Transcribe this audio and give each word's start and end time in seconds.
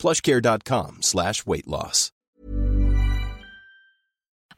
plushcare.com 0.00 0.98
slash 1.02 1.44
weight 1.46 1.66
loss. 1.66 2.10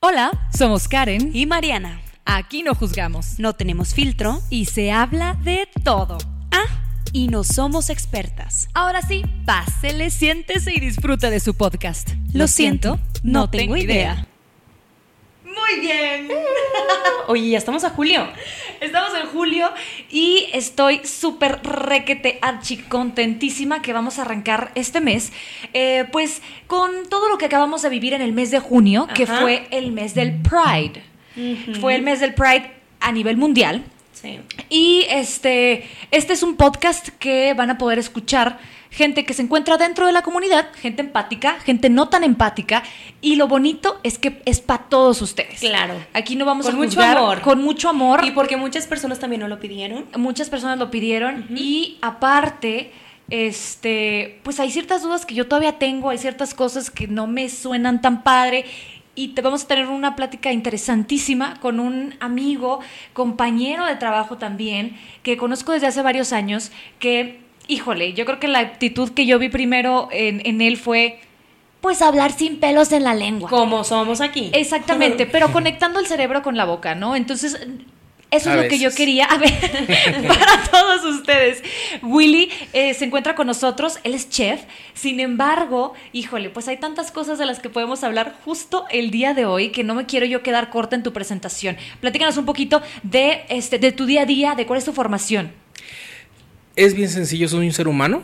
Hola, 0.01 0.31
somos 0.57 0.89
Karen 0.89 1.31
y 1.35 1.47
Mariana. 1.47 2.01
Aquí 2.25 2.63
no 2.63 2.75
juzgamos 2.75 3.39
No 3.39 3.53
tenemos 3.53 3.95
filtro. 3.95 4.41
y 4.51 4.65
se 4.67 4.91
habla 4.91 5.35
de 5.45 5.69
todo. 5.85 6.19
Ah, 6.51 6.67
y 7.13 7.29
no 7.29 7.45
somos 7.45 7.89
expertas. 7.91 8.69
Ahora 8.75 9.03
sí, 9.03 9.23
pásele, 9.47 10.11
siéntese 10.11 10.73
y 10.75 10.81
disfruta 10.81 11.31
de 11.31 11.39
su 11.41 11.55
podcast. 11.55 12.11
Lo 12.33 12.49
siento, 12.49 12.99
no 13.23 13.49
tengo 13.49 13.77
idea. 13.77 14.27
Muy 15.63 15.81
bien. 15.81 16.29
Oye, 17.29 17.51
ya 17.51 17.59
estamos 17.59 17.85
a 17.85 17.91
julio. 17.91 18.27
Estamos 18.81 19.11
en 19.21 19.27
julio 19.29 19.71
y 20.11 20.49
estoy 20.53 21.01
súper 21.05 21.61
requete 21.63 22.39
archi 22.43 22.79
contentísima 22.79 23.81
que 23.81 23.93
vamos 23.93 24.19
a 24.19 24.23
arrancar 24.23 24.73
este 24.75 25.01
mes, 25.01 25.33
eh, 25.73 26.07
pues 26.11 26.43
con 26.67 27.09
todo 27.09 27.29
lo 27.29 27.39
que 27.39 27.47
acabamos 27.47 27.83
de 27.83 27.91
vivir 27.91 28.13
en 28.15 28.23
el 28.23 28.33
mes 28.33 28.51
de 28.51 28.59
junio, 28.59 29.09
que 29.15 29.27
fue 29.27 29.67
el 29.71 29.93
mes 29.93 30.15
del 30.15 30.41
Pride. 30.43 31.03
Fue 31.81 31.95
el 31.95 32.03
mes 32.03 32.21
del 32.21 32.35
Pride 32.35 32.73
a 33.01 33.13
nivel 33.13 33.37
mundial. 33.37 33.85
Sí. 34.13 34.41
Y 34.69 35.07
este, 35.09 35.89
este 36.11 36.33
es 36.33 36.43
un 36.43 36.57
podcast 36.57 37.09
que 37.19 37.55
van 37.55 37.71
a 37.71 37.79
poder 37.79 37.99
escuchar 37.99 38.59
gente 38.93 39.25
que 39.25 39.33
se 39.33 39.43
encuentra 39.43 39.79
dentro 39.79 40.07
de 40.07 40.13
la 40.13 40.23
comunidad, 40.23 40.69
gente 40.75 41.01
empática, 41.01 41.59
gente 41.61 41.89
no 41.89 42.09
tan 42.09 42.25
empática, 42.25 42.83
y 43.23 43.37
lo 43.37 43.49
bonito 43.49 43.99
es 44.03 44.19
que 44.19 44.43
es 44.45 44.61
para 44.61 44.85
todos 44.85 45.23
ustedes. 45.23 45.61
Claro. 45.61 45.95
Aquí 46.13 46.37
no 46.37 46.45
vamos 46.45 46.67
Con 46.67 46.75
a 46.75 46.79
mucho 46.79 46.91
juzgar, 46.91 47.17
amor. 47.17 47.41
Con 47.41 47.63
mucho 47.63 47.89
amor. 47.89 48.25
Y 48.25 48.33
porque 48.33 48.57
muchas 48.57 48.87
personas 48.87 49.19
también 49.19 49.41
no 49.41 49.49
lo 49.49 49.59
pidieron. 49.59 50.05
Muchas 50.17 50.51
personas 50.51 50.79
lo 50.79 50.91
pidieron 50.91 51.47
y 51.51 51.97
aparte, 52.03 52.93
este, 53.31 54.41
pues 54.43 54.61
hay 54.61 54.71
ciertas 54.71 55.03
dudas 55.03 55.25
que 55.25 55.35
yo 55.35 55.49
todavía 55.49 55.79
tengo, 55.79 56.11
hay 56.11 56.19
ciertas 56.19 56.53
cosas 56.53 56.91
que 56.91 57.09
no 57.09 57.27
me 57.27 57.49
suenan 57.49 58.03
tan 58.03 58.23
padre 58.23 58.67
y 59.15 59.29
te 59.29 59.43
vamos 59.43 59.65
a 59.65 59.69
tener 59.69 59.89
una 59.89 60.17
plática 60.17 60.53
interesantísima 60.53 61.61
con 61.61 61.81
un 61.81 62.15
amigo, 62.21 62.81
compañero 63.13 63.85
de 63.85 63.97
trabajo 63.97 64.39
también, 64.39 64.97
que 65.23 65.37
conozco 65.37 65.73
desde 65.73 65.87
hace 65.87 66.03
varios 66.03 66.33
años, 66.33 66.73
que, 66.99 67.42
híjole, 67.69 68.13
yo 68.13 68.25
creo 68.25 68.39
que 68.39 68.49
la 68.49 68.61
actitud 68.61 69.11
que 69.11 69.27
yo 69.27 69.39
vi 69.39 69.49
primero 69.49 70.09
en, 70.11 70.43
en 70.45 70.61
él 70.61 70.77
fue, 70.77 71.21
pues 71.81 72.03
hablar 72.03 72.33
sin 72.33 72.61
pelos 72.61 72.93
en 72.93 73.05
la 73.05 73.15
lengua. 73.15 73.51
Como 73.51 73.85
somos 73.85 74.21
aquí. 74.21 74.51
Exactamente, 74.53 75.27
pero 75.33 75.53
conectando 75.53 75.99
el 76.01 76.07
cerebro 76.07 76.43
con 76.43 76.57
la 76.57 76.65
boca, 76.65 76.95
¿no? 76.95 77.17
Entonces, 77.17 77.59
eso 78.33 78.49
A 78.49 78.55
es 78.55 78.63
lo 78.63 78.69
que 78.69 78.79
yo 78.79 78.91
quería. 78.95 79.27
A 79.27 79.37
ver, 79.37 79.53
para 80.29 80.65
todos 80.71 81.05
ustedes. 81.05 81.63
Willy 82.03 82.51
eh, 82.73 82.95
se 82.95 83.05
encuentra 83.05 83.35
con 83.35 83.47
nosotros, 83.47 83.99
él 84.05 84.15
es 84.15 84.31
chef. 84.31 84.63
Sin 84.95 85.21
embargo, 85.21 85.93
híjole, 86.13 86.49
pues 86.49 86.67
hay 86.67 86.79
tantas 86.79 87.13
cosas 87.13 87.39
de 87.39 87.45
las 87.45 87.61
que 87.61 87.69
podemos 87.69 88.03
hablar 88.03 88.35
justo 88.43 88.87
el 88.91 89.11
día 89.11 89.35
de 89.35 89.45
hoy 89.45 89.69
que 89.69 89.85
no 89.85 89.95
me 89.95 90.07
quiero 90.07 90.25
yo 90.25 90.43
quedar 90.43 90.71
corta 90.71 90.97
en 90.97 91.03
tu 91.03 91.13
presentación. 91.13 91.77
Platícanos 92.01 92.39
un 92.39 92.47
poquito 92.47 92.81
de, 93.03 93.45
este, 93.51 93.79
de 93.79 93.93
tu 93.93 94.07
día 94.07 94.23
a 94.23 94.27
día, 94.27 94.55
de 94.55 94.67
cuál 94.67 94.79
es 94.79 94.87
tu 94.87 94.95
formación. 94.95 95.53
Es 96.75 96.95
bien 96.95 97.11
sencillo, 97.11 97.49
soy 97.49 97.67
un 97.67 97.73
ser 97.73 97.87
humano, 97.87 98.23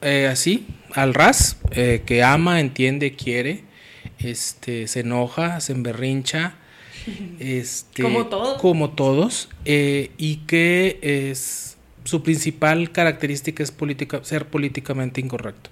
eh, 0.00 0.26
así, 0.26 0.66
al 0.94 1.12
ras, 1.12 1.58
eh, 1.72 2.02
que 2.06 2.22
ama, 2.22 2.58
entiende, 2.58 3.14
quiere, 3.14 3.64
este, 4.18 4.88
se 4.88 5.00
enoja, 5.00 5.60
se 5.60 5.72
emberrincha, 5.72 6.54
este, 7.38 8.02
Como 8.02 8.26
todos. 8.26 8.60
como 8.62 8.90
todos, 8.90 9.50
eh, 9.66 10.10
y 10.16 10.36
que 10.46 10.98
es 11.02 11.76
su 12.04 12.22
principal 12.22 12.90
característica 12.92 13.62
es 13.62 13.70
política, 13.70 14.24
ser 14.24 14.46
políticamente 14.46 15.20
incorrecto. 15.20 15.68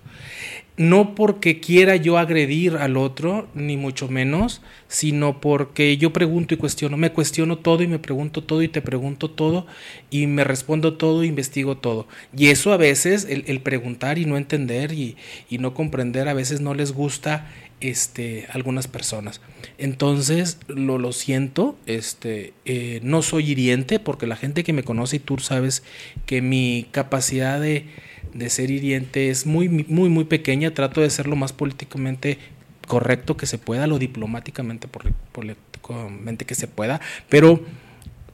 No 0.76 1.14
porque 1.14 1.60
quiera 1.60 1.96
yo 1.96 2.16
agredir 2.16 2.76
al 2.76 2.96
otro, 2.96 3.48
ni 3.54 3.76
mucho 3.76 4.08
menos, 4.08 4.62
sino 4.88 5.40
porque 5.40 5.98
yo 5.98 6.12
pregunto 6.12 6.54
y 6.54 6.56
cuestiono. 6.56 6.96
Me 6.96 7.12
cuestiono 7.12 7.58
todo 7.58 7.82
y 7.82 7.86
me 7.88 7.98
pregunto 7.98 8.42
todo 8.42 8.62
y 8.62 8.68
te 8.68 8.80
pregunto 8.80 9.30
todo 9.30 9.66
y 10.10 10.26
me 10.26 10.42
respondo 10.42 10.94
todo, 10.94 11.22
investigo 11.22 11.76
todo. 11.76 12.06
Y 12.34 12.48
eso 12.48 12.72
a 12.72 12.78
veces, 12.78 13.26
el, 13.28 13.44
el 13.46 13.60
preguntar 13.60 14.18
y 14.18 14.24
no 14.24 14.38
entender 14.38 14.92
y, 14.92 15.16
y 15.50 15.58
no 15.58 15.74
comprender, 15.74 16.28
a 16.28 16.34
veces 16.34 16.60
no 16.62 16.72
les 16.72 16.92
gusta 16.92 17.46
este, 17.80 18.46
algunas 18.50 18.88
personas. 18.88 19.40
Entonces, 19.78 20.58
lo, 20.68 20.98
lo 20.98 21.12
siento, 21.12 21.76
este, 21.86 22.52
eh, 22.64 23.00
no 23.02 23.22
soy 23.22 23.50
hiriente 23.50 23.98
porque 23.98 24.26
la 24.26 24.36
gente 24.36 24.64
que 24.64 24.72
me 24.72 24.82
conoce 24.82 25.16
y 25.16 25.20
tú 25.20 25.38
sabes 25.38 25.82
que 26.26 26.42
mi 26.42 26.86
capacidad 26.90 27.60
de, 27.60 27.86
de 28.34 28.50
ser 28.50 28.70
hiriente 28.70 29.30
es 29.30 29.46
muy, 29.46 29.68
muy, 29.68 30.08
muy 30.08 30.24
pequeña. 30.24 30.72
Trato 30.74 31.00
de 31.00 31.10
ser 31.10 31.26
lo 31.26 31.36
más 31.36 31.52
políticamente 31.52 32.38
correcto 32.86 33.36
que 33.36 33.46
se 33.46 33.56
pueda, 33.56 33.86
lo 33.86 34.00
diplomáticamente 34.00 34.88
políticamente 35.32 36.44
que 36.44 36.56
se 36.56 36.66
pueda, 36.66 37.00
pero 37.28 37.64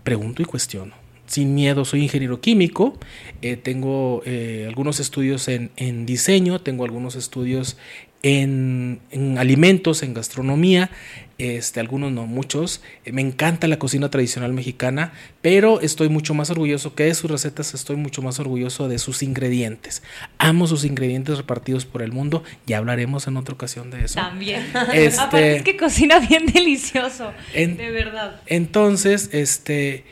pregunto 0.02 0.40
y 0.40 0.46
cuestiono. 0.46 0.94
Sin 1.26 1.54
miedo, 1.54 1.84
soy 1.84 2.04
ingeniero 2.04 2.40
químico, 2.40 2.98
eh, 3.42 3.56
tengo 3.56 4.22
eh, 4.24 4.64
algunos 4.66 5.00
estudios 5.00 5.48
en, 5.48 5.72
en 5.76 6.06
diseño, 6.06 6.60
tengo 6.60 6.84
algunos 6.84 7.16
estudios 7.16 7.76
en, 8.22 9.00
en 9.10 9.38
alimentos, 9.38 10.02
en 10.02 10.14
gastronomía, 10.14 10.90
este, 11.38 11.80
algunos 11.80 12.10
no, 12.12 12.26
muchos. 12.26 12.82
Eh, 13.04 13.12
me 13.12 13.20
encanta 13.20 13.68
la 13.68 13.78
cocina 13.78 14.10
tradicional 14.10 14.52
mexicana, 14.54 15.12
pero 15.42 15.80
estoy 15.80 16.08
mucho 16.08 16.32
más 16.34 16.48
orgulloso 16.50 16.94
que 16.94 17.04
de 17.04 17.14
sus 17.14 17.30
recetas, 17.30 17.74
estoy 17.74 17.96
mucho 17.96 18.22
más 18.22 18.40
orgulloso 18.40 18.88
de 18.88 18.98
sus 18.98 19.22
ingredientes. 19.22 20.02
Amo 20.38 20.66
sus 20.66 20.84
ingredientes 20.84 21.36
repartidos 21.36 21.84
por 21.84 22.02
el 22.02 22.10
mundo, 22.12 22.42
ya 22.66 22.78
hablaremos 22.78 23.26
en 23.26 23.36
otra 23.36 23.54
ocasión 23.54 23.90
de 23.90 24.04
eso. 24.06 24.14
También. 24.14 24.62
Este- 24.94 25.20
Aparte 25.20 25.56
es 25.58 25.62
que 25.62 25.76
cocina 25.76 26.18
bien 26.20 26.46
delicioso. 26.46 27.32
En- 27.54 27.76
de 27.76 27.90
verdad. 27.90 28.40
Entonces, 28.46 29.28
este, 29.32 30.04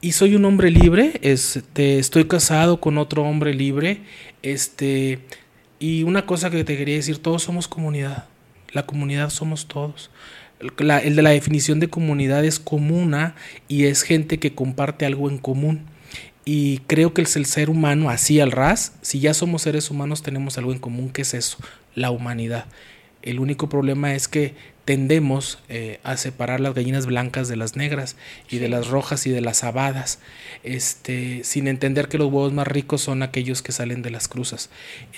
y 0.00 0.12
soy 0.12 0.34
un 0.34 0.46
hombre 0.46 0.70
libre, 0.70 1.12
este, 1.22 1.98
estoy 1.98 2.24
casado 2.24 2.80
con 2.80 2.96
otro 2.96 3.22
hombre 3.22 3.52
libre, 3.52 3.98
este, 4.42 5.18
y 5.80 6.04
una 6.04 6.26
cosa 6.26 6.50
que 6.50 6.62
te 6.62 6.76
quería 6.76 6.94
decir, 6.94 7.18
todos 7.18 7.42
somos 7.42 7.66
comunidad, 7.66 8.26
la 8.72 8.84
comunidad 8.86 9.30
somos 9.30 9.66
todos. 9.66 10.10
El 10.60 11.16
de 11.16 11.22
la 11.22 11.30
definición 11.30 11.80
de 11.80 11.88
comunidad 11.88 12.44
es 12.44 12.60
comuna 12.60 13.34
y 13.66 13.86
es 13.86 14.02
gente 14.02 14.38
que 14.38 14.54
comparte 14.54 15.06
algo 15.06 15.30
en 15.30 15.38
común. 15.38 15.86
Y 16.44 16.78
creo 16.86 17.14
que 17.14 17.22
es 17.22 17.34
el 17.36 17.46
ser 17.46 17.70
humano, 17.70 18.10
así 18.10 18.40
al 18.40 18.52
ras, 18.52 18.92
si 19.00 19.20
ya 19.20 19.32
somos 19.32 19.62
seres 19.62 19.90
humanos 19.90 20.22
tenemos 20.22 20.58
algo 20.58 20.72
en 20.72 20.78
común, 20.78 21.10
que 21.10 21.22
es 21.22 21.32
eso, 21.32 21.56
la 21.94 22.10
humanidad. 22.10 22.66
El 23.22 23.38
único 23.38 23.68
problema 23.68 24.14
es 24.14 24.28
que 24.28 24.54
tendemos 24.84 25.58
eh, 25.68 26.00
a 26.02 26.16
separar 26.16 26.58
las 26.58 26.74
gallinas 26.74 27.06
blancas 27.06 27.48
de 27.48 27.56
las 27.56 27.76
negras 27.76 28.16
y 28.50 28.58
de 28.58 28.68
las 28.68 28.88
rojas 28.88 29.26
y 29.26 29.30
de 29.30 29.40
las 29.40 29.62
habadas, 29.62 30.18
este, 30.64 31.44
sin 31.44 31.68
entender 31.68 32.08
que 32.08 32.18
los 32.18 32.26
huevos 32.26 32.52
más 32.52 32.66
ricos 32.66 33.02
son 33.02 33.22
aquellos 33.22 33.62
que 33.62 33.72
salen 33.72 34.02
de 34.02 34.10
las 34.10 34.26
cruzas. 34.26 34.70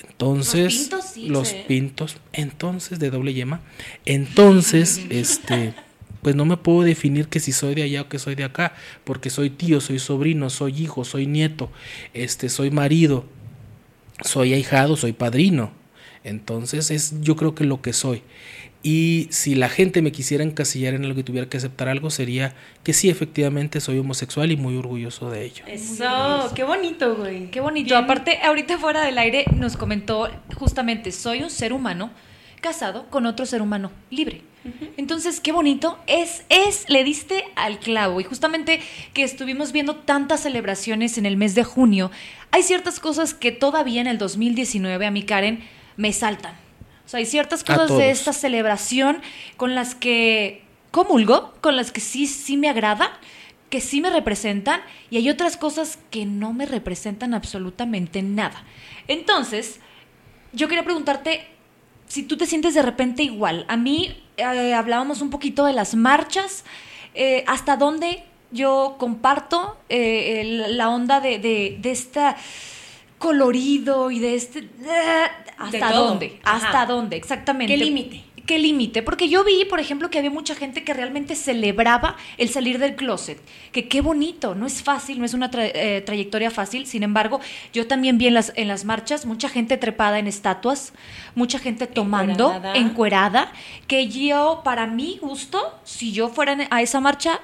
Entonces, 0.07 0.75
Los 0.75 0.75
pintos 0.83 1.05
sí, 1.15 1.29
los 1.29 1.49
sí. 1.49 1.65
pintos, 1.69 2.17
entonces 2.33 2.99
de 2.99 3.11
doble 3.11 3.35
yema, 3.35 3.61
entonces, 4.05 5.01
este, 5.11 5.75
pues 6.23 6.35
no 6.37 6.45
me 6.45 6.57
puedo 6.57 6.83
definir 6.83 7.29
que 7.29 7.41
si 7.41 7.53
soy 7.53 7.75
de 7.75 7.85
allá 7.85 8.03
o 8.03 8.09
que 8.09 8.19
soy 8.19 8.35
de 8.35 8.45
acá, 8.45 8.75
porque 9.05 9.31
soy 9.31 9.49
tío, 9.49 9.81
soy 9.81 9.99
sobrino, 9.99 10.51
soy 10.51 10.83
hijo, 10.83 11.05
soy 11.05 11.27
nieto, 11.27 11.71
este, 12.15 12.49
soy 12.49 12.71
marido, 12.71 13.25
soy 14.23 14.53
ahijado, 14.55 14.97
soy 14.97 15.13
padrino. 15.13 15.73
Entonces 16.25 16.91
es 16.91 17.21
yo 17.21 17.37
creo 17.37 17.55
que 17.55 17.65
lo 17.65 17.83
que 17.83 17.93
soy. 17.93 18.23
Y 18.83 19.29
si 19.31 19.55
la 19.55 19.69
gente 19.69 20.03
me 20.03 20.11
quisiera 20.11 20.43
encasillar 20.43 20.95
en 20.95 21.05
algo 21.05 21.21
y 21.21 21.23
tuviera 21.23 21.49
que 21.49 21.57
aceptar 21.57 21.89
algo, 21.89 22.11
sería 22.11 22.55
que 22.83 22.93
sí, 22.93 23.09
efectivamente 23.09 23.81
soy 23.81 23.99
homosexual 23.99 24.51
y 24.51 24.57
muy 24.57 24.77
orgulloso 24.77 25.31
de 25.31 25.45
ello. 25.45 25.65
Eso, 25.69 26.51
qué 26.55 26.65
bonito, 26.65 27.15
güey. 27.15 27.49
Qué 27.51 27.61
bonito. 27.61 27.95
Bien. 27.95 28.05
Aparte, 28.05 28.39
ahorita 28.43 28.79
fuera 28.79 29.05
del 29.05 29.19
aire 29.19 29.45
nos 29.57 29.77
comentó 29.77 30.29
justamente, 30.57 31.13
soy 31.13 31.43
un 31.43 31.51
ser 31.51 31.73
humano 31.73 32.11
casado 32.61 33.09
con 33.09 33.27
otro 33.27 33.47
ser 33.47 33.63
humano 33.63 33.93
libre. 34.11 34.43
Entonces, 34.97 35.41
qué 35.41 35.51
bonito. 35.51 35.99
Es, 36.07 36.45
es, 36.49 36.89
le 36.89 37.03
diste 37.05 37.45
al 37.57 37.79
clavo. 37.81 38.21
Y 38.21 38.25
justamente 38.25 38.81
que 39.13 39.25
estuvimos 39.25 39.73
viendo 39.73 39.97
tantas 39.97 40.41
celebraciones 40.41 41.19
en 41.19 41.27
el 41.27 41.37
mes 41.37 41.55
de 41.55 41.65
junio, 41.65 42.11
hay 42.53 42.63
ciertas 42.63 43.01
cosas 43.01 43.35
que 43.35 43.51
todavía 43.51 44.01
en 44.01 44.07
el 44.07 44.19
2019, 44.19 45.05
a 45.05 45.11
mí, 45.11 45.25
Karen, 45.25 45.65
me 45.97 46.13
saltan. 46.13 46.55
O 47.05 47.09
sea, 47.09 47.19
hay 47.19 47.27
ciertas 47.27 47.65
cosas 47.65 47.97
de 47.97 48.11
esta 48.11 48.33
celebración 48.33 49.21
con 49.57 49.75
las 49.75 49.95
que 49.95 50.63
comulgo, 50.91 51.53
con 51.61 51.77
las 51.77 51.91
que 51.93 52.01
sí, 52.01 52.27
sí 52.27 52.57
me 52.57 52.69
agradan, 52.69 53.11
que 53.71 53.81
sí 53.81 54.01
me 54.01 54.11
representan, 54.11 54.81
y 55.11 55.17
hay 55.17 55.31
otras 55.31 55.57
cosas 55.57 55.99
que 56.11 56.27
no 56.27 56.53
me 56.53 56.67
representan 56.67 57.35
absolutamente 57.35 58.23
nada. 58.23 58.65
Entonces, 59.09 59.81
yo 60.53 60.69
quería 60.69 60.85
preguntarte 60.85 61.47
si 62.07 62.23
tú 62.23 62.37
te 62.37 62.47
sientes 62.47 62.75
de 62.75 62.83
repente 62.83 63.23
igual. 63.23 63.65
A 63.69 63.77
mí 63.77 64.23
eh, 64.37 64.75
hablábamos 64.75 65.23
un 65.23 65.31
poquito 65.31 65.65
de 65.65 65.73
las 65.73 65.95
marchas, 65.95 66.65
eh, 67.15 67.45
hasta 67.47 67.77
dónde 67.77 68.25
yo 68.51 68.97
comparto 68.99 69.79
eh, 69.89 70.67
la 70.69 70.91
onda 70.91 71.21
de, 71.21 71.39
de, 71.39 71.79
de 71.81 71.91
esta 71.91 72.37
colorido 73.23 74.11
y 74.11 74.19
de 74.19 74.35
este... 74.35 74.69
¿Hasta 75.57 75.91
todo. 75.93 76.09
dónde? 76.09 76.41
Ajá. 76.43 76.67
¿Hasta 76.67 76.87
dónde? 76.87 77.17
Exactamente. 77.17 77.73
¿Qué 77.73 77.83
límite? 77.85 78.25
¿Qué 78.45 78.59
límite? 78.59 79.05
Porque 79.05 79.29
yo 79.29 79.45
vi, 79.45 79.65
por 79.65 79.79
ejemplo, 79.79 80.11
que 80.11 80.19
había 80.19 80.31
mucha 80.31 80.57
gente 80.57 80.83
que 80.83 80.93
realmente 80.93 81.37
celebraba 81.37 82.17
el 82.37 82.49
salir 82.49 82.81
del 82.81 82.97
closet. 82.97 83.41
Que 83.71 83.87
qué 83.87 84.01
bonito, 84.01 84.57
no 84.57 84.67
es 84.67 84.83
fácil, 84.83 85.21
no 85.21 85.25
es 85.25 85.35
una 85.35 85.49
tra- 85.53 85.71
eh, 85.73 86.03
trayectoria 86.05 86.51
fácil. 86.51 86.87
Sin 86.87 87.05
embargo, 87.05 87.39
yo 87.73 87.87
también 87.87 88.19
vi 88.19 88.27
en 88.27 88.35
las, 88.35 88.53
en 88.57 88.67
las 88.67 88.85
marchas 88.85 89.25
mucha 89.25 89.49
gente 89.49 89.77
trepada 89.77 90.19
en 90.19 90.27
estatuas, 90.27 90.93
mucha 91.37 91.61
gente 91.61 91.87
tomando, 91.87 92.47
Encuerada. 92.53 92.77
encuerada, 92.77 93.53
que 93.87 94.09
yo, 94.09 94.63
para 94.65 94.89
mi 94.89 95.19
gusto, 95.23 95.79
si 95.85 96.11
yo 96.11 96.29
fuera 96.29 96.57
a 96.71 96.83
esa 96.83 96.99
marcha, 97.01 97.41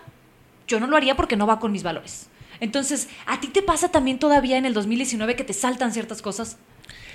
yo 0.67 0.81
no 0.81 0.89
lo 0.89 0.97
haría 0.97 1.15
porque 1.15 1.37
no 1.37 1.47
va 1.47 1.61
con 1.61 1.71
mis 1.71 1.85
valores. 1.85 2.28
Entonces, 2.61 3.09
¿a 3.27 3.41
ti 3.41 3.49
te 3.49 3.63
pasa 3.63 3.91
también 3.91 4.19
todavía 4.19 4.59
en 4.59 4.67
el 4.67 4.75
2019 4.75 5.37
que 5.37 5.45
te 5.45 5.53
saltan 5.53 5.93
ciertas 5.93 6.23
cosas? 6.23 6.59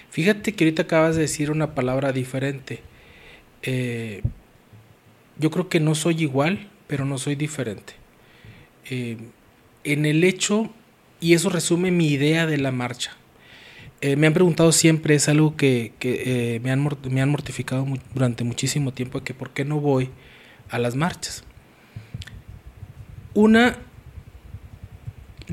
Fíjate 0.10 0.54
que 0.54 0.64
ahorita 0.64 0.84
acabas 0.84 1.16
de 1.16 1.24
decir 1.24 1.52
una 1.52 1.74
palabra 1.76 2.12
diferente. 2.12 2.82
Eh, 3.64 4.22
yo 5.40 5.50
creo 5.50 5.70
que 5.70 5.80
no 5.80 5.96
soy 5.96 6.22
igual, 6.22 6.70
pero 6.88 7.04
no 7.04 7.18
soy 7.18 7.36
diferente. 7.36 7.94
Eh, 8.90 9.18
en 9.84 10.06
el 10.06 10.24
hecho, 10.24 10.70
y 11.20 11.34
eso 11.34 11.50
resume 11.50 11.92
mi 11.92 12.10
idea 12.10 12.46
de 12.46 12.58
la 12.58 12.72
marcha. 12.72 13.18
Eh, 14.02 14.16
me 14.16 14.28
han 14.28 14.34
preguntado 14.34 14.72
siempre, 14.72 15.16
es 15.16 15.28
algo 15.30 15.56
que, 15.56 15.94
me, 16.62 16.72
han, 16.72 16.88
me 17.10 17.22
han 17.22 17.30
mortificado 17.30 17.86
durante 18.14 18.44
muchísimo 18.44 18.94
tiempo, 18.94 19.24
que 19.24 19.34
por 19.34 19.50
qué 19.50 19.66
no 19.66 19.80
voy 19.80 20.10
a 20.70 20.78
las 20.78 20.96
marchas. 20.96 21.44
Una, 23.34 23.80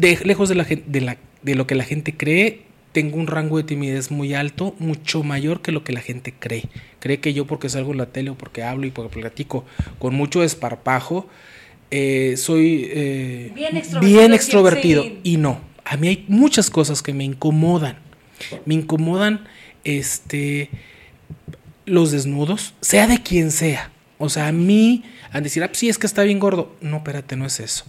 de, 0.01 0.19
lejos 0.25 0.49
de, 0.49 0.55
la, 0.55 0.65
gen- 0.65 0.85
de, 0.87 1.01
la, 1.01 1.17
de 1.43 1.55
lo 1.55 1.67
que 1.67 1.75
la 1.75 1.85
gente 1.85 2.17
cree, 2.17 2.63
tengo 2.93 3.19
un 3.19 3.27
rango 3.27 3.57
de 3.57 3.63
timidez 3.65 4.11
muy 4.11 4.35
alto, 4.35 4.75
mucho 4.79 5.23
mayor 5.23 5.63
que 5.63 5.73
lo 5.73 5.85
que 5.85 5.93
la 5.93 6.01
gente 6.01 6.35
cree. 6.39 6.65
Cree 6.99 7.21
que 7.21 7.33
yo 7.33 7.47
porque 7.47 7.69
salgo 7.69 7.93
en 7.93 7.99
la 7.99 8.07
tele 8.07 8.31
o 8.31 8.35
porque 8.35 8.63
hablo 8.63 8.87
y 8.87 8.91
porque 8.91 9.21
platico 9.21 9.65
con 9.99 10.15
mucho 10.15 10.41
desparpajo, 10.41 11.29
eh, 11.93 12.35
soy 12.37 12.89
eh, 12.91 13.53
Bien 13.55 13.77
extrovertido, 13.77 14.19
bien 14.19 14.31
sí, 14.31 14.37
extrovertido. 14.37 15.03
sí. 15.05 15.21
Y 15.25 15.37
no, 15.37 15.61
a 15.85 15.97
mí 15.97 16.09
hay 16.09 16.25
muchas 16.29 16.71
cosas 16.71 17.03
que 17.03 17.13
me 17.13 17.25
incomodan. 17.25 17.97
Me 18.65 18.75
incomodan 18.75 19.47
este, 19.85 20.71
los 21.87 22.11
desnudos, 22.11 22.75
sea 22.81 23.07
de 23.07 23.23
quien 23.23 23.51
sea. 23.51 23.91
O 24.19 24.29
sea, 24.29 24.49
a 24.49 24.53
mí, 24.53 25.03
a 25.33 25.41
decir, 25.41 25.63
ah, 25.63 25.69
pues 25.69 25.79
sí, 25.79 25.89
es 25.89 25.99
que 25.99 26.07
está 26.07 26.23
bien 26.23 26.39
gordo. 26.39 26.75
No, 26.81 26.99
espérate, 26.99 27.37
no 27.37 27.47
es 27.47 27.59
eso. 27.61 27.85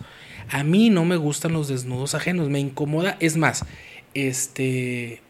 A 0.50 0.64
mí 0.64 0.90
no 0.90 1.06
me 1.06 1.18
gustan 1.18 1.54
los 1.54 1.68
desnudos 1.68 2.16
ajenos, 2.16 2.50
me 2.50 2.60
incomoda. 2.60 3.18
Es 3.20 3.38
más, 3.38 3.66
este. 4.14 5.22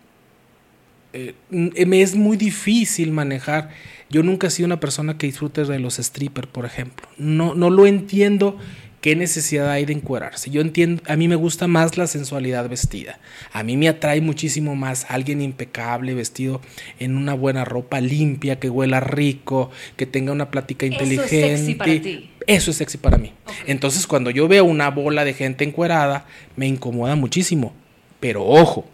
eh, 1.14 1.36
me 1.50 2.02
es 2.02 2.16
muy 2.16 2.38
difícil 2.38 3.12
manejar. 3.12 3.70
Yo 4.10 4.24
nunca 4.24 4.48
he 4.48 4.50
sido 4.50 4.66
una 4.66 4.80
persona 4.80 5.18
que 5.18 5.28
disfrute 5.28 5.64
de 5.64 5.80
los 5.80 5.96
strippers, 5.96 6.48
por 6.48 6.66
ejemplo. 6.66 7.08
No, 7.18 7.56
no 7.56 7.70
lo 7.70 7.88
entiendo 7.88 8.58
qué 9.02 9.16
necesidad 9.16 9.70
hay 9.70 9.86
de 9.86 9.94
encuerarse. 9.94 10.52
Yo 10.52 10.62
entiendo, 10.62 11.02
a 11.08 11.16
mí 11.16 11.28
me 11.28 11.36
gusta 11.36 11.68
más 11.68 11.98
la 11.98 12.06
sensualidad 12.06 12.70
vestida. 12.70 13.20
A 13.52 13.64
mí 13.64 13.76
me 13.76 13.90
atrae 13.90 14.22
muchísimo 14.22 14.76
más 14.76 15.08
alguien 15.10 15.42
impecable, 15.42 16.14
vestido 16.14 16.62
en 17.00 17.18
una 17.18 17.34
buena 17.34 17.66
ropa 17.66 18.00
limpia, 18.00 18.60
que 18.60 18.70
huela 18.70 19.00
rico, 19.00 19.72
que 19.98 20.06
tenga 20.06 20.32
una 20.32 20.52
plática 20.52 20.86
Eso 20.86 20.96
es 20.96 21.02
inteligente. 21.02 21.58
sexy 21.58 21.76
para 21.76 21.92
ti. 22.02 22.30
Eso 22.46 22.72
es 22.72 22.78
sexy 22.78 22.98
para 23.00 23.18
mí. 23.18 23.34
Entonces, 23.66 24.06
cuando 24.06 24.30
yo 24.30 24.48
veo 24.48 24.66
una 24.66 24.90
bola 24.90 25.26
de 25.26 25.34
gente 25.34 25.64
encuerada, 25.64 26.26
me 26.56 26.68
incomoda 26.68 27.16
muchísimo. 27.16 27.74
Pero 28.20 28.46
ojo, 28.46 28.88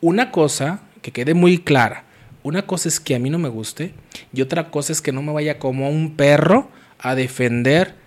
una 0.00 0.30
cosa 0.30 0.82
que 1.02 1.10
quede 1.10 1.34
muy 1.34 1.58
clara, 1.58 2.04
una 2.44 2.62
cosa 2.66 2.88
es 2.88 3.00
que 3.00 3.16
a 3.16 3.18
mí 3.18 3.30
no 3.30 3.38
me 3.38 3.48
guste 3.48 3.94
y 4.32 4.42
otra 4.42 4.70
cosa 4.70 4.92
es 4.92 5.00
que 5.00 5.12
no 5.12 5.22
me 5.22 5.32
vaya 5.32 5.58
como 5.58 5.90
un 5.90 6.16
perro 6.16 6.70
a 6.98 7.16
defender 7.16 8.01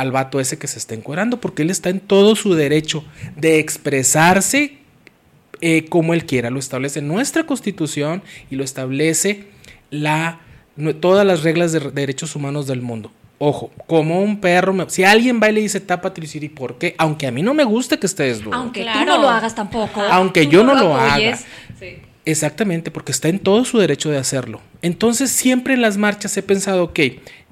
al 0.00 0.12
vato 0.12 0.40
ese 0.40 0.58
que 0.58 0.66
se 0.66 0.78
está 0.78 0.94
encuerando, 0.94 1.40
porque 1.40 1.62
él 1.62 1.70
está 1.70 1.90
en 1.90 2.00
todo 2.00 2.36
su 2.36 2.54
derecho 2.54 3.04
de 3.36 3.58
expresarse 3.58 4.78
eh, 5.60 5.86
como 5.88 6.14
él 6.14 6.24
quiera. 6.24 6.50
Lo 6.50 6.58
establece 6.58 7.02
nuestra 7.02 7.44
constitución 7.44 8.22
y 8.50 8.56
lo 8.56 8.64
establece 8.64 9.46
la, 9.90 10.40
no- 10.76 10.94
todas 10.94 11.26
las 11.26 11.42
reglas 11.42 11.72
de 11.72 11.80
re- 11.80 11.90
derechos 11.90 12.36
humanos 12.36 12.66
del 12.66 12.80
mundo. 12.80 13.10
Ojo, 13.40 13.70
como 13.86 14.20
un 14.22 14.40
perro, 14.40 14.72
me- 14.72 14.88
si 14.88 15.04
alguien 15.04 15.40
va 15.42 15.48
y 15.48 15.52
le 15.52 15.60
dice 15.60 15.80
tápate 15.80 16.20
y 16.24 16.44
¿y 16.44 16.48
por 16.48 16.78
qué? 16.78 16.94
Aunque 16.98 17.26
a 17.26 17.30
mí 17.32 17.42
no 17.42 17.54
me 17.54 17.64
guste 17.64 17.98
que 17.98 18.06
esté 18.06 18.24
desnudo. 18.24 18.54
Aunque 18.54 18.84
tú 18.84 19.04
no 19.04 19.18
lo 19.18 19.28
hagas 19.28 19.54
tampoco. 19.54 20.00
Aunque 20.00 20.44
tú 20.44 20.50
yo 20.50 20.64
no 20.64 20.74
lo 20.74 20.96
haga. 20.96 21.36
Sí. 21.78 21.98
Exactamente, 22.24 22.90
porque 22.90 23.10
está 23.10 23.28
en 23.28 23.38
todo 23.38 23.64
su 23.64 23.78
derecho 23.78 24.10
de 24.10 24.18
hacerlo. 24.18 24.60
Entonces 24.82 25.30
siempre 25.30 25.72
en 25.74 25.80
las 25.80 25.96
marchas 25.96 26.36
he 26.36 26.42
pensado, 26.42 26.84
ok, 26.84 26.98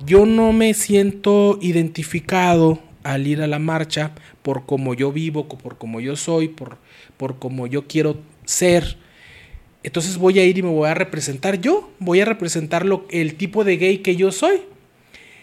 yo 0.04 0.26
no 0.26 0.52
me 0.52 0.74
siento 0.74 1.58
identificado 1.60 2.80
al 3.02 3.26
ir 3.26 3.40
a 3.40 3.46
la 3.46 3.58
marcha 3.58 4.12
por 4.42 4.66
cómo 4.66 4.94
yo 4.94 5.12
vivo, 5.12 5.48
por 5.48 5.78
cómo 5.78 6.00
yo 6.00 6.16
soy, 6.16 6.48
por, 6.48 6.78
por 7.16 7.38
cómo 7.38 7.66
yo 7.66 7.86
quiero 7.86 8.18
ser. 8.44 8.96
Entonces 9.82 10.18
voy 10.18 10.38
a 10.40 10.44
ir 10.44 10.58
y 10.58 10.62
me 10.62 10.70
voy 10.70 10.88
a 10.88 10.94
representar 10.94 11.60
yo, 11.60 11.90
voy 12.00 12.20
a 12.20 12.24
representar 12.24 12.84
lo, 12.84 13.06
el 13.10 13.36
tipo 13.36 13.64
de 13.64 13.76
gay 13.76 13.98
que 13.98 14.16
yo 14.16 14.32
soy. 14.32 14.60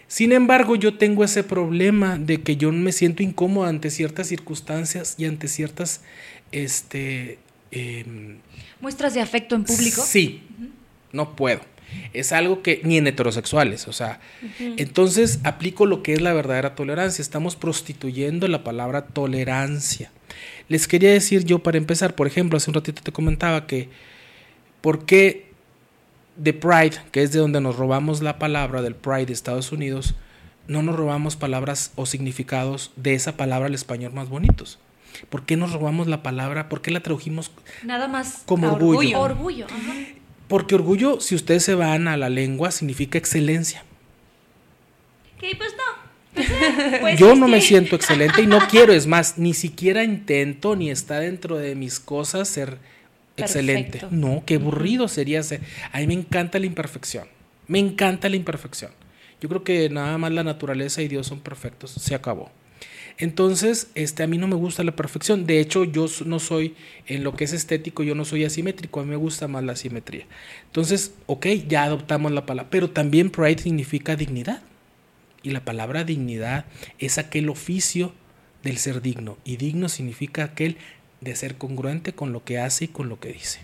Sin 0.06 0.32
embargo, 0.32 0.76
yo 0.76 0.98
tengo 0.98 1.24
ese 1.24 1.42
problema 1.42 2.18
de 2.18 2.42
que 2.42 2.56
yo 2.56 2.70
me 2.70 2.92
siento 2.92 3.22
incómodo 3.22 3.66
ante 3.66 3.90
ciertas 3.90 4.28
circunstancias 4.28 5.14
y 5.18 5.24
ante 5.24 5.48
ciertas, 5.48 6.02
este, 6.52 7.38
em, 7.70 8.36
Muestras 8.80 9.14
de 9.14 9.22
afecto 9.22 9.54
en 9.54 9.64
público. 9.64 10.02
Sí, 10.02 10.42
no 11.12 11.34
puedo. 11.34 11.62
Es 12.12 12.32
algo 12.32 12.62
que 12.62 12.80
ni 12.84 12.96
en 12.98 13.06
heterosexuales, 13.06 13.88
o 13.88 13.92
sea, 13.92 14.20
entonces 14.58 15.40
aplico 15.44 15.86
lo 15.86 16.02
que 16.02 16.12
es 16.12 16.20
la 16.20 16.32
verdadera 16.32 16.74
tolerancia. 16.74 17.22
Estamos 17.22 17.56
prostituyendo 17.56 18.48
la 18.48 18.64
palabra 18.64 19.06
tolerancia. 19.06 20.10
Les 20.68 20.88
quería 20.88 21.12
decir 21.12 21.44
yo 21.44 21.60
para 21.60 21.78
empezar, 21.78 22.14
por 22.14 22.26
ejemplo, 22.26 22.56
hace 22.56 22.70
un 22.70 22.74
ratito 22.74 23.02
te 23.02 23.12
comentaba 23.12 23.66
que 23.66 23.88
por 24.80 25.06
qué 25.06 25.46
de 26.36 26.52
Pride, 26.52 26.96
que 27.12 27.22
es 27.22 27.32
de 27.32 27.38
donde 27.38 27.60
nos 27.60 27.76
robamos 27.76 28.22
la 28.22 28.38
palabra 28.38 28.82
del 28.82 28.94
Pride 28.94 29.26
de 29.26 29.32
Estados 29.32 29.72
Unidos, 29.72 30.14
no 30.66 30.82
nos 30.82 30.96
robamos 30.96 31.36
palabras 31.36 31.92
o 31.96 32.06
significados 32.06 32.90
de 32.96 33.14
esa 33.14 33.36
palabra 33.36 33.66
al 33.66 33.74
español 33.74 34.12
más 34.12 34.28
bonitos. 34.28 34.78
¿Por 35.28 35.44
qué 35.44 35.56
nos 35.56 35.72
robamos 35.72 36.08
la 36.08 36.22
palabra? 36.22 36.68
¿Por 36.68 36.82
qué 36.82 36.90
la 36.90 37.00
tradujimos 37.00 37.52
Nada 37.84 38.08
más. 38.08 38.42
Como 38.46 38.72
orgullo. 38.72 39.20
Orgullo. 39.20 39.66
ajá. 39.66 39.94
Porque 40.54 40.76
orgullo, 40.76 41.18
si 41.18 41.34
ustedes 41.34 41.64
se 41.64 41.74
van 41.74 42.06
a 42.06 42.16
la 42.16 42.28
lengua, 42.28 42.70
significa 42.70 43.18
excelencia. 43.18 43.82
Pues 45.40 45.74
no. 45.76 47.00
Pues 47.00 47.18
Yo 47.18 47.32
es 47.32 47.38
no 47.40 47.48
me 47.48 47.60
siento 47.60 47.96
excelente 47.96 48.40
y 48.40 48.46
no 48.46 48.60
quiero, 48.70 48.92
es 48.92 49.08
más, 49.08 49.36
ni 49.36 49.52
siquiera 49.52 50.04
intento 50.04 50.76
ni 50.76 50.92
está 50.92 51.18
dentro 51.18 51.56
de 51.56 51.74
mis 51.74 51.98
cosas 51.98 52.46
ser 52.46 52.78
excelente. 53.36 53.98
Perfecto. 53.98 54.14
No, 54.14 54.44
qué 54.46 54.54
aburrido 54.54 55.08
sería 55.08 55.42
ser. 55.42 55.60
A 55.90 55.98
mí 55.98 56.06
me 56.06 56.14
encanta 56.14 56.60
la 56.60 56.66
imperfección. 56.66 57.26
Me 57.66 57.80
encanta 57.80 58.28
la 58.28 58.36
imperfección. 58.36 58.92
Yo 59.40 59.48
creo 59.48 59.64
que 59.64 59.90
nada 59.90 60.18
más 60.18 60.30
la 60.30 60.44
naturaleza 60.44 61.02
y 61.02 61.08
Dios 61.08 61.26
son 61.26 61.40
perfectos. 61.40 61.90
Se 61.90 62.14
acabó. 62.14 62.52
Entonces, 63.18 63.88
este, 63.94 64.22
a 64.22 64.26
mí 64.26 64.38
no 64.38 64.48
me 64.48 64.56
gusta 64.56 64.82
la 64.82 64.96
perfección. 64.96 65.46
De 65.46 65.60
hecho, 65.60 65.84
yo 65.84 66.06
no 66.26 66.38
soy, 66.38 66.74
en 67.06 67.22
lo 67.22 67.34
que 67.34 67.44
es 67.44 67.52
estético, 67.52 68.02
yo 68.02 68.14
no 68.14 68.24
soy 68.24 68.44
asimétrico. 68.44 69.00
A 69.00 69.04
mí 69.04 69.10
me 69.10 69.16
gusta 69.16 69.48
más 69.48 69.62
la 69.62 69.76
simetría. 69.76 70.26
Entonces, 70.66 71.14
ok, 71.26 71.46
ya 71.68 71.84
adoptamos 71.84 72.32
la 72.32 72.46
palabra. 72.46 72.70
Pero 72.70 72.90
también 72.90 73.30
pride 73.30 73.62
significa 73.62 74.16
dignidad. 74.16 74.62
Y 75.42 75.50
la 75.50 75.64
palabra 75.64 76.04
dignidad 76.04 76.64
es 76.98 77.18
aquel 77.18 77.48
oficio 77.50 78.12
del 78.62 78.78
ser 78.78 79.02
digno. 79.02 79.36
Y 79.44 79.58
digno 79.58 79.88
significa 79.88 80.44
aquel 80.44 80.78
de 81.20 81.36
ser 81.36 81.56
congruente 81.56 82.12
con 82.14 82.32
lo 82.32 82.44
que 82.44 82.58
hace 82.58 82.86
y 82.86 82.88
con 82.88 83.08
lo 83.08 83.20
que 83.20 83.32
dice. 83.32 83.60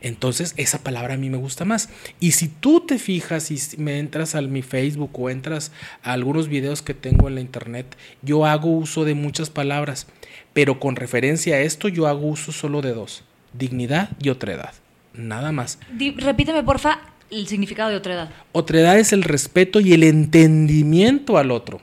Entonces, 0.00 0.54
esa 0.56 0.78
palabra 0.82 1.14
a 1.14 1.16
mí 1.16 1.30
me 1.30 1.36
gusta 1.38 1.64
más. 1.64 1.88
Y 2.20 2.32
si 2.32 2.48
tú 2.48 2.80
te 2.86 2.98
fijas 2.98 3.50
y 3.50 3.58
si 3.58 3.76
me 3.78 3.98
entras 3.98 4.34
a 4.34 4.40
mi 4.42 4.62
Facebook 4.62 5.10
o 5.18 5.30
entras 5.30 5.72
a 6.02 6.12
algunos 6.12 6.48
videos 6.48 6.82
que 6.82 6.94
tengo 6.94 7.28
en 7.28 7.34
la 7.36 7.40
internet, 7.40 7.96
yo 8.22 8.46
hago 8.46 8.70
uso 8.70 9.04
de 9.04 9.14
muchas 9.14 9.50
palabras, 9.50 10.06
pero 10.52 10.78
con 10.80 10.96
referencia 10.96 11.56
a 11.56 11.60
esto 11.60 11.88
yo 11.88 12.06
hago 12.06 12.26
uso 12.26 12.52
solo 12.52 12.82
de 12.82 12.92
dos, 12.94 13.24
dignidad 13.52 14.10
y 14.22 14.28
otredad. 14.30 14.72
Nada 15.14 15.50
más. 15.52 15.78
Di- 15.92 16.12
repíteme, 16.12 16.62
porfa, 16.62 17.00
el 17.30 17.46
significado 17.48 17.90
de 17.90 17.96
otredad? 17.96 18.30
Otredad 18.52 18.98
es 18.98 19.12
el 19.12 19.22
respeto 19.24 19.80
y 19.80 19.92
el 19.92 20.02
entendimiento 20.04 21.38
al 21.38 21.50
otro. 21.50 21.80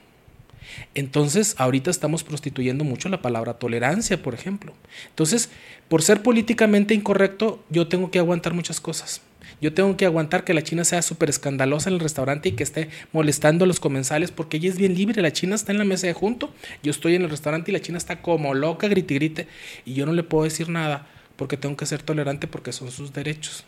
Entonces, 0.98 1.54
ahorita 1.60 1.92
estamos 1.92 2.24
prostituyendo 2.24 2.84
mucho 2.84 3.08
la 3.08 3.22
palabra 3.22 3.54
tolerancia, 3.60 4.24
por 4.24 4.34
ejemplo. 4.34 4.74
Entonces, 5.10 5.52
por 5.90 6.02
ser 6.02 6.24
políticamente 6.24 6.96
incorrecto, 6.96 7.64
yo 7.70 7.88
tengo 7.88 8.10
que 8.10 8.18
aguantar 8.18 8.56
muchas 8.56 8.82
cosas. 8.82 9.22
Yo 9.62 9.76
tengo 9.76 9.96
que 9.96 10.08
aguantar 10.08 10.44
que 10.44 10.56
la 10.56 10.64
China 10.64 10.84
sea 10.84 11.04
súper 11.04 11.30
escandalosa 11.30 11.92
en 11.92 11.94
el 11.94 12.00
restaurante 12.00 12.50
y 12.50 12.54
que 12.54 12.64
esté 12.64 12.90
molestando 13.14 13.66
a 13.66 13.68
los 13.68 13.80
comensales 13.80 14.32
porque 14.32 14.58
ella 14.58 14.70
es 14.70 14.78
bien 14.78 14.96
libre. 14.96 15.22
La 15.22 15.32
China 15.32 15.54
está 15.54 15.72
en 15.72 15.78
la 15.78 15.86
mesa 15.86 16.08
de 16.08 16.14
junto. 16.14 16.52
Yo 16.82 16.90
estoy 16.90 17.14
en 17.14 17.22
el 17.22 17.30
restaurante 17.30 17.70
y 17.70 17.74
la 17.74 17.80
China 17.80 18.00
está 18.00 18.24
como 18.24 18.56
loca, 18.56 18.88
grite, 18.88 19.14
grite. 19.14 19.48
Y 19.86 19.94
yo 19.94 20.08
no 20.08 20.14
le 20.14 20.24
puedo 20.24 20.46
decir 20.46 20.68
nada 20.68 21.08
porque 21.36 21.58
tengo 21.58 21.78
que 21.78 21.86
ser 21.86 22.02
tolerante 22.02 22.48
porque 22.48 22.72
son 22.72 22.90
sus 22.90 23.14
derechos. 23.14 23.66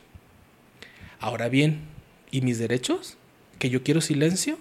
Ahora 1.19 1.48
bien, 1.48 1.81
¿y 2.31 2.41
mis 2.41 2.57
derechos? 2.57 3.17
¿Que 3.59 3.69
yo 3.69 3.83
quiero 3.83 4.01
silencio? 4.01 4.57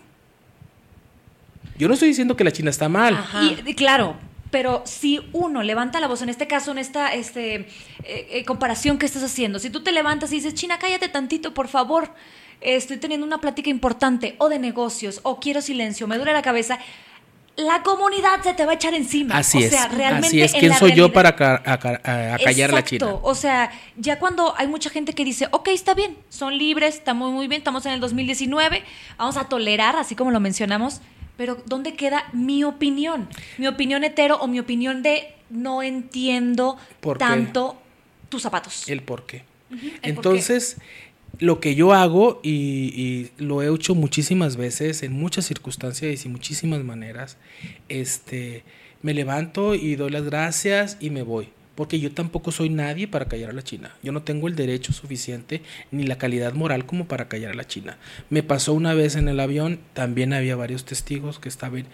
Yo 1.79 1.89
no 1.89 1.95
estoy 1.95 2.09
diciendo 2.09 2.37
que 2.37 2.45
la 2.45 2.53
China 2.53 2.71
está 2.71 2.89
mal. 2.89 3.19
Y, 3.43 3.71
y 3.71 3.75
claro, 3.75 4.17
pero 4.51 4.83
si 4.85 5.21
uno 5.33 5.63
levanta 5.63 6.01
la 6.01 6.09
voz, 6.09 6.23
en 6.23 6.29
este 6.29 6.47
caso, 6.47 6.71
en 6.73 6.79
esta 6.79 7.13
este, 7.15 7.55
eh, 7.55 7.67
eh, 8.05 8.45
comparación 8.45 8.99
que 8.99 9.07
estás 9.07 9.23
haciendo, 9.23 9.59
si 9.59 9.71
tú 9.71 9.83
te 9.83 9.93
levantas 9.93 10.33
y 10.33 10.37
dices, 10.37 10.55
China, 10.55 10.79
cállate 10.79 11.09
tantito, 11.09 11.55
por 11.55 11.69
favor, 11.69 12.13
estoy 12.61 12.97
teniendo 12.97 13.27
una 13.27 13.39
plática 13.41 13.71
importante, 13.71 14.35
o 14.39 14.49
de 14.49 14.59
negocios, 14.59 15.21
o 15.23 15.39
quiero 15.39 15.61
silencio, 15.61 16.07
me 16.07 16.17
duele 16.17 16.33
la 16.33 16.43
cabeza, 16.43 16.79
la 17.57 17.83
comunidad 17.83 18.41
se 18.43 18.55
te 18.55 18.65
va 18.65 18.73
a 18.73 18.75
echar 18.77 18.95
encima. 18.95 19.37
Así 19.37 19.65
o 19.65 19.69
sea, 19.69 19.87
es. 19.87 19.93
realmente 19.95 20.29
Así 20.29 20.41
es. 20.43 20.55
¿Quién 20.55 20.73
soy 20.75 20.93
yo 20.95 21.13
para 21.13 21.35
ca- 21.35 21.61
a- 21.67 21.73
a- 21.73 22.35
a 22.35 22.39
callar 22.39 22.71
a 22.71 22.75
la 22.75 22.85
China? 22.85 23.07
Exacto. 23.07 23.21
O 23.29 23.35
sea, 23.35 23.71
ya 23.97 24.19
cuando 24.21 24.55
hay 24.57 24.69
mucha 24.69 24.91
gente 24.91 25.13
que 25.13 25.25
dice, 25.25 25.49
ok, 25.51 25.69
está 25.69 25.95
bien, 25.95 26.17
son 26.29 26.57
libres, 26.57 26.95
estamos 26.95 27.33
muy 27.33 27.49
bien, 27.49 27.59
estamos 27.61 27.85
en 27.87 27.93
el 27.93 28.01
2019, 28.01 28.85
vamos 29.19 29.37
a 29.37 29.45
tolerar, 29.49 29.97
así 29.97 30.15
como 30.15 30.31
lo 30.31 30.39
mencionamos, 30.39 31.01
pero 31.39 31.57
¿dónde 31.67 31.95
queda 31.95 32.25
mi 32.33 32.65
opinión? 32.65 33.29
Mi 33.59 33.69
opinión 33.69 34.03
hetero 34.03 34.37
o 34.39 34.49
mi 34.49 34.59
opinión 34.59 35.05
de 35.05 35.29
no 35.51 35.85
entiendo 35.85 36.77
¿Por 37.01 37.17
tanto 37.17 37.81
tus 38.29 38.43
zapatos. 38.43 38.89
El 38.89 39.03
por 39.03 39.25
qué. 39.25 39.45
el 39.71 39.77
por 39.79 40.03
Entonces, 40.03 40.79
lo 41.39 41.61
que 41.61 41.77
yo 41.77 41.95
hago, 41.95 42.41
y, 42.43 42.51
y 42.51 43.31
lo 43.39 43.63
he 43.63 43.73
hecho 43.73 43.95
muchísimas 43.95 44.57
veces, 44.57 45.05
en 45.05 45.13
muchas 45.13 45.47
circunstancias 45.47 46.27
y 46.27 46.29
muchísimas 46.29 46.83
maneras, 46.83 47.37
este, 47.89 48.65
me 49.03 49.15
levanto 49.15 49.77
y 49.77 49.95
doy 49.95 50.11
las 50.11 50.25
gracias 50.25 50.97
y 51.01 51.11
me 51.11 51.23
voy. 51.23 51.51
Porque 51.79 52.01
yo 52.01 52.11
tampoco 52.11 52.51
soy 52.51 52.71
nadie 52.71 53.07
para 53.07 53.27
callar 53.27 53.51
a 53.51 53.53
la 53.53 53.63
China. 53.63 53.95
Yo 54.03 54.11
no 54.11 54.23
tengo 54.23 54.49
el 54.49 54.57
derecho 54.57 54.93
suficiente 54.93 55.63
ni 55.93 56.03
la 56.09 56.19
calidad 56.19 56.53
moral 56.55 56.85
como 56.87 57.07
para 57.07 57.29
callar 57.29 57.53
a 57.53 57.55
la 57.55 57.69
China. 57.69 57.99
Me 58.31 58.43
pasó 58.43 58.73
una 58.75 58.95
vez 58.95 59.15
en 59.15 59.29
el 59.29 59.39
avión, 59.39 59.79
también 59.93 60.33
había 60.33 60.57
varios 60.57 60.85
testigos 60.85 61.39
que 61.39 61.49
estaban 61.49 61.87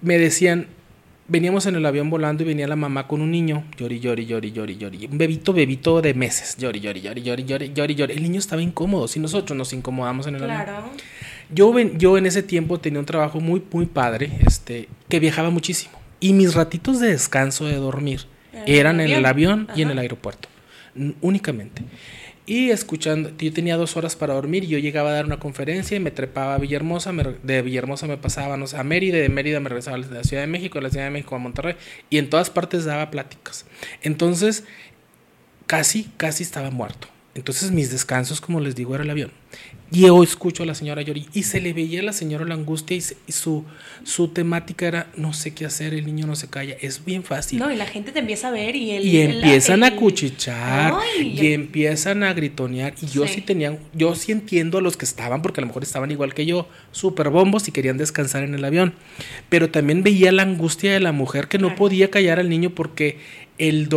me 0.00 0.16
decían, 0.16 0.68
veníamos 1.26 1.66
en 1.66 1.74
el 1.74 1.84
avión 1.84 2.08
volando 2.08 2.42
y 2.44 2.46
venía 2.46 2.66
la 2.66 2.76
mamá 2.76 3.06
con 3.06 3.20
un 3.20 3.30
niño, 3.30 3.64
llori, 3.76 4.00
llori, 4.00 4.24
llori, 4.24 4.52
llori, 4.52 4.76
llori, 4.78 5.06
un 5.06 5.18
bebito, 5.18 5.52
bebito 5.52 6.00
de 6.00 6.14
meses, 6.14 6.56
llori, 6.56 6.80
llori, 6.80 7.02
llori, 7.02 7.20
llori, 7.22 7.44
llori, 7.44 7.72
llori, 7.74 7.94
llori. 7.94 8.14
El 8.14 8.22
niño 8.22 8.38
estaba 8.38 8.62
incómodo, 8.62 9.06
si 9.06 9.20
nosotros 9.20 9.54
nos 9.54 9.74
incomodamos 9.74 10.26
en 10.28 10.36
el 10.36 10.44
avión. 10.44 10.62
Claro. 10.64 10.90
Yo, 11.50 11.72
ven- 11.74 11.98
yo 11.98 12.16
en 12.16 12.24
ese 12.24 12.42
tiempo 12.42 12.78
tenía 12.80 13.00
un 13.00 13.06
trabajo 13.06 13.38
muy, 13.40 13.62
muy 13.70 13.84
padre, 13.84 14.30
este, 14.46 14.88
que 15.10 15.20
viajaba 15.20 15.50
muchísimo. 15.50 15.98
Y 16.20 16.32
mis 16.32 16.54
ratitos 16.54 17.00
de 17.00 17.08
descanso, 17.08 17.66
de 17.66 17.76
dormir, 17.76 18.26
¿En 18.52 18.62
el 18.62 18.74
eran 18.74 19.00
en 19.00 19.10
el 19.10 19.24
avión? 19.24 19.68
y 19.74 19.82
en 19.82 19.90
el 19.90 19.98
aeropuerto, 19.98 20.48
únicamente. 21.20 21.82
Y 22.44 22.70
escuchando, 22.70 23.30
yo 23.36 23.52
tenía 23.52 23.76
dos 23.76 23.98
horas 23.98 24.16
para 24.16 24.32
dormir 24.32 24.64
y 24.64 24.68
yo 24.68 24.78
llegaba 24.78 25.10
a 25.10 25.12
dar 25.12 25.26
una 25.26 25.38
conferencia 25.38 25.98
y 25.98 26.00
me 26.00 26.10
trepaba 26.10 26.54
a 26.54 26.58
Villahermosa, 26.58 27.12
me 27.12 27.22
de 27.42 27.60
Villahermosa 27.60 28.06
me 28.06 28.16
pasaba 28.16 28.56
no 28.56 28.66
sé, 28.66 28.78
a 28.78 28.84
Mérida, 28.84 29.18
de 29.18 29.28
Mérida 29.28 29.60
me 29.60 29.68
regresaba 29.68 29.98
a 29.98 30.00
la 30.00 30.24
Ciudad 30.24 30.42
de 30.42 30.46
México, 30.46 30.78
de 30.78 30.84
la 30.84 30.90
Ciudad 30.90 31.04
de 31.04 31.10
México 31.10 31.34
a 31.34 31.38
Monterrey 31.38 31.76
y 32.08 32.16
en 32.16 32.30
todas 32.30 32.48
partes 32.48 32.86
daba 32.86 33.10
pláticas. 33.10 33.66
Entonces, 34.00 34.64
casi, 35.66 36.10
casi 36.16 36.42
estaba 36.42 36.70
muerto. 36.70 37.08
Entonces 37.38 37.70
mis 37.70 37.90
descansos, 37.90 38.40
como 38.40 38.60
les 38.60 38.74
digo, 38.74 38.94
era 38.94 39.04
el 39.04 39.10
avión. 39.10 39.30
Y 39.90 40.02
yo 40.02 40.22
escucho 40.22 40.64
a 40.64 40.66
la 40.66 40.74
señora 40.74 41.00
Yori 41.00 41.26
y 41.32 41.44
se 41.44 41.62
le 41.62 41.72
veía 41.72 42.00
a 42.00 42.02
la 42.02 42.12
señora 42.12 42.44
la 42.44 42.52
angustia 42.52 42.94
y, 42.94 43.00
se- 43.00 43.16
y 43.26 43.32
su, 43.32 43.64
su 44.04 44.28
temática 44.28 44.86
era 44.86 45.10
no 45.16 45.32
sé 45.32 45.54
qué 45.54 45.64
hacer, 45.64 45.94
el 45.94 46.04
niño 46.04 46.26
no 46.26 46.36
se 46.36 46.48
calla. 46.48 46.76
Es 46.82 47.02
bien 47.06 47.24
fácil. 47.24 47.58
No, 47.58 47.70
y 47.72 47.76
la 47.76 47.86
gente 47.86 48.12
te 48.12 48.18
empieza 48.18 48.48
a 48.48 48.50
ver 48.50 48.76
y 48.76 48.90
el. 48.90 49.04
y 49.06 49.16
el- 49.18 49.36
empiezan 49.36 49.84
a 49.84 49.96
cuchichar 49.96 50.92
Ay, 51.16 51.38
y 51.40 51.52
empiezan 51.54 52.22
a 52.22 52.34
gritonear. 52.34 52.92
Y 53.00 53.06
yo 53.06 53.26
sí. 53.26 53.36
Sí. 53.36 53.40
tenían, 53.40 53.78
yo 53.94 54.14
sí 54.14 54.32
entiendo 54.32 54.76
a 54.76 54.82
los 54.82 54.98
que 54.98 55.06
estaban, 55.06 55.40
porque 55.40 55.60
a 55.60 55.62
lo 55.62 55.68
mejor 55.68 55.82
estaban 55.84 56.10
igual 56.10 56.34
que 56.34 56.44
yo, 56.44 56.68
súper 56.92 57.30
bombos 57.30 57.66
y 57.68 57.72
querían 57.72 57.96
descansar 57.96 58.42
en 58.44 58.54
el 58.54 58.64
avión. 58.66 58.92
Pero 59.48 59.70
también 59.70 60.02
veía 60.02 60.32
la 60.32 60.42
angustia 60.42 60.92
de 60.92 61.00
la 61.00 61.12
mujer 61.12 61.48
que 61.48 61.58
no 61.58 61.74
podía 61.76 62.10
callar 62.10 62.38
al 62.40 62.50
niño 62.50 62.70
porque 62.74 63.16
el 63.58 63.88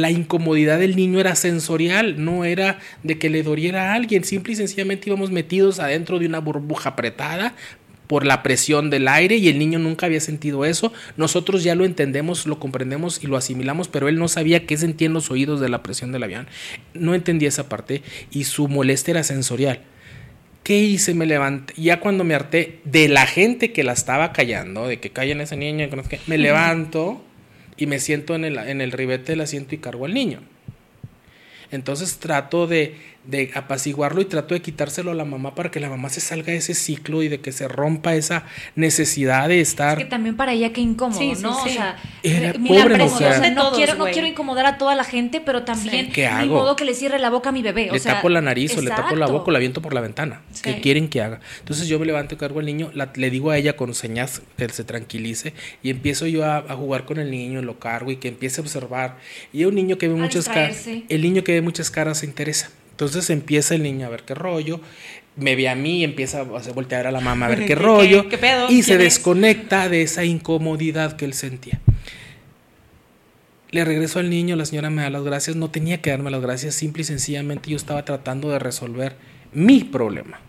la 0.00 0.10
incomodidad 0.10 0.78
del 0.78 0.96
niño 0.96 1.20
era 1.20 1.34
sensorial, 1.34 2.22
no 2.24 2.44
era 2.44 2.78
de 3.02 3.18
que 3.18 3.30
le 3.30 3.42
doliera 3.42 3.90
a 3.90 3.94
alguien. 3.94 4.24
Simple 4.24 4.52
y 4.52 4.56
sencillamente 4.56 5.08
íbamos 5.08 5.30
metidos 5.30 5.80
adentro 5.80 6.18
de 6.18 6.26
una 6.26 6.38
burbuja 6.38 6.90
apretada 6.90 7.54
por 8.06 8.24
la 8.24 8.42
presión 8.42 8.90
del 8.90 9.08
aire 9.08 9.36
y 9.36 9.48
el 9.48 9.58
niño 9.58 9.78
nunca 9.78 10.06
había 10.06 10.20
sentido 10.20 10.64
eso. 10.64 10.92
Nosotros 11.16 11.64
ya 11.64 11.74
lo 11.74 11.84
entendemos, 11.84 12.46
lo 12.46 12.58
comprendemos 12.58 13.22
y 13.22 13.26
lo 13.26 13.36
asimilamos, 13.36 13.88
pero 13.88 14.08
él 14.08 14.18
no 14.18 14.28
sabía 14.28 14.66
qué 14.66 14.76
sentían 14.76 15.12
los 15.12 15.30
oídos 15.30 15.60
de 15.60 15.68
la 15.68 15.82
presión 15.82 16.12
del 16.12 16.22
avión. 16.22 16.46
No 16.94 17.14
entendía 17.14 17.48
esa 17.48 17.68
parte 17.68 18.02
y 18.30 18.44
su 18.44 18.68
molestia 18.68 19.12
era 19.12 19.22
sensorial. 19.22 19.80
¿Qué 20.62 20.80
hice? 20.80 21.14
Me 21.14 21.26
levanté. 21.26 21.74
Ya 21.76 22.00
cuando 22.00 22.24
me 22.24 22.34
harté 22.34 22.80
de 22.84 23.08
la 23.08 23.26
gente 23.26 23.72
que 23.72 23.84
la 23.84 23.92
estaba 23.92 24.32
callando, 24.32 24.88
de 24.88 24.98
que 24.98 25.10
callen 25.10 25.40
a 25.40 25.44
ese 25.44 25.56
niño, 25.56 25.88
me 26.26 26.38
levanto 26.38 27.22
y 27.76 27.86
me 27.86 27.98
siento 27.98 28.34
en 28.34 28.44
el, 28.44 28.58
en 28.58 28.80
el 28.80 28.92
ribete 28.92 29.32
del 29.32 29.40
asiento 29.42 29.74
y 29.74 29.78
cargo 29.78 30.04
al 30.04 30.14
niño. 30.14 30.40
Entonces 31.70 32.18
trato 32.18 32.66
de, 32.66 32.96
de 33.26 33.50
apaciguarlo 33.54 34.20
y 34.20 34.24
trato 34.26 34.54
de 34.54 34.62
quitárselo 34.62 35.10
a 35.10 35.14
la 35.14 35.24
mamá 35.24 35.54
para 35.54 35.70
que 35.70 35.80
la 35.80 35.88
mamá 35.88 36.08
se 36.08 36.20
salga 36.20 36.52
de 36.52 36.58
ese 36.58 36.74
ciclo 36.74 37.22
y 37.22 37.28
de 37.28 37.40
que 37.40 37.50
se 37.52 37.66
rompa 37.68 38.14
esa 38.14 38.44
necesidad 38.76 39.48
de 39.48 39.60
estar. 39.60 39.98
Es 39.98 40.04
que 40.04 40.10
también 40.10 40.36
para 40.36 40.52
ella 40.52 40.72
qué 40.72 40.80
incómodo, 40.80 41.18
Sí, 41.18 41.34
sí, 41.34 41.42
¿no? 41.42 41.54
sí. 41.64 41.70
O 41.70 41.72
sea, 41.72 41.96
Era 42.22 42.52
mi- 42.58 42.68
pobre 42.68 42.82
mujer. 42.96 42.96
presión, 43.18 43.42
De 43.42 43.50
no, 43.50 43.62
todos, 43.62 43.76
quiero, 43.76 43.94
no 43.96 44.04
quiero 44.06 44.26
incomodar 44.26 44.66
a 44.66 44.78
toda 44.78 44.94
la 44.94 45.04
gente, 45.04 45.40
pero 45.44 45.64
también 45.64 46.06
Sí. 46.06 46.12
¿Qué 46.12 46.22
ni 46.22 46.26
hago? 46.28 46.54
modo 46.56 46.76
que 46.76 46.84
le 46.84 46.94
cierre 46.94 47.18
la 47.18 47.30
boca 47.30 47.48
a 47.48 47.52
mi 47.52 47.62
bebé. 47.62 47.86
le 47.86 47.90
o 47.96 47.98
sea, 47.98 48.14
tapo 48.16 48.28
la 48.28 48.40
nariz 48.40 48.76
o 48.76 48.80
le 48.80 48.90
tapo 48.90 49.02
la 49.16 49.24
exacto. 49.24 49.32
boca 49.32 49.44
o 49.48 49.50
la 49.50 49.58
aviento 49.58 49.82
por 49.82 49.92
la 49.94 50.00
ventana. 50.00 50.42
¿Qué 50.62 50.74
Sí. 50.74 50.80
quieren 50.80 51.08
que 51.08 51.20
haga? 51.22 51.40
Entonces 51.58 51.88
yo 51.88 51.98
me 51.98 52.06
levanto 52.06 52.34
y 52.34 52.38
cargo 52.38 52.60
al 52.60 52.66
niño, 52.66 52.90
la- 52.94 53.10
le 53.14 53.30
digo 53.30 53.50
a 53.50 53.58
ella 53.58 53.76
con 53.76 53.94
señas 53.94 54.42
que 54.56 54.68
se 54.68 54.84
tranquilice 54.84 55.52
y 55.82 55.90
empiezo 55.90 56.26
yo 56.26 56.44
a, 56.44 56.58
a 56.58 56.76
jugar 56.76 57.04
con 57.04 57.18
el 57.18 57.30
niño, 57.30 57.62
lo 57.62 57.78
cargo 57.78 58.10
y 58.10 58.16
que 58.16 58.28
empiece 58.28 58.60
a 58.60 58.64
observar. 58.64 59.16
Y 59.52 59.64
un 59.64 59.74
niño 59.74 59.98
que 59.98 60.08
ve 60.08 60.14
A 60.14 60.18
muchas 60.22 60.48
caras, 60.48 60.86
el 61.08 61.22
niño 61.22 61.42
que 61.44 61.52
ve 61.52 61.60
muchas 61.62 61.90
caras 61.90 62.18
se 62.18 62.26
interesa. 62.26 62.70
Entonces 62.96 63.28
empieza 63.30 63.74
el 63.74 63.82
niño 63.82 64.06
a 64.06 64.08
ver 64.08 64.22
qué 64.22 64.34
rollo, 64.34 64.80
me 65.36 65.54
ve 65.54 65.68
a 65.68 65.74
mí 65.74 65.98
y 65.98 66.04
empieza 66.04 66.40
a 66.40 66.44
voltear 66.44 67.06
a 67.06 67.10
la 67.10 67.20
mamá 67.20 67.44
a 67.44 67.48
ver 67.50 67.58
qué 67.66 67.66
¿Qué- 67.66 67.74
rollo 67.74 68.22
qué- 68.22 68.28
qué 68.30 68.38
pedo? 68.38 68.70
y 68.70 68.82
se 68.82 68.96
desconecta 68.96 69.88
de 69.90 70.00
esa 70.02 70.24
incomodidad 70.24 71.14
que 71.16 71.26
él 71.26 71.34
sentía. 71.34 71.80
Le 73.70 73.84
regreso 73.84 74.18
al 74.18 74.30
niño, 74.30 74.56
la 74.56 74.64
señora 74.64 74.88
me 74.90 75.02
da 75.02 75.10
las 75.10 75.24
gracias, 75.24 75.56
no 75.56 75.70
tenía 75.70 76.00
que 76.00 76.10
darme 76.10 76.30
las 76.30 76.40
gracias, 76.40 76.74
simple 76.74 77.02
y 77.02 77.04
sencillamente 77.04 77.68
yo 77.68 77.76
estaba 77.76 78.04
tratando 78.04 78.48
de 78.50 78.58
resolver 78.58 79.16
mi 79.52 79.84
problema. 79.84 80.40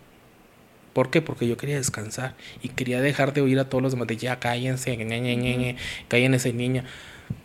¿Por 0.93 1.09
qué? 1.09 1.21
Porque 1.21 1.47
yo 1.47 1.57
quería 1.57 1.75
descansar 1.75 2.35
y 2.63 2.69
quería 2.69 3.01
dejar 3.01 3.33
de 3.33 3.41
oír 3.41 3.59
a 3.59 3.69
todos 3.69 3.81
los 3.81 3.91
demás 3.91 4.07
de 4.07 4.17
ya 4.17 4.39
cállense, 4.39 4.95
ñe, 4.95 5.19
ñe, 5.35 5.75
callen 6.07 6.33
ese 6.35 6.53
niño. 6.53 6.83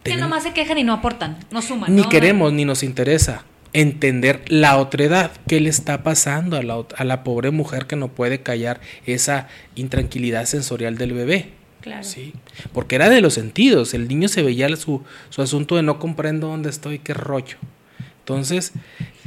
Que 0.04 0.16
nomás 0.16 0.44
se 0.44 0.52
quejan 0.52 0.78
y 0.78 0.84
no 0.84 0.92
aportan, 0.92 1.38
no 1.50 1.60
suman. 1.60 1.94
ni 1.94 2.02
¿no? 2.02 2.08
queremos 2.08 2.52
ni 2.52 2.64
nos 2.64 2.82
interesa 2.82 3.44
entender 3.72 4.42
la 4.48 4.76
otredad, 4.78 5.30
qué 5.48 5.60
le 5.60 5.70
está 5.70 6.02
pasando 6.02 6.56
a 6.56 6.62
la, 6.62 6.84
a 6.96 7.04
la 7.04 7.24
pobre 7.24 7.50
mujer 7.50 7.86
que 7.86 7.96
no 7.96 8.08
puede 8.08 8.42
callar 8.42 8.80
esa 9.06 9.48
intranquilidad 9.74 10.44
sensorial 10.46 10.98
del 10.98 11.12
bebé. 11.12 11.50
Claro. 11.80 12.04
Sí, 12.04 12.32
porque 12.72 12.94
era 12.94 13.08
de 13.10 13.20
los 13.20 13.34
sentidos, 13.34 13.92
el 13.94 14.06
niño 14.06 14.28
se 14.28 14.42
veía 14.42 14.68
su, 14.76 15.02
su 15.30 15.42
asunto 15.42 15.76
de 15.76 15.82
no 15.82 15.98
comprendo 15.98 16.48
dónde 16.48 16.70
estoy, 16.70 16.98
qué 17.00 17.12
rollo. 17.14 17.56
Entonces, 18.20 18.72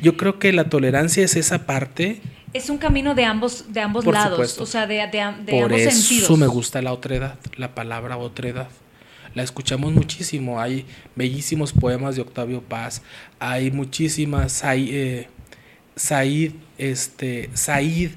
yo 0.02 0.16
creo 0.16 0.40
que 0.40 0.54
la 0.54 0.70
tolerancia 0.70 1.24
es 1.26 1.36
esa 1.36 1.66
parte, 1.66 2.22
Es 2.54 2.70
un 2.70 2.78
camino 2.78 3.14
de 3.14 3.26
ambos, 3.26 3.66
de 3.74 3.82
ambos 3.82 4.06
Por 4.06 4.14
lados, 4.14 4.32
supuesto. 4.52 4.64
o 4.64 4.66
sea, 4.66 4.88
de, 4.88 4.96
de, 4.96 5.34
de 5.46 5.52
por 5.52 5.64
ambos 5.66 5.82
eso 5.82 5.92
sentidos. 5.92 6.40
me 6.40 6.48
gusta 6.48 6.82
la 6.82 6.94
otredad, 6.94 7.36
la 7.58 7.76
palabra 7.76 8.16
otredad. 8.16 8.70
La 9.36 9.44
escuchamos 9.44 9.92
muchísimo, 9.94 10.60
hay 10.62 10.86
bellísimos 11.16 11.74
poemas 11.74 12.16
de 12.16 12.22
Octavio 12.22 12.62
Paz, 12.62 13.02
hay 13.38 13.70
muchísimas, 13.70 14.64
hay 14.64 14.90
eh, 14.94 15.28
Said, 15.98 16.54
este, 16.78 17.50
Said, 17.54 18.12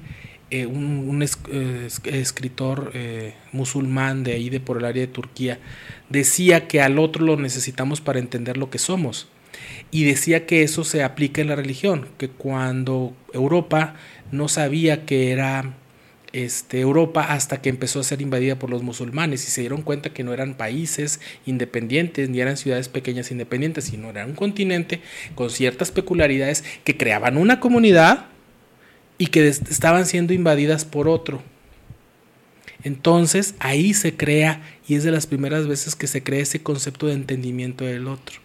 eh, 0.49 0.65
un, 0.65 1.21
eh, 1.21 1.83
es- 1.85 2.01
escritor 2.05 2.93
musulmán 3.51 4.23
de 4.23 4.33
ahí, 4.33 4.49
de 4.49 4.61
por 4.61 4.77
el 4.77 4.85
área 4.85 5.01
de 5.01 5.11
Turquía, 5.11 5.59
decía 6.09 6.67
que 6.67 6.81
al 6.81 6.97
otro 6.97 7.25
lo 7.25 7.35
necesitamos 7.35 7.99
para 8.01 8.19
entender 8.19 8.55
lo 8.57 8.69
que 8.69 8.79
somos. 8.79 9.27
Y 9.91 10.05
decía 10.05 10.45
que 10.45 10.63
eso 10.63 10.83
se 10.85 11.03
aplica 11.03 11.41
en 11.41 11.47
la 11.47 11.55
religión, 11.57 12.07
que 12.17 12.29
cuando 12.29 13.13
Europa 13.33 13.95
no 14.31 14.47
sabía 14.47 15.05
que 15.05 15.31
era 15.31 15.73
este, 16.33 16.79
Europa 16.79 17.23
hasta 17.33 17.61
que 17.61 17.69
empezó 17.69 17.99
a 17.99 18.03
ser 18.03 18.21
invadida 18.21 18.57
por 18.59 18.69
los 18.69 18.83
musulmanes 18.83 19.47
y 19.47 19.51
se 19.51 19.61
dieron 19.61 19.81
cuenta 19.81 20.11
que 20.11 20.23
no 20.23 20.33
eran 20.33 20.55
países 20.55 21.19
independientes 21.45 22.29
ni 22.29 22.39
eran 22.39 22.57
ciudades 22.57 22.89
pequeñas 22.89 23.31
independientes, 23.31 23.85
sino 23.85 24.09
era 24.09 24.25
un 24.25 24.35
continente 24.35 25.01
con 25.35 25.49
ciertas 25.49 25.91
peculiaridades 25.91 26.63
que 26.83 26.97
creaban 26.97 27.37
una 27.37 27.59
comunidad 27.59 28.27
y 29.17 29.27
que 29.27 29.47
estaban 29.47 30.05
siendo 30.05 30.33
invadidas 30.33 30.85
por 30.85 31.07
otro. 31.07 31.41
Entonces 32.83 33.55
ahí 33.59 33.93
se 33.93 34.15
crea, 34.15 34.61
y 34.87 34.95
es 34.95 35.03
de 35.03 35.11
las 35.11 35.27
primeras 35.27 35.67
veces 35.67 35.95
que 35.95 36.07
se 36.07 36.23
crea 36.23 36.41
ese 36.41 36.63
concepto 36.63 37.07
de 37.07 37.13
entendimiento 37.13 37.83
del 37.83 38.07
otro. 38.07 38.39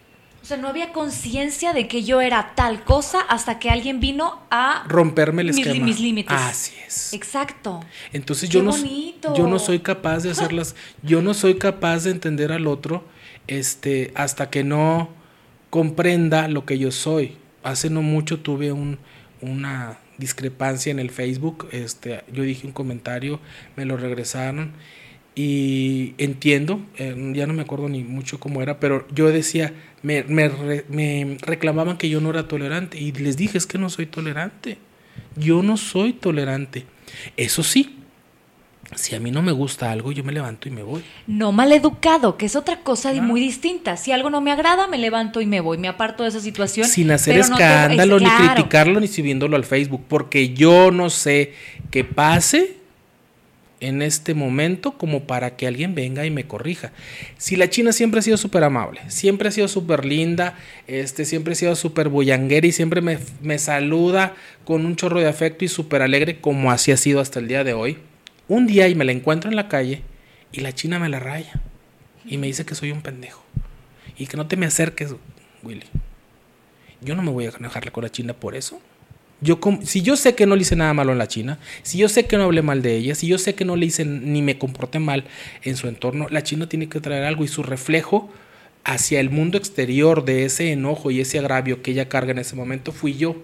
O 0.45 0.47
sea, 0.47 0.57
no 0.57 0.67
había 0.67 0.91
conciencia 0.91 1.73
de 1.73 1.87
que 1.87 2.03
yo 2.03 2.21
era 2.21 2.53
tal 2.53 2.83
cosa 2.83 3.19
hasta 3.19 3.57
que 3.57 3.71
alguien 3.71 3.99
vino 3.99 4.43
a 4.51 4.85
romperme 4.87 5.41
el 5.41 5.47
mis, 5.47 5.57
esquema. 5.57 5.83
mis 5.83 5.99
límites. 5.99 6.37
Así 6.39 6.75
es. 6.85 7.13
Exacto. 7.13 7.79
Entonces 8.13 8.47
Qué 8.51 8.53
yo 8.53 8.61
no, 8.61 8.69
bonito. 8.69 9.33
yo 9.35 9.47
no 9.47 9.57
soy 9.57 9.79
capaz 9.79 10.19
de 10.19 10.29
hacerlas, 10.33 10.75
yo 11.01 11.23
no 11.23 11.33
soy 11.33 11.55
capaz 11.55 12.03
de 12.03 12.11
entender 12.11 12.51
al 12.51 12.67
otro 12.67 13.03
este, 13.47 14.11
hasta 14.13 14.51
que 14.51 14.63
no 14.63 15.09
comprenda 15.71 16.47
lo 16.47 16.63
que 16.63 16.77
yo 16.77 16.91
soy. 16.91 17.37
Hace 17.63 17.89
no 17.89 18.03
mucho 18.03 18.39
tuve 18.39 18.71
un, 18.71 18.99
una 19.41 19.97
discrepancia 20.19 20.91
en 20.91 20.99
el 20.99 21.09
Facebook, 21.09 21.69
este, 21.71 22.23
yo 22.31 22.43
dije 22.43 22.67
un 22.67 22.73
comentario, 22.73 23.39
me 23.75 23.85
lo 23.85 23.97
regresaron 23.97 24.73
y 25.35 26.13
entiendo, 26.17 26.79
eh, 26.97 27.13
ya 27.35 27.45
no 27.45 27.53
me 27.53 27.61
acuerdo 27.63 27.89
ni 27.89 28.03
mucho 28.03 28.39
cómo 28.39 28.61
era, 28.61 28.79
pero 28.79 29.05
yo 29.13 29.27
decía, 29.29 29.73
me, 30.01 30.23
me, 30.23 30.47
re- 30.47 30.85
me 30.89 31.37
reclamaban 31.41 31.97
que 31.97 32.09
yo 32.09 32.21
no 32.21 32.29
era 32.29 32.47
tolerante 32.47 32.99
y 32.99 33.11
les 33.11 33.35
dije, 33.35 33.57
es 33.57 33.65
que 33.67 33.77
no 33.77 33.89
soy 33.89 34.05
tolerante, 34.05 34.77
yo 35.35 35.61
no 35.61 35.75
soy 35.77 36.13
tolerante. 36.13 36.85
Eso 37.35 37.63
sí, 37.63 37.97
si 38.95 39.13
a 39.15 39.19
mí 39.19 39.29
no 39.31 39.41
me 39.41 39.51
gusta 39.51 39.91
algo, 39.91 40.11
yo 40.13 40.23
me 40.23 40.31
levanto 40.31 40.69
y 40.69 40.71
me 40.71 40.83
voy. 40.83 41.03
No 41.27 41.51
maleducado, 41.51 42.37
que 42.37 42.45
es 42.45 42.55
otra 42.55 42.79
cosa 42.81 43.11
muy 43.21 43.41
distinta. 43.41 43.97
Si 43.97 44.11
algo 44.13 44.29
no 44.29 44.39
me 44.41 44.51
agrada, 44.51 44.87
me 44.87 44.97
levanto 44.97 45.41
y 45.41 45.45
me 45.47 45.59
voy, 45.59 45.77
me 45.77 45.87
aparto 45.89 46.23
de 46.23 46.29
esa 46.29 46.39
situación. 46.39 46.87
Sin 46.87 47.11
hacer 47.11 47.35
pero 47.35 47.47
no 47.49 47.57
te- 47.57 47.63
escándalo, 47.63 48.17
es- 48.17 48.21
ni 48.23 48.29
criticarlo, 48.53 48.99
ni 49.01 49.07
subiéndolo 49.07 49.57
al 49.57 49.65
Facebook, 49.65 50.03
porque 50.07 50.53
yo 50.53 50.91
no 50.91 51.09
sé 51.09 51.53
qué 51.91 52.03
pase 52.05 52.77
en 53.79 54.01
este 54.01 54.33
momento 54.33 54.97
como 54.97 55.23
para 55.23 55.55
que 55.55 55.67
alguien 55.67 55.95
venga 55.95 56.25
y 56.25 56.31
me 56.31 56.47
corrija. 56.47 56.91
Si 57.37 57.55
la 57.55 57.69
China 57.69 57.91
siempre 57.91 58.19
ha 58.19 58.23
sido 58.23 58.37
súper 58.37 58.63
amable, 58.63 59.01
siempre 59.09 59.49
ha 59.49 59.51
sido 59.51 59.67
súper 59.67 60.05
linda, 60.05 60.57
este, 60.87 61.25
siempre 61.25 61.53
ha 61.53 61.55
sido 61.55 61.75
súper 61.75 62.09
bullanguera 62.09 62.67
y 62.67 62.71
siempre 62.71 63.01
me, 63.01 63.19
me 63.41 63.59
saluda 63.59 64.35
con 64.63 64.85
un 64.85 64.95
chorro 64.95 65.19
de 65.19 65.27
afecto 65.27 65.65
y 65.65 65.67
súper 65.67 66.01
alegre 66.01 66.39
como 66.39 66.71
así 66.71 66.91
ha 66.91 66.97
sido 66.97 67.19
hasta 67.19 67.39
el 67.39 67.47
día 67.47 67.63
de 67.63 67.73
hoy, 67.73 67.97
un 68.47 68.67
día 68.67 68.87
y 68.87 68.95
me 68.95 69.05
la 69.05 69.11
encuentro 69.11 69.49
en 69.49 69.55
la 69.55 69.67
calle 69.67 70.01
y 70.51 70.61
la 70.61 70.73
China 70.73 70.99
me 70.99 71.09
la 71.09 71.19
raya 71.19 71.61
y 72.25 72.37
me 72.37 72.47
dice 72.47 72.65
que 72.65 72.75
soy 72.75 72.91
un 72.91 73.01
pendejo 73.01 73.43
y 74.17 74.27
que 74.27 74.37
no 74.37 74.47
te 74.47 74.57
me 74.57 74.65
acerques, 74.65 75.13
Willy. 75.63 75.85
Yo 77.01 77.15
no 77.15 77.21
me 77.21 77.31
voy 77.31 77.45
a 77.45 77.49
enojar 77.49 77.91
con 77.91 78.03
la 78.03 78.11
China 78.11 78.33
por 78.33 78.55
eso. 78.55 78.79
Yo 79.41 79.59
si 79.83 80.01
yo 80.01 80.15
sé 80.15 80.33
que 80.33 80.45
no 80.45 80.55
le 80.55 80.61
hice 80.61 80.75
nada 80.75 80.93
malo 80.93 81.11
a 81.11 81.15
la 81.15 81.27
China, 81.27 81.59
si 81.83 81.97
yo 81.97 82.07
sé 82.07 82.25
que 82.25 82.37
no 82.37 82.43
hablé 82.43 82.61
mal 82.61 82.81
de 82.81 82.95
ella, 82.95 83.15
si 83.15 83.27
yo 83.27 83.37
sé 83.37 83.53
que 83.53 83.65
no 83.65 83.75
le 83.75 83.85
hice 83.85 84.05
ni 84.05 84.41
me 84.41 84.57
comporté 84.57 84.99
mal 84.99 85.25
en 85.63 85.75
su 85.75 85.87
entorno, 85.87 86.27
la 86.29 86.43
China 86.43 86.69
tiene 86.69 86.87
que 86.87 87.01
traer 87.01 87.23
algo 87.23 87.43
y 87.43 87.47
su 87.47 87.61
reflejo 87.61 88.29
hacia 88.85 89.19
el 89.19 89.29
mundo 89.29 89.57
exterior 89.57 90.23
de 90.23 90.45
ese 90.45 90.71
enojo 90.71 91.11
y 91.11 91.19
ese 91.19 91.39
agravio 91.39 91.81
que 91.81 91.91
ella 91.91 92.07
carga 92.07 92.31
en 92.31 92.39
ese 92.39 92.55
momento 92.55 92.91
fui 92.91 93.15
yo. 93.15 93.35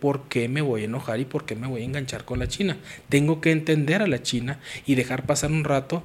¿Por 0.00 0.28
qué 0.28 0.48
me 0.48 0.60
voy 0.60 0.82
a 0.82 0.84
enojar 0.84 1.18
y 1.18 1.24
por 1.24 1.44
qué 1.44 1.56
me 1.56 1.66
voy 1.66 1.82
a 1.82 1.84
enganchar 1.84 2.24
con 2.24 2.38
la 2.38 2.46
China? 2.46 2.76
Tengo 3.08 3.40
que 3.40 3.50
entender 3.50 4.00
a 4.00 4.06
la 4.06 4.22
China 4.22 4.60
y 4.86 4.94
dejar 4.94 5.26
pasar 5.26 5.50
un 5.50 5.64
rato 5.64 6.04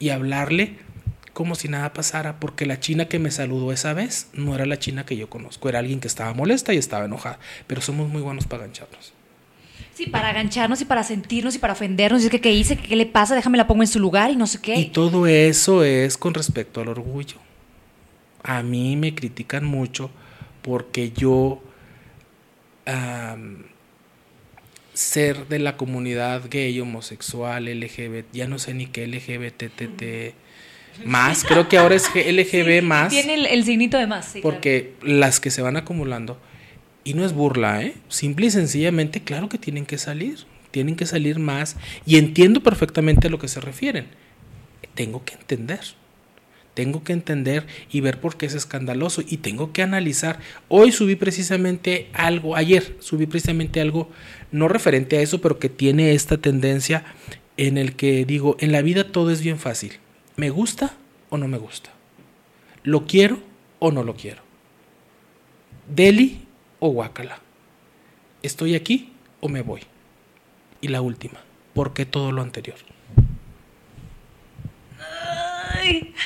y 0.00 0.08
hablarle 0.08 0.76
como 1.38 1.54
si 1.54 1.68
nada 1.68 1.92
pasara, 1.92 2.40
porque 2.40 2.66
la 2.66 2.80
china 2.80 3.06
que 3.06 3.20
me 3.20 3.30
saludó 3.30 3.70
esa 3.70 3.94
vez 3.94 4.26
no 4.32 4.56
era 4.56 4.66
la 4.66 4.80
china 4.80 5.06
que 5.06 5.16
yo 5.16 5.30
conozco, 5.30 5.68
era 5.68 5.78
alguien 5.78 6.00
que 6.00 6.08
estaba 6.08 6.34
molesta 6.34 6.74
y 6.74 6.78
estaba 6.78 7.04
enojada, 7.04 7.38
pero 7.68 7.80
somos 7.80 8.08
muy 8.08 8.22
buenos 8.22 8.48
para 8.48 8.64
gancharnos. 8.64 9.12
Sí, 9.94 10.06
para 10.06 10.30
agancharnos 10.30 10.80
y 10.80 10.84
para 10.84 11.04
sentirnos 11.04 11.54
y 11.54 11.60
para 11.60 11.74
ofendernos. 11.74 12.22
Y 12.22 12.24
es 12.24 12.32
que, 12.32 12.40
¿qué 12.40 12.50
hice? 12.50 12.76
¿Qué, 12.76 12.96
le 12.96 13.06
pasa? 13.06 13.36
Déjame 13.36 13.56
la 13.56 13.68
pongo 13.68 13.84
en 13.84 13.86
su 13.86 14.00
lugar 14.00 14.32
y 14.32 14.34
no 14.36 14.48
sé 14.48 14.60
qué. 14.60 14.74
Y 14.80 14.86
todo 14.86 15.28
eso 15.28 15.84
es 15.84 16.18
con 16.18 16.34
respecto 16.34 16.80
al 16.80 16.88
orgullo. 16.88 17.36
A 18.42 18.64
mí 18.64 18.96
me 18.96 19.14
critican 19.14 19.64
mucho 19.64 20.10
porque 20.60 21.12
yo 21.12 21.62
ser 24.92 25.46
de 25.46 25.60
la 25.60 25.76
comunidad 25.76 26.42
gay, 26.50 26.80
homosexual, 26.80 27.66
LGBT, 27.66 28.26
ya 28.32 28.48
no 28.48 28.58
sé 28.58 28.74
ni 28.74 28.86
qué 28.86 29.06
LGBTT 29.06 30.47
más, 31.04 31.44
creo 31.44 31.68
que 31.68 31.78
ahora 31.78 31.94
es 31.94 32.08
LGB 32.14 32.82
más. 32.82 33.10
Tiene 33.10 33.34
el, 33.34 33.46
el 33.46 33.64
signito 33.64 33.98
de 33.98 34.06
más. 34.06 34.26
sí, 34.26 34.40
claro. 34.40 34.54
Porque 34.56 34.94
las 35.02 35.40
que 35.40 35.50
se 35.50 35.62
van 35.62 35.76
acumulando, 35.76 36.38
y 37.04 37.14
no 37.14 37.24
es 37.24 37.32
burla, 37.32 37.82
¿eh? 37.82 37.94
Simple 38.08 38.46
y 38.46 38.50
sencillamente, 38.50 39.22
claro 39.22 39.48
que 39.48 39.56
tienen 39.56 39.86
que 39.86 39.96
salir, 39.96 40.40
tienen 40.70 40.94
que 40.94 41.06
salir 41.06 41.38
más, 41.38 41.76
y 42.04 42.18
entiendo 42.18 42.62
perfectamente 42.62 43.28
a 43.28 43.30
lo 43.30 43.38
que 43.38 43.48
se 43.48 43.60
refieren. 43.60 44.08
Tengo 44.94 45.24
que 45.24 45.34
entender, 45.34 45.80
tengo 46.74 47.02
que 47.04 47.12
entender 47.12 47.66
y 47.90 48.00
ver 48.00 48.20
por 48.20 48.36
qué 48.36 48.46
es 48.46 48.54
escandaloso, 48.54 49.22
y 49.26 49.38
tengo 49.38 49.72
que 49.72 49.82
analizar. 49.82 50.40
Hoy 50.68 50.92
subí 50.92 51.16
precisamente 51.16 52.08
algo, 52.12 52.56
ayer 52.56 52.96
subí 53.00 53.26
precisamente 53.26 53.80
algo, 53.80 54.10
no 54.52 54.68
referente 54.68 55.16
a 55.16 55.22
eso, 55.22 55.40
pero 55.40 55.58
que 55.58 55.70
tiene 55.70 56.12
esta 56.12 56.36
tendencia 56.36 57.04
en 57.56 57.78
el 57.78 57.96
que 57.96 58.24
digo, 58.24 58.56
en 58.60 58.72
la 58.72 58.82
vida 58.82 59.10
todo 59.10 59.30
es 59.30 59.40
bien 59.40 59.58
fácil. 59.58 59.94
¿Me 60.38 60.50
gusta 60.50 60.92
o 61.30 61.36
no 61.36 61.48
me 61.48 61.58
gusta? 61.58 61.90
¿Lo 62.84 63.06
quiero 63.06 63.40
o 63.80 63.90
no 63.90 64.04
lo 64.04 64.14
quiero? 64.14 64.40
¿Deli 65.88 66.46
o 66.78 66.90
guácala? 66.90 67.40
¿Estoy 68.44 68.76
aquí 68.76 69.12
o 69.40 69.48
me 69.48 69.62
voy? 69.62 69.80
Y 70.80 70.88
la 70.88 71.00
última, 71.00 71.40
¿por 71.74 71.92
qué 71.92 72.06
todo 72.06 72.30
lo 72.30 72.40
anterior? 72.40 72.78
Ay. 75.74 76.14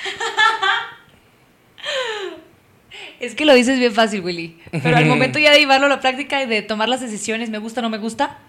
Es 3.18 3.35
que 3.35 3.44
lo 3.44 3.55
dices 3.55 3.79
bien 3.79 3.94
fácil, 3.94 4.20
Willy. 4.20 4.61
Pero 4.72 4.96
al 4.96 5.07
momento 5.12 5.38
ya 5.38 5.53
de 5.53 5.61
llevarlo 5.61 5.87
a 5.87 5.88
la 5.88 6.01
práctica 6.01 6.42
y 6.42 6.46
de 6.46 6.61
tomar 6.61 6.88
las 6.88 7.01
decisiones, 7.01 7.48
me 7.48 7.59
gusta, 7.59 7.81
no 7.81 7.88
me 7.88 7.98
gusta, 7.98 8.40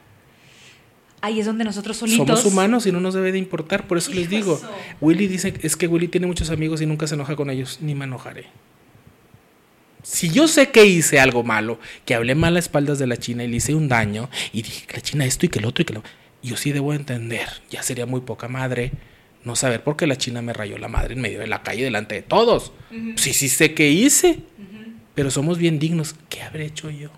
ahí 1.24 1.40
es 1.40 1.46
donde 1.46 1.64
nosotros 1.64 1.96
solitos. 1.96 2.42
Somos 2.42 2.46
humanos 2.46 2.86
y 2.86 2.92
no 2.92 3.00
nos 3.00 3.14
debe 3.14 3.32
de 3.32 3.40
importar, 3.40 3.88
por 3.88 3.98
eso 3.98 4.12
les 4.12 4.30
digo. 4.30 4.58
Eso. 4.58 4.70
Willy 5.00 5.28
dice, 5.28 5.54
es 5.64 5.78
que 5.78 5.88
Willy 5.88 6.10
tiene 6.10 6.28
muchos 6.28 6.50
amigos 6.50 6.82
y 6.82 6.86
nunca 6.86 7.08
se 7.08 7.16
enoja 7.16 7.38
con 7.38 7.50
ellos, 7.50 7.80
ni 7.82 7.96
me 7.96 8.04
enojaré. 8.04 8.48
Si 10.04 10.30
yo 10.30 10.50
sé 10.50 10.70
que 10.70 10.86
hice 10.86 11.22
algo 11.22 11.44
malo, 11.44 11.80
que 12.06 12.14
hablé 12.14 12.36
mal 12.36 12.58
a 12.58 12.60
espaldas 12.60 13.00
de 13.00 13.08
la 13.08 13.16
China 13.16 13.46
y 13.46 13.48
le 13.48 13.56
hice 13.56 13.74
un 13.74 13.88
daño, 13.88 14.30
y 14.52 14.64
dije 14.64 14.86
que 14.86 14.98
la 14.98 15.02
China 15.02 15.26
esto 15.26 15.46
y 15.46 15.50
que 15.50 15.60
el 15.60 15.66
otro 15.66 15.82
y 15.82 15.86
que 15.86 15.94
lo... 15.94 16.04
Yo 16.44 16.58
sí 16.58 16.74
debo 16.74 16.94
entender, 16.94 17.48
ya 17.70 17.82
sería 17.84 18.06
muy 18.06 18.20
poca 18.20 18.50
madre 18.50 18.92
no 19.46 19.56
saber 19.56 19.82
por 19.82 19.96
qué 19.96 20.08
la 20.08 20.18
China 20.18 20.42
me 20.42 20.52
rayó 20.52 20.78
la 20.78 20.90
madre 20.90 21.14
en 21.14 21.22
medio 21.22 21.40
de 21.40 21.48
la 21.48 21.64
calle 21.64 21.86
delante 21.86 22.16
de 22.16 22.22
todos. 22.22 22.74
Sí, 23.16 23.34
sí 23.34 23.48
sé 23.48 23.74
qué 23.74 23.90
hice, 23.90 24.40
pero 25.16 25.32
somos 25.32 25.58
bien 25.58 25.80
dignos. 25.80 26.16
¿Qué 26.28 26.42
habré 26.42 26.66
hecho 26.66 26.90
yo? 26.90 27.12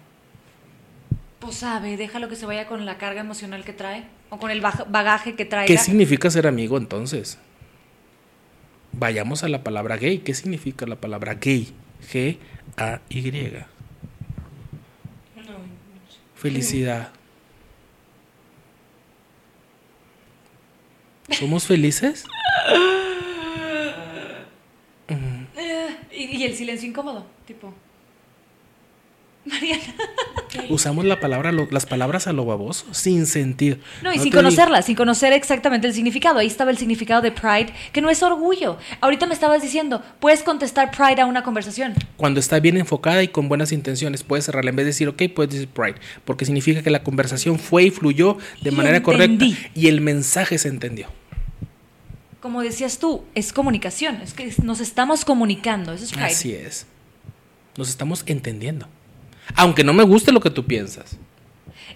Pues 1.45 1.57
sabe, 1.57 1.95
déjalo 1.95 2.27
que 2.27 2.35
se 2.35 2.47
vaya 2.47 2.65
con 2.65 2.87
la 2.87 2.97
carga 2.97 3.21
emocional 3.21 3.63
que 3.63 3.71
trae 3.71 4.05
o 4.31 4.39
con 4.39 4.49
el 4.49 4.61
bagaje 4.61 5.35
que 5.35 5.45
traiga. 5.45 5.67
¿Qué 5.67 5.77
significa 5.77 6.27
ser 6.31 6.47
amigo 6.47 6.75
entonces? 6.75 7.37
Vayamos 8.93 9.43
a 9.43 9.47
la 9.47 9.63
palabra 9.63 9.97
gay. 9.97 10.17
¿Qué 10.17 10.33
significa 10.33 10.87
la 10.87 10.95
palabra 10.95 11.35
gay? 11.35 11.71
G-A-Y. 12.11 13.63
Felicidad. 16.33 17.11
¿Somos 21.29 21.67
felices? 21.67 22.25
Eh, 25.07 25.97
y 26.11 26.43
el 26.43 26.55
silencio 26.55 26.89
incómodo, 26.89 27.27
tipo. 27.45 27.71
Mariana. 29.45 29.83
Usamos 30.69 31.03
la 31.05 31.19
palabra, 31.19 31.51
lo- 31.51 31.67
las 31.69 31.85
palabras 31.85 32.27
a 32.27 32.33
lo 32.33 32.45
baboso, 32.45 32.85
sin 32.93 33.25
sentido. 33.27 33.77
No, 34.01 34.11
y 34.13 34.17
No 34.17 34.23
sin 34.23 34.31
te 34.31 34.37
di- 34.37 34.43
conocerla, 34.43 34.81
sin 34.81 34.95
conocer 34.95 35.33
exactamente 35.33 35.85
el 35.87 35.93
significado. 35.93 36.39
Ahí 36.39 36.47
estaba 36.47 36.71
el 36.71 36.77
significado 36.77 37.21
de 37.21 37.31
pride, 37.31 37.73
que 37.91 38.01
no 38.01 38.09
es 38.09 38.23
orgullo. 38.23 38.77
Ahorita 39.01 39.25
me 39.27 39.33
estabas 39.33 39.61
diciendo, 39.61 40.01
puedes 40.19 40.43
contestar 40.43 40.91
pride 40.91 41.21
a 41.21 41.25
una 41.25 41.43
conversación. 41.43 41.93
Cuando 42.17 42.39
está 42.39 42.59
bien 42.59 42.77
enfocada 42.77 43.21
y 43.21 43.27
con 43.27 43.47
buenas 43.49 43.71
intenciones, 43.71 44.23
puedes 44.23 44.45
cerrarla. 44.45 44.69
En 44.69 44.77
vez 44.77 44.85
de 44.85 44.91
decir, 44.91 45.07
ok, 45.09 45.21
puedes 45.35 45.51
decir 45.53 45.67
pride. 45.67 45.95
Porque 46.23 46.45
significa 46.45 46.81
que 46.81 46.89
la 46.89 47.03
conversación 47.03 47.59
fue 47.59 47.83
y 47.83 47.91
fluyó 47.91 48.37
de 48.61 48.69
Y 48.71 48.73
manera 48.75 48.97
entendí. 48.97 49.51
correcta 49.53 49.69
y 49.75 49.87
el 49.87 50.01
mensaje 50.01 50.57
se 50.57 50.69
entendió. 50.69 51.07
Como 52.39 52.61
decías 52.61 52.99
tú, 52.99 53.23
es 53.33 53.51
comunicación, 53.51 54.17
es 54.21 54.33
que 54.33 54.53
nos 54.63 54.79
estamos 54.79 55.25
comunicando, 55.25 55.93
eso 55.93 56.03
es 56.05 56.11
pride. 56.11 56.25
Así 56.27 56.53
es. 56.53 56.85
Nos 57.75 57.89
estamos 57.89 58.23
entendiendo. 58.27 58.87
Aunque 59.55 59.83
no 59.83 59.93
me 59.93 60.03
guste 60.03 60.31
lo 60.31 60.39
que 60.39 60.49
tú 60.49 60.65
piensas. 60.65 61.17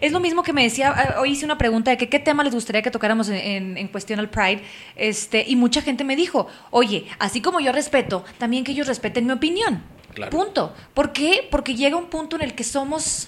Es 0.01 0.11
lo 0.13 0.19
mismo 0.21 0.43
que 0.43 0.53
me 0.53 0.63
decía, 0.63 0.93
eh, 0.97 1.19
hoy 1.19 1.31
hice 1.31 1.43
una 1.43 1.57
pregunta 1.57 1.91
de 1.91 1.97
que 1.97 2.07
qué 2.07 2.19
tema 2.19 2.43
les 2.43 2.53
gustaría 2.53 2.81
que 2.81 2.91
tocáramos 2.91 3.27
en, 3.29 3.35
en- 3.35 3.77
en 3.77 3.87
cuestión 3.89 4.19
al 4.19 4.29
Pride, 4.29 4.61
este, 4.95 5.43
y 5.45 5.55
mucha 5.57 5.81
gente 5.81 6.03
me 6.05 6.15
dijo, 6.15 6.47
oye, 6.71 7.05
así 7.19 7.41
como 7.41 7.59
yo 7.59 7.71
respeto, 7.73 8.23
también 8.37 8.63
que 8.63 8.71
ellos 8.71 8.87
respeten 8.87 9.25
mi 9.25 9.33
opinión. 9.33 9.83
Claro. 10.13 10.31
Punto. 10.31 10.73
¿Por 10.93 11.11
qué? 11.11 11.47
Porque 11.51 11.75
llega 11.75 11.97
un 11.97 12.05
punto 12.05 12.35
en 12.37 12.43
el 12.43 12.53
que 12.55 12.63
somos, 12.63 13.27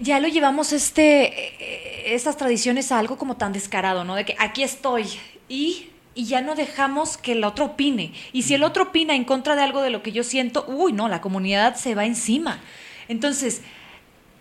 ya 0.00 0.18
lo 0.18 0.26
llevamos 0.28 0.72
este, 0.72 1.26
eh, 1.26 2.14
estas 2.14 2.36
tradiciones 2.36 2.90
a 2.90 2.98
algo 2.98 3.16
como 3.16 3.36
tan 3.36 3.52
descarado, 3.52 4.02
¿no? 4.04 4.14
De 4.16 4.24
que 4.24 4.34
aquí 4.38 4.62
estoy 4.64 5.04
y, 5.48 5.90
y 6.16 6.24
ya 6.24 6.40
no 6.40 6.56
dejamos 6.56 7.18
que 7.18 7.32
el 7.32 7.44
otro 7.44 7.66
opine. 7.66 8.12
Y 8.32 8.42
si 8.42 8.54
el 8.54 8.64
otro 8.64 8.84
opina 8.84 9.14
en 9.14 9.24
contra 9.24 9.54
de 9.54 9.62
algo 9.62 9.82
de 9.82 9.90
lo 9.90 10.02
que 10.02 10.10
yo 10.10 10.24
siento, 10.24 10.64
uy, 10.66 10.92
no, 10.92 11.08
la 11.08 11.20
comunidad 11.20 11.76
se 11.76 11.94
va 11.94 12.06
encima. 12.06 12.58
Entonces, 13.06 13.62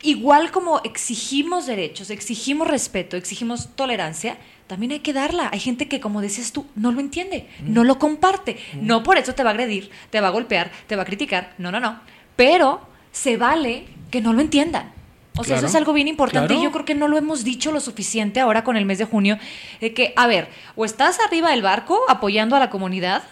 igual 0.01 0.51
como 0.51 0.81
exigimos 0.83 1.67
derechos, 1.67 2.09
exigimos 2.09 2.67
respeto, 2.67 3.17
exigimos 3.17 3.75
tolerancia, 3.75 4.38
también 4.67 4.93
hay 4.93 4.99
que 4.99 5.13
darla. 5.13 5.49
Hay 5.51 5.59
gente 5.59 5.88
que, 5.88 5.99
como 5.99 6.21
decías 6.21 6.53
tú, 6.53 6.65
no 6.75 6.93
lo 6.93 7.01
entiende, 7.01 7.49
no 7.61 7.83
lo 7.83 7.99
comparte. 7.99 8.57
No 8.81 9.03
por 9.03 9.17
eso 9.17 9.35
te 9.35 9.43
va 9.43 9.49
a 9.49 9.53
agredir, 9.53 9.91
te 10.09 10.21
va 10.21 10.29
a 10.29 10.31
golpear, 10.31 10.71
te 10.88 10.95
va 10.95 11.03
a 11.03 11.05
criticar. 11.05 11.53
No, 11.57 11.71
no, 11.71 11.81
no. 11.81 11.99
Pero 12.38 12.88
se 13.11 13.35
vale 13.35 13.85
que 14.09 14.21
no 14.21 14.31
lo 14.31 14.39
entiendan. 14.39 14.93
O 15.38 15.43
sea, 15.43 15.56
Claro, 15.56 15.58
eso 15.60 15.65
es 15.67 15.76
algo 15.76 15.91
bien 15.93 16.08
importante 16.08 16.48
claro. 16.48 16.62
y 16.62 16.63
yo 16.63 16.71
creo 16.71 16.86
que 16.86 16.95
no 16.95 17.08
lo 17.08 17.17
hemos 17.17 17.43
dicho 17.43 17.71
lo 17.71 17.80
suficiente 17.82 18.39
ahora 18.39 18.63
con 18.63 18.78
el 18.78 18.86
mes 18.86 18.98
de 19.00 19.06
junio, 19.06 19.38
de 19.82 19.93
que, 19.93 20.13
a 20.15 20.28
ver, 20.28 20.48
o 20.76 20.86
estás 20.86 21.19
arriba 21.19 21.52
del 21.52 21.62
barco 21.62 22.00
apoyando 22.08 22.56
a 22.56 22.60
la 22.60 22.69
comunidad, 22.69 23.24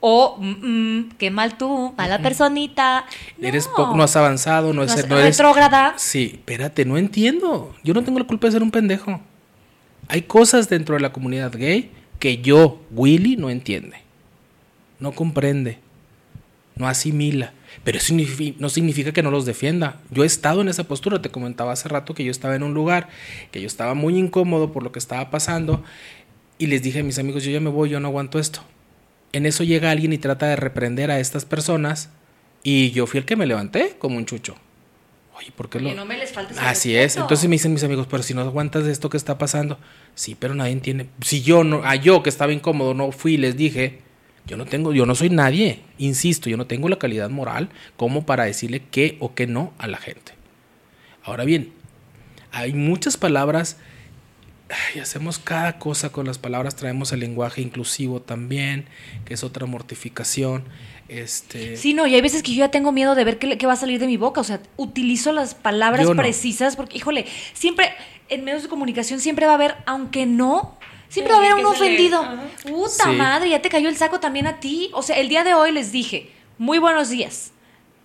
o, 0.00 0.36
mm, 0.38 0.98
mm, 0.98 1.10
qué 1.16 1.30
mal 1.30 1.56
tú, 1.56 1.94
mala 1.96 2.18
personita. 2.18 3.06
Eres 3.40 3.66
No. 3.68 3.74
poco, 3.74 3.96
no 3.96 4.02
has 4.02 4.14
avanzado, 4.16 4.68
no, 4.74 4.74
No 4.74 4.82
es, 4.82 5.08
no 5.08 5.18
eres. 5.18 5.38
retrógrada. 5.38 5.94
Sí, 5.96 6.32
espérate, 6.34 6.84
no 6.84 6.98
entiendo. 6.98 7.74
Yo 7.82 7.94
no 7.94 8.04
tengo 8.04 8.18
la 8.18 8.26
culpa 8.26 8.46
de 8.48 8.52
ser 8.52 8.62
un 8.62 8.70
pendejo. 8.70 9.20
Hay 10.08 10.20
cosas 10.22 10.68
dentro 10.68 10.94
de 10.96 11.00
la 11.00 11.10
comunidad 11.12 11.52
gay 11.56 11.90
que 12.18 12.36
yo, 12.42 12.82
Willy, 12.90 13.36
no 13.36 13.48
entiende. 13.48 13.96
No 15.00 15.12
comprende. 15.12 15.78
No 16.76 16.86
asimila. 16.86 17.54
Pero 17.84 17.98
eso 17.98 18.14
no 18.58 18.68
significa 18.70 19.12
que 19.12 19.22
no 19.22 19.30
los 19.30 19.44
defienda. 19.44 20.00
Yo 20.10 20.24
he 20.24 20.26
estado 20.26 20.62
en 20.62 20.68
esa 20.68 20.84
postura. 20.84 21.20
Te 21.20 21.30
comentaba 21.30 21.72
hace 21.72 21.88
rato 21.88 22.14
que 22.14 22.24
yo 22.24 22.30
estaba 22.30 22.56
en 22.56 22.62
un 22.62 22.72
lugar, 22.72 23.08
que 23.50 23.60
yo 23.60 23.66
estaba 23.66 23.92
muy 23.92 24.16
incómodo 24.18 24.72
por 24.72 24.82
lo 24.82 24.90
que 24.90 24.98
estaba 24.98 25.30
pasando. 25.30 25.84
Y 26.56 26.66
les 26.66 26.82
dije 26.82 27.00
a 27.00 27.02
mis 27.02 27.18
amigos, 27.18 27.44
yo 27.44 27.50
ya 27.50 27.60
me 27.60 27.68
voy, 27.68 27.90
yo 27.90 28.00
no 28.00 28.08
aguanto 28.08 28.38
esto. 28.38 28.60
En 29.32 29.44
eso 29.44 29.64
llega 29.64 29.90
alguien 29.90 30.12
y 30.14 30.18
trata 30.18 30.46
de 30.46 30.56
reprender 30.56 31.10
a 31.10 31.20
estas 31.20 31.44
personas. 31.44 32.08
Y 32.62 32.90
yo 32.92 33.06
fui 33.06 33.18
el 33.18 33.26
que 33.26 33.36
me 33.36 33.44
levanté 33.44 33.96
como 33.98 34.16
un 34.16 34.24
chucho. 34.24 34.56
Oye, 35.36 35.50
¿por 35.54 35.68
qué 35.68 35.78
Oye, 35.78 35.90
lo.? 35.90 35.96
no 35.96 36.06
me 36.06 36.16
les 36.16 36.32
faltes 36.32 36.56
el 36.56 36.64
Así 36.64 36.96
es. 36.96 37.16
Entonces 37.16 37.48
me 37.48 37.56
dicen 37.56 37.72
mis 37.74 37.84
amigos, 37.84 38.06
pero 38.08 38.22
si 38.22 38.32
no 38.32 38.40
aguantas 38.40 38.86
esto 38.86 39.10
que 39.10 39.18
está 39.18 39.36
pasando. 39.36 39.78
Sí, 40.14 40.36
pero 40.38 40.54
nadie 40.54 40.72
entiende. 40.72 41.08
Si 41.20 41.42
yo 41.42 41.64
no, 41.64 41.84
a 41.84 41.96
yo 41.96 42.22
que 42.22 42.30
estaba 42.30 42.52
incómodo 42.52 42.94
no 42.94 43.12
fui 43.12 43.34
y 43.34 43.36
les 43.36 43.56
dije, 43.56 44.00
yo 44.46 44.56
no 44.56 44.66
tengo, 44.66 44.92
yo 44.92 45.06
no 45.06 45.14
soy 45.14 45.30
nadie. 45.30 45.80
Insisto, 45.98 46.50
yo 46.50 46.56
no 46.56 46.66
tengo 46.66 46.88
la 46.88 46.98
calidad 46.98 47.30
moral 47.30 47.70
como 47.96 48.26
para 48.26 48.44
decirle 48.44 48.82
qué 48.90 49.16
o 49.20 49.34
qué 49.34 49.46
no 49.46 49.72
a 49.78 49.86
la 49.86 49.98
gente. 49.98 50.32
Ahora 51.22 51.44
bien, 51.44 51.72
hay 52.52 52.72
muchas 52.72 53.16
palabras. 53.16 53.78
Y 54.94 54.98
hacemos 54.98 55.38
cada 55.38 55.78
cosa 55.78 56.10
con 56.10 56.26
las 56.26 56.38
palabras, 56.38 56.74
traemos 56.74 57.12
el 57.12 57.20
lenguaje 57.20 57.60
inclusivo 57.60 58.20
también, 58.20 58.86
que 59.24 59.34
es 59.34 59.44
otra 59.44 59.66
mortificación. 59.66 60.64
Este, 61.08 61.76
Sí, 61.76 61.92
no, 61.92 62.06
y 62.06 62.14
hay 62.14 62.20
veces 62.22 62.42
que 62.42 62.52
yo 62.52 62.60
ya 62.60 62.70
tengo 62.70 62.90
miedo 62.90 63.14
de 63.14 63.24
ver 63.24 63.38
qué, 63.38 63.66
va 63.66 63.74
a 63.74 63.76
salir 63.76 64.00
de 64.00 64.06
mi 64.06 64.16
boca. 64.16 64.40
O 64.40 64.44
sea, 64.44 64.60
utilizo 64.76 65.32
las 65.32 65.54
palabras 65.54 66.04
Yo 66.06 66.14
no. 66.14 66.22
precisas 66.22 66.76
porque, 66.76 66.96
híjole, 66.96 67.26
siempre 67.52 67.92
en 68.28 68.44
medios 68.44 68.62
de 68.62 68.68
comunicación 68.68 69.20
siempre 69.20 69.46
va 69.46 69.52
a 69.52 69.56
haber, 69.56 69.76
aunque 69.86 70.26
no, 70.26 70.78
siempre 71.08 71.32
va 71.34 71.40
a 71.40 71.42
haber 71.42 71.54
un 71.54 71.66
ofendido. 71.66 72.24
Puta 72.64 73.04
Sí. 73.04 73.16
madre, 73.16 73.50
ya 73.50 73.60
te 73.62 73.68
cayó 73.68 73.88
el 73.88 73.96
saco 73.96 74.20
también 74.20 74.46
a 74.46 74.60
ti. 74.60 74.90
O 74.94 75.02
sea, 75.02 75.16
el 75.18 75.28
día 75.28 75.44
de 75.44 75.54
hoy 75.54 75.72
les 75.72 75.92
dije, 75.92 76.30
muy 76.58 76.78
buenos 76.78 77.10
días. 77.10 77.52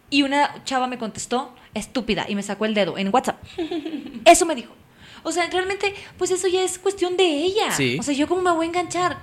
Y 0.09 0.23
una 0.23 0.63
chava 0.63 0.87
me 0.87 0.97
contestó, 0.97 1.53
estúpida, 1.73 2.25
y 2.27 2.35
me 2.35 2.43
sacó 2.43 2.65
el 2.65 2.73
dedo 2.73 2.97
en 2.97 3.09
WhatsApp. 3.13 3.41
Eso 4.25 4.45
me 4.45 4.55
dijo. 4.55 4.73
O 5.23 5.31
sea, 5.31 5.49
realmente, 5.49 5.93
pues 6.17 6.31
eso 6.31 6.47
ya 6.47 6.63
es 6.63 6.79
cuestión 6.79 7.17
de 7.17 7.25
ella. 7.25 7.71
Sí. 7.71 7.97
O 7.99 8.03
sea, 8.03 8.13
yo 8.13 8.25
como 8.27 8.41
me 8.41 8.51
voy 8.51 8.65
a 8.65 8.69
enganchar. 8.69 9.17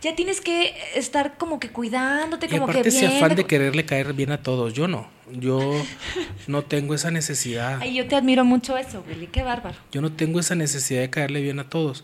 Ya 0.00 0.14
tienes 0.16 0.40
que 0.40 0.74
estar 0.94 1.36
como 1.36 1.60
que 1.60 1.68
cuidándote, 1.68 2.46
Y 2.46 2.48
como 2.48 2.64
aparte 2.64 2.82
que 2.82 2.88
ese 2.88 3.06
bien. 3.06 3.22
afán 3.22 3.36
de 3.36 3.44
quererle 3.44 3.84
caer 3.84 4.14
bien 4.14 4.32
a 4.32 4.42
todos, 4.42 4.72
yo 4.72 4.88
no. 4.88 5.08
Yo 5.30 5.60
no 6.46 6.62
tengo 6.62 6.94
esa 6.94 7.10
necesidad. 7.10 7.78
Ay, 7.82 7.94
yo 7.94 8.08
te 8.08 8.16
admiro 8.16 8.46
mucho 8.46 8.78
eso, 8.78 9.04
Willy, 9.06 9.26
qué 9.26 9.42
bárbaro. 9.42 9.76
Yo 9.92 10.00
no 10.00 10.10
tengo 10.10 10.40
esa 10.40 10.54
necesidad 10.54 11.02
de 11.02 11.10
caerle 11.10 11.42
bien 11.42 11.58
a 11.60 11.68
todos. 11.68 12.02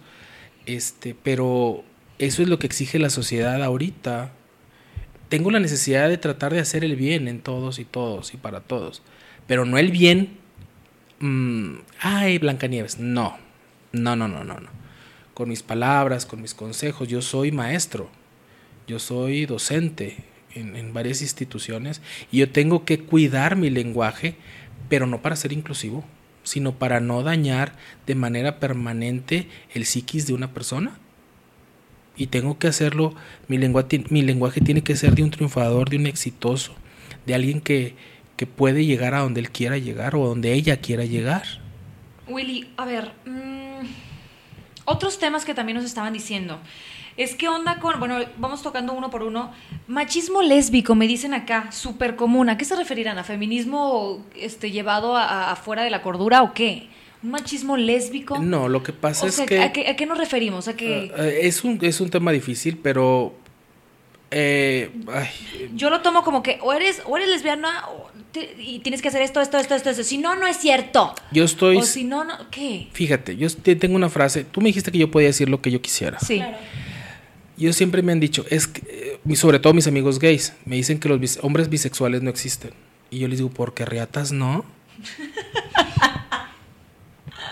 Este, 0.66 1.14
pero 1.14 1.84
eso 2.18 2.42
es 2.42 2.48
lo 2.48 2.58
que 2.58 2.66
exige 2.66 2.98
la 2.98 3.10
sociedad 3.10 3.62
ahorita. 3.62 4.32
Tengo 5.28 5.50
la 5.50 5.60
necesidad 5.60 6.08
de 6.08 6.18
tratar 6.18 6.52
de 6.52 6.60
hacer 6.60 6.84
el 6.84 6.96
bien 6.96 7.28
en 7.28 7.40
todos 7.40 7.78
y 7.78 7.84
todos 7.84 8.34
y 8.34 8.36
para 8.36 8.60
todos. 8.60 9.02
Pero 9.46 9.64
no 9.64 9.78
el 9.78 9.90
bien. 9.90 10.38
mm, 11.20 11.76
ay, 12.00 12.38
Blancanieves. 12.38 12.98
No. 12.98 13.38
No, 13.92 14.16
no, 14.16 14.28
no, 14.28 14.44
no, 14.44 14.60
no. 14.60 14.68
Con 15.34 15.48
mis 15.48 15.62
palabras, 15.62 16.26
con 16.26 16.42
mis 16.42 16.54
consejos. 16.54 17.08
Yo 17.08 17.22
soy 17.22 17.52
maestro. 17.52 18.10
Yo 18.86 18.98
soy 18.98 19.46
docente 19.46 20.16
en, 20.54 20.76
en 20.76 20.92
varias 20.94 21.22
instituciones. 21.22 22.02
Y 22.32 22.38
yo 22.38 22.50
tengo 22.50 22.84
que 22.84 23.00
cuidar 23.00 23.56
mi 23.56 23.70
lenguaje, 23.70 24.36
pero 24.88 25.06
no 25.06 25.22
para 25.22 25.36
ser 25.36 25.52
inclusivo, 25.52 26.04
sino 26.46 26.78
para 26.78 27.00
no 27.00 27.24
dañar 27.24 27.72
de 28.06 28.14
manera 28.14 28.60
permanente 28.60 29.48
el 29.74 29.84
psiquis 29.84 30.28
de 30.28 30.32
una 30.32 30.54
persona. 30.54 30.96
Y 32.16 32.28
tengo 32.28 32.58
que 32.58 32.68
hacerlo, 32.68 33.14
mi, 33.48 33.58
lenguaje 33.58 34.60
tiene 34.60 34.82
que 34.82 34.96
ser 34.96 35.16
de 35.16 35.24
un 35.24 35.30
triunfador, 35.30 35.90
de 35.90 35.96
un 35.96 36.06
exitoso, 36.06 36.72
de 37.26 37.34
alguien 37.34 37.60
que, 37.60 37.94
que 38.36 38.46
puede 38.46 38.86
llegar 38.86 39.14
a 39.14 39.20
donde 39.20 39.40
él 39.40 39.50
quiera 39.50 39.76
llegar 39.76 40.14
o 40.14 40.24
a 40.24 40.28
donde 40.28 40.54
ella 40.54 40.80
quiera 40.80 41.04
llegar. 41.04 41.42
Willy, 42.28 42.70
a 42.76 42.84
ver, 42.84 43.12
mm, 43.26 43.86
otros 44.84 45.18
temas 45.18 45.44
que 45.44 45.52
también 45.52 45.76
nos 45.76 45.84
estaban 45.84 46.12
diciendo. 46.12 46.60
Es 47.16 47.34
que 47.34 47.48
onda 47.48 47.78
con, 47.80 47.98
bueno, 47.98 48.18
vamos 48.36 48.62
tocando 48.62 48.92
uno 48.92 49.08
por 49.10 49.22
uno. 49.22 49.50
Machismo 49.88 50.42
lésbico, 50.42 50.94
me 50.94 51.06
dicen 51.06 51.32
acá, 51.32 51.72
súper 51.72 52.14
común. 52.16 52.50
¿A 52.50 52.58
qué 52.58 52.64
se 52.66 52.76
referirán? 52.76 53.18
¿A 53.18 53.24
feminismo 53.24 54.22
este, 54.36 54.70
llevado 54.70 55.16
afuera 55.16 55.82
de 55.82 55.90
la 55.90 56.02
cordura 56.02 56.42
o 56.42 56.52
qué? 56.52 56.88
¿Un 57.22 57.30
machismo 57.30 57.76
lésbico? 57.78 58.38
No, 58.38 58.68
lo 58.68 58.82
que 58.82 58.92
pasa 58.92 59.24
O 59.24 59.28
es 59.28 59.34
sea, 59.36 59.46
que... 59.46 59.60
¿a, 59.62 59.72
qué, 59.72 59.88
a 59.88 59.96
qué 59.96 60.04
nos 60.04 60.18
referimos? 60.18 60.68
¿A 60.68 60.76
que 60.76 61.10
eh, 61.16 61.38
es, 61.42 61.64
un, 61.64 61.78
es 61.80 62.00
un 62.02 62.10
tema 62.10 62.30
difícil, 62.32 62.76
pero... 62.76 63.34
eh, 64.30 64.90
ay, 65.12 65.28
yo 65.74 65.88
lo 65.88 66.02
tomo 66.02 66.22
como 66.22 66.42
que 66.42 66.58
o 66.60 66.72
eres, 66.72 67.00
o 67.06 67.16
eres 67.16 67.28
lesbiana 67.30 67.88
o 67.88 68.10
te- 68.32 68.56
y 68.60 68.80
tienes 68.80 69.00
que 69.00 69.08
hacer 69.08 69.22
esto, 69.22 69.40
esto, 69.40 69.56
esto, 69.56 69.74
esto, 69.74 69.88
esto. 69.90 70.02
Si 70.04 70.18
no, 70.18 70.34
no 70.36 70.46
es 70.46 70.58
cierto. 70.58 71.14
yo 71.32 71.44
estoy... 71.44 71.78
O 71.78 71.82
si 71.82 72.04
no, 72.04 72.24
no, 72.24 72.34
¿qué? 72.50 72.88
Fíjate, 72.92 73.36
yo 73.36 73.48
te- 73.50 73.76
tengo 73.76 73.96
una 73.96 74.10
frase. 74.10 74.44
Tú 74.44 74.60
me 74.60 74.66
dijiste 74.68 74.92
que 74.92 74.98
yo 74.98 75.10
podía 75.10 75.28
decir 75.28 75.48
lo 75.48 75.62
que 75.62 75.70
yo 75.70 75.80
quisiera. 75.80 76.18
Sí. 76.20 76.36
Claro. 76.36 76.58
Yo 77.56 77.72
siempre 77.72 78.02
me 78.02 78.12
han 78.12 78.20
dicho, 78.20 78.44
es 78.50 78.66
que, 78.66 79.18
eh, 79.26 79.36
sobre 79.36 79.58
todo 79.58 79.72
mis 79.72 79.86
amigos 79.86 80.18
gays, 80.18 80.52
me 80.66 80.76
dicen 80.76 80.98
que 80.98 81.08
los 81.08 81.18
bis- 81.20 81.38
hombres 81.42 81.68
bisexuales 81.70 82.20
no 82.22 82.28
existen. 82.30 82.72
Y 83.10 83.20
yo 83.20 83.28
les 83.28 83.38
digo, 83.38 83.50
¿por 83.50 83.72
qué 83.72 83.84
riatas 83.86 84.32
no? 84.32 84.64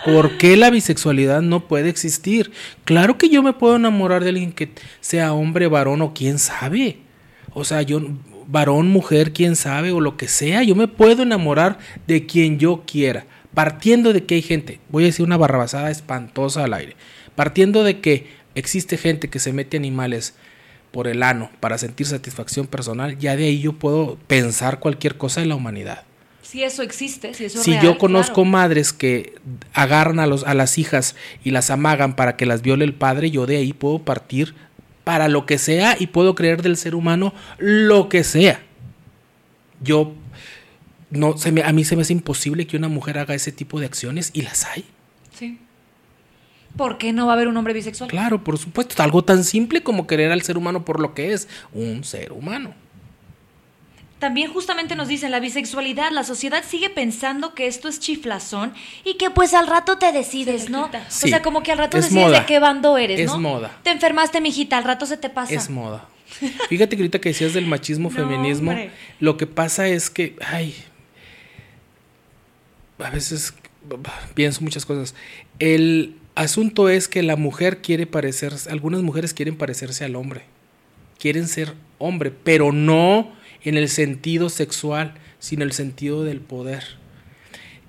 ¿Por 0.05 0.37
qué 0.37 0.55
la 0.55 0.69
bisexualidad 0.69 1.41
no 1.41 1.67
puede 1.67 1.89
existir? 1.89 2.51
Claro 2.83 3.17
que 3.17 3.29
yo 3.29 3.41
me 3.41 3.53
puedo 3.53 3.77
enamorar 3.77 4.23
de 4.23 4.29
alguien 4.29 4.51
que 4.51 4.69
sea 4.99 5.33
hombre, 5.33 5.67
varón 5.67 6.01
o 6.03 6.13
quién 6.13 6.37
sabe. 6.37 6.97
O 7.53 7.63
sea, 7.63 7.81
yo, 7.81 8.01
varón, 8.47 8.87
mujer, 8.89 9.33
quién 9.33 9.55
sabe, 9.55 9.91
o 9.91 10.01
lo 10.01 10.15
que 10.17 10.27
sea, 10.27 10.61
yo 10.61 10.75
me 10.75 10.87
puedo 10.87 11.23
enamorar 11.23 11.79
de 12.05 12.27
quien 12.27 12.59
yo 12.59 12.83
quiera. 12.85 13.25
Partiendo 13.55 14.13
de 14.13 14.25
que 14.25 14.35
hay 14.35 14.41
gente, 14.43 14.79
voy 14.89 15.03
a 15.03 15.05
decir 15.07 15.25
una 15.25 15.37
barrabasada 15.37 15.89
espantosa 15.89 16.65
al 16.65 16.73
aire, 16.73 16.95
partiendo 17.35 17.83
de 17.83 17.99
que 18.01 18.27
existe 18.55 18.97
gente 18.97 19.29
que 19.29 19.39
se 19.39 19.53
mete 19.53 19.77
animales 19.77 20.33
por 20.91 21.07
el 21.07 21.23
ano 21.23 21.51
para 21.59 21.77
sentir 21.77 22.07
satisfacción 22.07 22.67
personal, 22.67 23.17
ya 23.19 23.35
de 23.35 23.45
ahí 23.45 23.59
yo 23.59 23.73
puedo 23.73 24.17
pensar 24.27 24.79
cualquier 24.79 25.17
cosa 25.17 25.41
de 25.41 25.47
la 25.47 25.55
humanidad. 25.55 26.03
Si 26.41 26.63
eso 26.63 26.83
existe, 26.83 27.33
si 27.33 27.45
eso 27.45 27.59
es 27.59 27.65
Si 27.65 27.71
real, 27.71 27.83
yo 27.83 27.97
conozco 27.97 28.35
claro. 28.35 28.49
madres 28.49 28.93
que 28.93 29.35
agarran 29.73 30.19
a, 30.19 30.27
los, 30.27 30.45
a 30.45 30.53
las 30.53 30.77
hijas 30.77 31.15
y 31.43 31.51
las 31.51 31.69
amagan 31.69 32.15
para 32.15 32.37
que 32.37 32.45
las 32.45 32.61
viole 32.61 32.85
el 32.85 32.93
padre, 32.93 33.29
yo 33.31 33.45
de 33.45 33.57
ahí 33.57 33.73
puedo 33.73 33.99
partir 33.99 34.55
para 35.03 35.27
lo 35.27 35.45
que 35.45 35.57
sea 35.57 35.97
y 35.99 36.07
puedo 36.07 36.33
creer 36.33 36.61
del 36.61 36.77
ser 36.77 36.95
humano 36.95 37.33
lo 37.57 38.09
que 38.09 38.23
sea. 38.23 38.61
Yo 39.81 40.13
no 41.09 41.37
se 41.37 41.51
me, 41.51 41.63
a 41.63 41.73
mí 41.73 41.83
se 41.83 41.95
me 41.95 42.03
hace 42.03 42.13
imposible 42.13 42.67
que 42.67 42.77
una 42.77 42.87
mujer 42.87 43.17
haga 43.17 43.35
ese 43.35 43.51
tipo 43.51 43.79
de 43.79 43.85
acciones 43.87 44.31
y 44.33 44.43
las 44.43 44.65
hay. 44.65 44.85
¿Por 46.77 46.97
qué 46.97 47.13
no 47.13 47.25
va 47.25 47.33
a 47.33 47.35
haber 47.35 47.47
un 47.47 47.55
hombre 47.57 47.73
bisexual? 47.73 48.09
Claro, 48.09 48.43
por 48.43 48.57
supuesto, 48.57 49.01
algo 49.01 49.23
tan 49.23 49.43
simple 49.43 49.81
como 49.83 50.07
querer 50.07 50.31
al 50.31 50.41
ser 50.41 50.57
humano 50.57 50.83
por 50.85 50.99
lo 50.99 51.13
que 51.13 51.33
es, 51.33 51.47
un 51.73 52.03
ser 52.03 52.31
humano. 52.33 52.73
También 54.19 54.51
justamente 54.51 54.95
nos 54.95 55.07
dicen 55.09 55.29
la 55.31 55.39
bisexualidad, 55.39 56.09
la 56.11 56.23
sociedad 56.23 56.63
sigue 56.65 56.89
pensando 56.89 57.53
que 57.53 57.67
esto 57.67 57.87
es 57.89 57.99
chiflazón 57.99 58.73
y 59.03 59.15
que 59.17 59.29
pues 59.29 59.53
al 59.53 59.67
rato 59.67 59.97
te 59.97 60.11
decides, 60.11 60.69
¿no? 60.69 60.89
Sí, 61.09 61.27
O 61.27 61.29
sea, 61.29 61.41
como 61.41 61.63
que 61.63 61.71
al 61.73 61.77
rato 61.77 61.97
es 61.97 62.05
decides 62.05 62.25
moda. 62.25 62.39
de 62.39 62.45
qué 62.45 62.59
bando 62.59 62.97
eres, 62.97 63.19
Es 63.19 63.27
¿no? 63.27 63.39
moda. 63.39 63.77
Te 63.83 63.91
enfermaste, 63.91 64.39
mijita, 64.41 64.77
al 64.77 64.83
rato 64.85 65.05
se 65.05 65.17
te 65.17 65.29
pasa. 65.29 65.53
Es 65.53 65.69
moda. 65.69 66.07
Fíjate 66.69 66.95
que 66.95 67.03
ahorita 67.03 67.19
que 67.19 67.29
decías 67.29 67.53
del 67.53 67.67
machismo, 67.67 68.09
No, 68.09 68.15
feminismo, 68.15 68.71
hombre. 68.71 68.91
lo 69.19 69.37
que 69.37 69.47
pasa 69.47 69.87
es 69.87 70.09
que, 70.09 70.35
ay, 70.45 70.73
a 72.99 73.09
veces 73.09 73.53
pienso 74.33 74.61
muchas 74.61 74.85
cosas. 74.85 75.13
El 75.59 76.15
asunto 76.35 76.89
es 76.89 77.07
que 77.07 77.23
la 77.23 77.35
mujer 77.35 77.81
quiere 77.81 78.05
parecerse, 78.05 78.69
algunas 78.69 79.01
mujeres 79.01 79.33
quieren 79.33 79.55
parecerse 79.57 80.05
al 80.05 80.15
hombre, 80.15 80.41
quieren 81.19 81.47
ser 81.47 81.73
hombre, 81.97 82.31
pero 82.31 82.71
no 82.71 83.31
en 83.63 83.77
el 83.77 83.89
sentido 83.89 84.49
sexual, 84.49 85.15
sino 85.39 85.63
en 85.63 85.69
el 85.69 85.73
sentido 85.73 86.23
del 86.23 86.39
poder. 86.41 86.83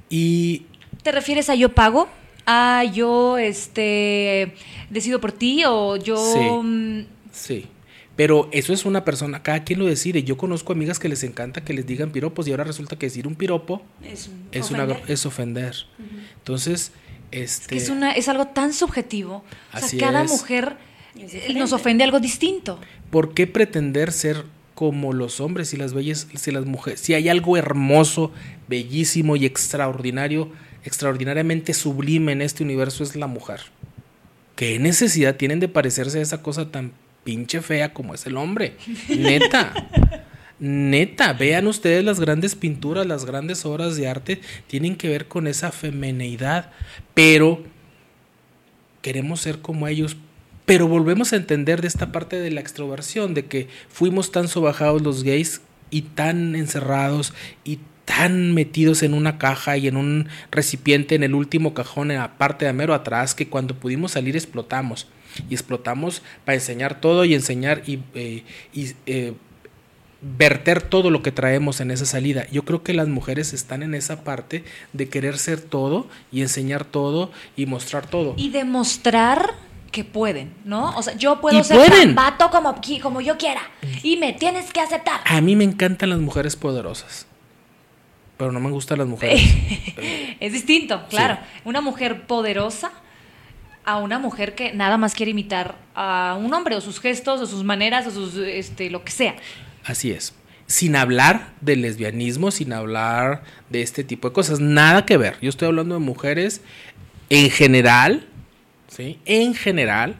Y 0.08 0.66
¿Te 1.02 1.12
refieres 1.12 1.50
a 1.50 1.54
yo 1.54 1.72
pago? 1.74 2.08
A 2.46 2.84
yo, 2.84 3.38
este, 3.38 4.54
decido 4.90 5.20
por 5.20 5.32
ti 5.32 5.64
o 5.66 5.96
yo... 5.96 6.16
Sí. 6.16 6.38
mm, 6.38 7.06
Sí. 7.32 7.66
Pero 8.14 8.48
eso 8.50 8.72
es 8.72 8.86
una 8.86 9.04
persona, 9.04 9.42
cada 9.42 9.62
quien 9.62 9.78
lo 9.78 9.84
decide. 9.84 10.22
Yo 10.22 10.38
conozco 10.38 10.72
amigas 10.72 10.98
que 10.98 11.08
les 11.10 11.22
encanta 11.22 11.62
que 11.62 11.74
les 11.74 11.86
digan 11.86 12.12
piropos 12.12 12.48
y 12.48 12.50
ahora 12.50 12.64
resulta 12.64 12.96
que 12.96 13.06
decir 13.06 13.26
un 13.26 13.34
piropo 13.34 13.82
Es, 14.02 14.30
es 14.52 14.70
una 14.70 14.84
ofender. 14.84 15.10
es 15.10 15.26
ofender. 15.26 15.74
Entonces, 16.38 16.92
este 17.30 17.68
que 17.68 17.76
es, 17.76 17.88
una, 17.88 18.12
es 18.12 18.28
algo 18.28 18.46
tan 18.48 18.72
subjetivo. 18.72 19.44
O 19.72 19.78
sea, 19.78 19.98
cada 19.98 20.22
es. 20.22 20.30
mujer 20.30 20.76
Es 21.18 21.34
eh, 21.34 21.54
nos 21.54 21.72
ofende 21.72 22.04
algo 22.04 22.20
distinto. 22.20 22.78
¿por 23.10 23.34
qué 23.34 23.46
pretender 23.46 24.12
ser 24.12 24.44
como 24.74 25.12
los 25.12 25.40
hombres 25.40 25.72
y 25.72 25.76
las 25.76 25.94
bellas 25.94 26.26
si 26.34 26.50
las 26.50 26.66
mujeres 26.66 27.00
si 27.00 27.14
hay 27.14 27.28
algo 27.28 27.56
hermoso, 27.56 28.32
bellísimo 28.68 29.36
y 29.36 29.46
extraordinario, 29.46 30.50
extraordinariamente 30.84 31.72
sublime 31.72 32.32
en 32.32 32.42
este 32.42 32.62
universo 32.62 33.02
es 33.02 33.16
la 33.16 33.26
mujer? 33.26 33.60
¿Qué 34.54 34.78
necesidad 34.78 35.36
tienen 35.36 35.60
de 35.60 35.68
parecerse 35.68 36.18
a 36.18 36.22
esa 36.22 36.42
cosa 36.42 36.70
tan 36.70 36.92
pinche 37.24 37.60
fea 37.60 37.92
como 37.92 38.14
es 38.14 38.26
el 38.26 38.36
hombre? 38.36 38.76
Neta. 39.08 39.72
Neta, 40.58 41.34
vean 41.34 41.66
ustedes 41.66 42.02
las 42.02 42.18
grandes 42.18 42.54
pinturas, 42.54 43.06
las 43.06 43.26
grandes 43.26 43.66
obras 43.66 43.96
de 43.96 44.08
arte 44.08 44.40
tienen 44.66 44.96
que 44.96 45.08
ver 45.08 45.28
con 45.28 45.46
esa 45.46 45.70
femineidad, 45.70 46.72
pero 47.12 47.62
queremos 49.02 49.40
ser 49.40 49.60
como 49.60 49.86
ellos, 49.86 50.16
pero 50.64 50.88
volvemos 50.88 51.32
a 51.32 51.36
entender 51.36 51.82
de 51.82 51.88
esta 51.88 52.10
parte 52.10 52.40
de 52.40 52.50
la 52.50 52.60
extroversión, 52.60 53.34
de 53.34 53.44
que 53.44 53.68
fuimos 53.88 54.32
tan 54.32 54.48
sobajados 54.48 55.02
los 55.02 55.24
gays 55.24 55.60
y 55.90 56.02
tan 56.02 56.56
encerrados 56.56 57.34
y 57.62 57.78
tan 58.06 58.54
metidos 58.54 59.02
en 59.02 59.12
una 59.12 59.36
caja 59.36 59.76
y 59.76 59.88
en 59.88 59.96
un 59.96 60.28
recipiente 60.50 61.16
en 61.16 61.22
el 61.22 61.34
último 61.34 61.74
cajón 61.74 62.10
en 62.10 62.18
la 62.18 62.38
parte 62.38 62.64
de 62.64 62.72
mero 62.72 62.94
atrás 62.94 63.34
que 63.34 63.48
cuando 63.48 63.74
pudimos 63.74 64.12
salir 64.12 64.36
explotamos. 64.36 65.06
Y 65.50 65.54
explotamos 65.54 66.22
para 66.46 66.54
enseñar 66.54 67.00
todo 67.00 67.26
y 67.26 67.34
enseñar 67.34 67.82
y, 67.86 67.98
eh, 68.14 68.42
eh, 69.04 69.34
verter 70.22 70.82
todo 70.82 71.10
lo 71.10 71.22
que 71.22 71.32
traemos 71.32 71.80
en 71.80 71.90
esa 71.90 72.06
salida. 72.06 72.46
Yo 72.50 72.64
creo 72.64 72.82
que 72.82 72.94
las 72.94 73.08
mujeres 73.08 73.52
están 73.52 73.82
en 73.82 73.94
esa 73.94 74.24
parte 74.24 74.64
de 74.92 75.08
querer 75.08 75.38
ser 75.38 75.60
todo 75.60 76.08
y 76.32 76.42
enseñar 76.42 76.84
todo 76.84 77.30
y 77.56 77.66
mostrar 77.66 78.06
todo. 78.06 78.34
Y 78.36 78.50
demostrar 78.50 79.54
que 79.92 80.04
pueden, 80.04 80.52
¿no? 80.64 80.96
O 80.96 81.02
sea, 81.02 81.16
yo 81.16 81.40
puedo 81.40 81.62
ser 81.64 81.76
pueden. 81.76 82.14
vato 82.14 82.50
como, 82.50 82.80
como 83.02 83.20
yo 83.20 83.38
quiera. 83.38 83.62
Y 84.02 84.16
me 84.16 84.32
tienes 84.32 84.72
que 84.72 84.80
aceptar. 84.80 85.20
A 85.24 85.40
mí 85.40 85.56
me 85.56 85.64
encantan 85.64 86.10
las 86.10 86.18
mujeres 86.18 86.56
poderosas. 86.56 87.26
Pero 88.36 88.52
no 88.52 88.60
me 88.60 88.70
gustan 88.70 88.98
las 88.98 89.06
mujeres. 89.06 89.40
Es 90.40 90.52
distinto, 90.52 91.06
claro. 91.08 91.38
Una 91.64 91.80
mujer 91.80 92.26
poderosa 92.26 92.92
a 93.86 93.96
una 93.98 94.18
mujer 94.18 94.54
que 94.54 94.74
nada 94.74 94.98
más 94.98 95.14
quiere 95.14 95.30
imitar 95.30 95.76
a 95.94 96.36
un 96.38 96.52
hombre 96.52 96.76
o 96.76 96.80
sus 96.82 97.00
gestos 97.00 97.40
o 97.40 97.46
sus 97.46 97.64
maneras 97.64 98.06
o 98.06 98.10
sus 98.10 98.36
este 98.36 98.90
lo 98.90 99.02
que 99.04 99.12
sea. 99.12 99.36
Así 99.86 100.10
es. 100.10 100.34
Sin 100.66 100.96
hablar 100.96 101.54
del 101.60 101.82
lesbianismo, 101.82 102.50
sin 102.50 102.72
hablar 102.72 103.44
de 103.70 103.82
este 103.82 104.02
tipo 104.02 104.28
de 104.28 104.34
cosas. 104.34 104.58
Nada 104.58 105.06
que 105.06 105.16
ver. 105.16 105.38
Yo 105.40 105.48
estoy 105.48 105.68
hablando 105.68 105.94
de 105.94 106.00
mujeres 106.00 106.60
en 107.30 107.50
general, 107.50 108.26
¿sí? 108.88 109.20
En 109.24 109.54
general, 109.54 110.16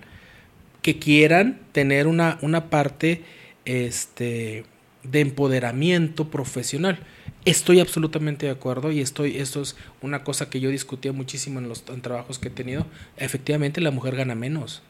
que 0.82 1.00
quieran 1.00 1.58
tener 1.72 2.06
una, 2.06 2.38
una 2.42 2.70
parte 2.70 3.24
este, 3.64 4.64
de 5.02 5.20
empoderamiento 5.20 6.30
profesional. 6.30 7.00
Estoy 7.44 7.80
absolutamente 7.80 8.46
de 8.46 8.52
acuerdo 8.52 8.92
y 8.92 9.00
estoy, 9.00 9.38
esto 9.38 9.62
es 9.62 9.76
una 10.00 10.22
cosa 10.22 10.48
que 10.48 10.60
yo 10.60 10.70
discutía 10.70 11.12
muchísimo 11.12 11.58
en 11.58 11.68
los 11.68 11.84
trabajos 11.84 12.38
que 12.38 12.48
he 12.48 12.52
tenido. 12.52 12.86
Efectivamente, 13.16 13.80
la 13.80 13.90
mujer 13.90 14.14
gana 14.14 14.36
menos. 14.36 14.82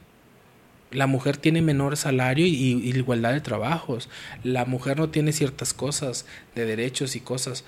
La 0.96 1.06
mujer 1.06 1.36
tiene 1.36 1.60
menor 1.60 1.96
salario 1.98 2.46
y, 2.46 2.50
y 2.50 2.88
igualdad 2.88 3.34
de 3.34 3.42
trabajos. 3.42 4.08
La 4.42 4.64
mujer 4.64 4.96
no 4.96 5.10
tiene 5.10 5.32
ciertas 5.32 5.74
cosas 5.74 6.24
de 6.54 6.64
derechos 6.64 7.16
y 7.16 7.20
cosas. 7.20 7.64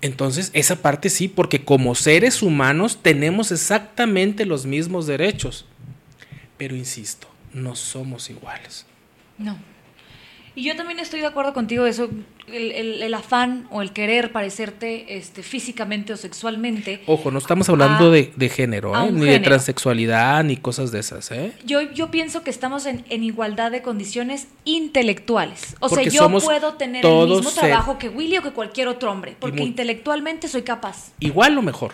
Entonces, 0.00 0.50
esa 0.54 0.76
parte 0.76 1.10
sí, 1.10 1.28
porque 1.28 1.62
como 1.62 1.94
seres 1.94 2.42
humanos 2.42 3.00
tenemos 3.02 3.52
exactamente 3.52 4.46
los 4.46 4.64
mismos 4.64 5.06
derechos. 5.06 5.66
Pero 6.56 6.74
insisto, 6.74 7.28
no 7.52 7.76
somos 7.76 8.30
iguales. 8.30 8.86
No. 9.36 9.58
Y 10.54 10.64
yo 10.64 10.76
también 10.76 10.98
estoy 10.98 11.20
de 11.20 11.26
acuerdo 11.26 11.52
contigo 11.54 11.86
eso, 11.86 12.10
el, 12.48 12.72
el- 12.72 13.02
el 13.02 13.14
afán 13.14 13.66
o 13.70 13.82
el 13.82 13.92
querer 13.92 14.32
parecerte 14.32 15.16
este, 15.16 15.42
físicamente 15.42 16.12
o 16.12 16.16
sexualmente. 16.16 17.02
Ojo, 17.06 17.30
no 17.30 17.38
estamos 17.38 17.68
hablando 17.68 18.06
A- 18.06 18.10
de, 18.10 18.32
de 18.34 18.48
género, 18.48 18.92
¿eh? 19.00 19.12
ni 19.12 19.26
de 19.26 19.38
transexualidad, 19.40 20.42
ni 20.44 20.56
cosas 20.56 20.90
de 20.90 20.98
esas. 21.00 21.30
¿eh? 21.30 21.52
Yo, 21.64 21.80
yo 21.82 22.10
pienso 22.10 22.42
que 22.42 22.50
estamos 22.50 22.86
en, 22.86 23.04
en 23.10 23.22
igualdad 23.22 23.70
de 23.70 23.82
condiciones 23.82 24.48
intelectuales. 24.64 25.76
O 25.80 25.88
Porque 25.88 26.10
sea, 26.10 26.28
yo 26.28 26.38
puedo 26.40 26.74
tener 26.74 27.04
el 27.06 27.28
mismo 27.28 27.50
ser- 27.50 27.68
trabajo 27.68 27.98
que 27.98 28.08
Willy 28.08 28.38
o 28.38 28.42
que 28.42 28.50
cualquier 28.50 28.88
otro 28.88 29.10
hombre, 29.12 29.36
porque 29.38 29.62
intelectualmente 29.62 30.48
soy 30.48 30.62
capaz. 30.62 31.12
Igual 31.20 31.56
o 31.58 31.62
mejor. 31.62 31.92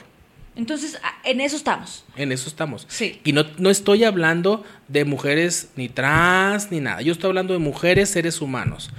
Entonces, 0.57 0.99
en 1.25 1.41
eso 1.41 1.55
estamos. 1.55 2.05
En 2.17 2.33
eso 2.33 2.49
estamos. 2.49 2.87
Sí. 2.89 3.21
Y 3.25 3.33
no, 3.33 3.45
no 3.59 3.69
estoy 3.69 4.05
hablando 4.05 4.65
de 4.89 5.05
mujeres 5.05 5.71
ni 5.77 5.89
trans 5.89 6.71
ni 6.71 6.81
nada. 6.81 7.03
Yo 7.03 7.13
estoy 7.13 7.29
hablando 7.29 7.53
de 7.53 7.59
mujeres, 7.59 8.09
seres 8.09 8.41
humanos. 8.41 8.91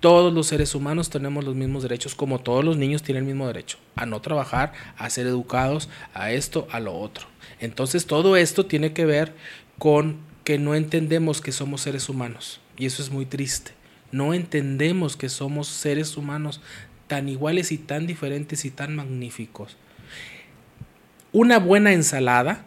Todos 0.00 0.32
los 0.32 0.46
seres 0.46 0.74
humanos 0.74 1.08
tenemos 1.08 1.42
los 1.42 1.54
mismos 1.54 1.82
derechos, 1.82 2.14
como 2.14 2.38
todos 2.40 2.62
los 2.62 2.76
niños 2.76 3.02
tienen 3.02 3.24
el 3.24 3.28
mismo 3.28 3.46
derecho 3.46 3.78
a 3.96 4.04
no 4.04 4.20
trabajar, 4.20 4.74
a 4.98 5.08
ser 5.08 5.26
educados, 5.26 5.88
a 6.12 6.32
esto, 6.32 6.68
a 6.70 6.80
lo 6.80 6.94
otro. 6.94 7.26
Entonces 7.60 8.06
todo 8.06 8.36
esto 8.36 8.66
tiene 8.66 8.92
que 8.92 9.06
ver 9.06 9.34
con 9.78 10.18
que 10.44 10.58
no 10.58 10.74
entendemos 10.74 11.40
que 11.40 11.50
somos 11.50 11.80
seres 11.80 12.10
humanos. 12.10 12.60
Y 12.76 12.84
eso 12.84 13.02
es 13.02 13.10
muy 13.10 13.24
triste. 13.24 13.72
No 14.12 14.34
entendemos 14.34 15.16
que 15.16 15.30
somos 15.30 15.66
seres 15.66 16.16
humanos 16.18 16.60
tan 17.06 17.28
iguales 17.28 17.72
y 17.72 17.78
tan 17.78 18.06
diferentes 18.06 18.66
y 18.66 18.70
tan 18.70 18.94
magníficos. 18.94 19.76
Una 21.38 21.58
buena 21.58 21.92
ensalada, 21.92 22.64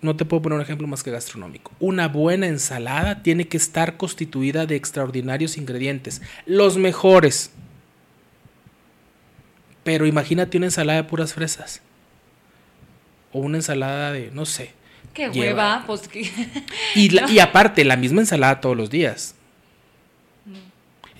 no 0.00 0.16
te 0.16 0.24
puedo 0.24 0.40
poner 0.40 0.56
un 0.56 0.62
ejemplo 0.62 0.86
más 0.86 1.02
que 1.02 1.10
gastronómico. 1.10 1.72
Una 1.78 2.08
buena 2.08 2.46
ensalada 2.46 3.22
tiene 3.22 3.48
que 3.48 3.58
estar 3.58 3.98
constituida 3.98 4.64
de 4.64 4.76
extraordinarios 4.76 5.58
ingredientes, 5.58 6.22
los 6.46 6.78
mejores. 6.78 7.50
Pero 9.84 10.06
imagínate 10.06 10.56
una 10.56 10.66
ensalada 10.66 11.02
de 11.02 11.08
puras 11.08 11.34
fresas. 11.34 11.82
O 13.32 13.40
una 13.40 13.58
ensalada 13.58 14.12
de, 14.12 14.30
no 14.32 14.46
sé. 14.46 14.72
Qué 15.12 15.28
Lleva- 15.30 15.34
hueva, 15.48 15.84
pues 15.86 16.08
que- 16.08 16.30
Y, 16.94 17.10
la- 17.10 17.30
y 17.30 17.40
aparte, 17.40 17.84
la 17.84 17.96
misma 17.96 18.22
ensalada 18.22 18.62
todos 18.62 18.76
los 18.76 18.88
días. 18.88 19.34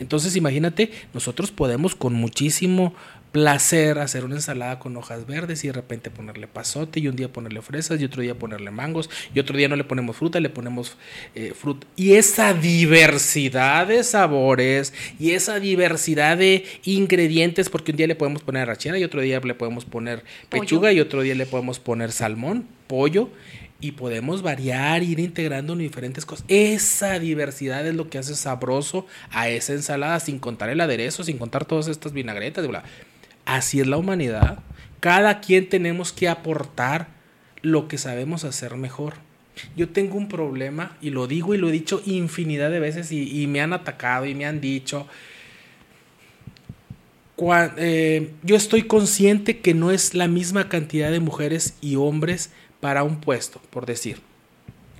Entonces, 0.01 0.37
imagínate, 0.37 0.92
nosotros 1.12 1.51
podemos 1.51 1.94
con 1.96 2.14
muchísimo 2.14 2.94
placer 3.33 3.99
hacer 3.99 4.25
una 4.25 4.37
ensalada 4.37 4.79
con 4.79 4.97
hojas 4.97 5.27
verdes 5.27 5.62
y 5.64 5.69
de 5.69 5.75
repente 5.75 6.11
ponerle 6.11 6.47
pasote 6.47 7.01
y 7.01 7.09
un 7.09 7.17
día 7.17 7.33
ponerle 7.33 7.61
fresas 7.62 8.01
y 8.01 8.05
otro 8.05 8.23
día 8.23 8.35
ponerle 8.35 8.71
mangos 8.71 9.11
y 9.35 9.41
otro 9.41 9.57
día 9.57 9.69
no 9.69 9.77
le 9.77 9.85
ponemos 9.85 10.17
fruta, 10.17 10.41
le 10.41 10.49
ponemos 10.49 10.97
eh, 11.35 11.53
fruta. 11.55 11.87
Y 11.97 12.14
esa 12.14 12.55
diversidad 12.55 13.87
de 13.87 14.03
sabores 14.05 14.95
y 15.19 15.33
esa 15.33 15.61
diversidad 15.61 16.37
de 16.38 16.64
ingredientes, 16.85 17.69
porque 17.69 17.93
un 17.93 17.99
día 17.99 18.07
le 18.07 18.14
podemos 18.14 18.43
poner 18.43 18.62
arrachera 18.62 18.99
y 18.99 19.05
otro 19.05 19.21
día 19.21 19.41
le 19.41 19.55
podemos 19.55 19.85
poner 19.85 20.25
Pollo. 20.49 20.62
pechuga 20.62 20.93
y 20.93 21.01
otro 21.01 21.23
día 21.23 21.35
le 21.35 21.47
podemos 21.47 21.79
poner 21.79 22.12
salmón, 22.12 22.67
pollo 22.87 23.31
y 23.81 23.93
podemos 23.93 24.43
variar, 24.43 25.03
ir 25.03 25.21
integrando 25.21 25.75
en 25.75 25.81
diferentes 25.81 26.27
cosas. 26.27 26.45
Esa 26.49 27.19
diversidad 27.19 27.87
es 27.87 27.95
lo 27.95 28.11
que 28.11 28.19
hace 28.19 28.35
sabroso 28.35 29.07
a 29.31 29.49
esa 29.49 29.73
ensalada, 29.73 30.19
sin 30.19 30.38
contar 30.38 30.69
el 30.71 30.81
aderezo, 30.81 31.23
sin 31.23 31.38
contar 31.38 31.64
todas 31.64 31.87
estas 31.88 32.12
vinagretas. 32.12 32.67
Bla. 32.67 32.83
Así 33.49 33.81
es 33.81 33.87
la 33.87 33.97
humanidad. 33.97 34.59
Cada 35.01 35.41
quien 35.41 35.71
tenemos 35.71 36.13
que 36.13 36.29
aportar 36.29 37.09
lo 37.63 37.89
que 37.89 37.97
sabemos 37.97 38.45
hacer 38.45 38.77
mejor. 38.77 39.15
Yo 39.75 39.89
tengo 39.89 40.19
un 40.19 40.29
problema, 40.29 40.99
y 41.01 41.09
lo 41.09 41.27
digo 41.27 41.55
y 41.55 41.59
lo 41.59 41.71
he 41.71 41.73
dicho 41.73 42.03
infinidad 42.05 42.71
de 42.71 42.79
veces, 42.79 43.11
y, 43.11 43.47
me 43.47 43.63
han 43.63 43.73
atacado 43.73 44.27
y 44.27 44.35
me 44.35 44.45
han 44.45 44.61
dicho, 44.61 45.07
eh, 47.79 48.35
yo 48.43 48.55
estoy 48.55 48.83
consciente 48.83 49.61
que 49.61 49.73
no 49.73 49.93
es 49.93 50.13
la 50.13 50.29
misma 50.29 50.69
cantidad 50.69 51.11
de 51.11 51.21
mujeres 51.21 51.75
y 51.81 51.97
hombres 51.97 52.53
para 52.81 53.03
un 53.03 53.19
puesto, 53.19 53.63
por 53.71 53.87
decir. 53.87 54.21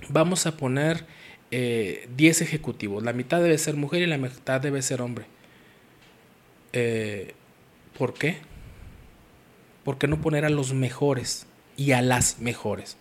Vamos 0.09 0.47
a 0.47 0.57
poner 0.57 1.05
eh, 1.51 2.09
10 2.17 2.41
ejecutivos. 2.41 3.03
La 3.03 3.13
mitad 3.13 3.43
debe 3.43 3.59
ser 3.59 3.75
mujer 3.75 4.01
y 4.01 4.07
la 4.07 4.17
mitad 4.17 4.59
debe 4.59 4.81
ser 4.81 5.03
hombre. 5.03 5.25
Eh, 6.73 7.35
¿Por 7.99 8.15
qué? 8.15 8.37
¿Por 9.83 9.97
qué 9.99 10.07
no 10.07 10.19
poner 10.21 10.45
a 10.45 10.49
los 10.49 10.73
mejores 10.73 11.45
y 11.77 11.91
a 11.91 12.01
las 12.01 12.39
mejores? 12.39 12.97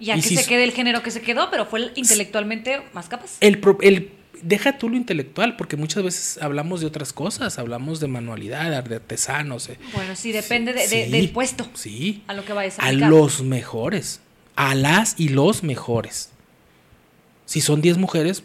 Y 0.00 0.06
que 0.12 0.22
si 0.22 0.36
se 0.36 0.46
quede 0.46 0.64
el 0.64 0.72
género 0.72 1.02
que 1.02 1.10
se 1.10 1.20
quedó, 1.22 1.50
pero 1.50 1.66
fue 1.66 1.80
el 1.80 1.92
intelectualmente 1.96 2.80
más 2.94 3.08
capaz. 3.08 3.36
El, 3.40 3.60
el- 3.82 4.12
deja 4.42 4.76
tú 4.78 4.88
lo 4.90 4.96
intelectual, 4.96 5.56
porque 5.56 5.76
muchas 5.76 6.02
veces 6.04 6.38
hablamos 6.42 6.80
de 6.80 6.86
otras 6.86 7.12
cosas, 7.14 7.58
hablamos 7.58 7.98
de 8.00 8.06
manualidad, 8.08 8.70
de 8.70 8.76
artesanos. 8.94 9.68
eh. 9.70 9.78
Bueno, 9.94 10.14
sí, 10.14 10.32
depende 10.32 10.72
de- 10.74 10.86
de- 10.86 11.04
Sí, 11.06 11.10
del 11.10 11.30
puesto. 11.30 11.68
Sí. 11.74 12.22
A 12.26 12.34
lo 12.34 12.44
que 12.44 12.52
vayas 12.52 12.78
a 12.78 12.84
A 12.86 12.92
los 12.92 13.42
mejores. 13.42 14.20
A 14.54 14.74
las 14.74 15.18
y 15.18 15.30
los 15.30 15.62
mejores. 15.62 16.30
Si 17.46 17.60
son 17.60 17.80
10 17.80 17.96
mujeres, 17.96 18.42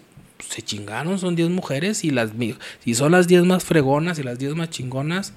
se 0.47 0.61
chingaron, 0.61 1.19
son 1.19 1.35
10 1.35 1.49
mujeres. 1.49 2.03
Y 2.05 2.11
las 2.11 2.31
si 2.83 2.93
son 2.95 3.11
las 3.11 3.27
10 3.27 3.43
más 3.43 3.63
fregonas 3.65 4.17
y 4.19 4.23
las 4.23 4.39
10 4.39 4.55
más 4.55 4.69
chingonas, 4.69 5.33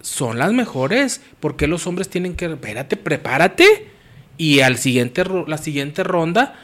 son 0.00 0.38
las 0.38 0.52
mejores. 0.52 1.20
¿Por 1.40 1.56
qué 1.56 1.66
los 1.66 1.86
hombres 1.86 2.08
tienen 2.08 2.34
que. 2.34 2.46
Espérate, 2.46 2.96
prepárate. 2.96 3.88
Y 4.38 4.60
al 4.60 4.76
siguiente, 4.76 5.24
la 5.46 5.58
siguiente 5.58 6.04
ronda, 6.04 6.54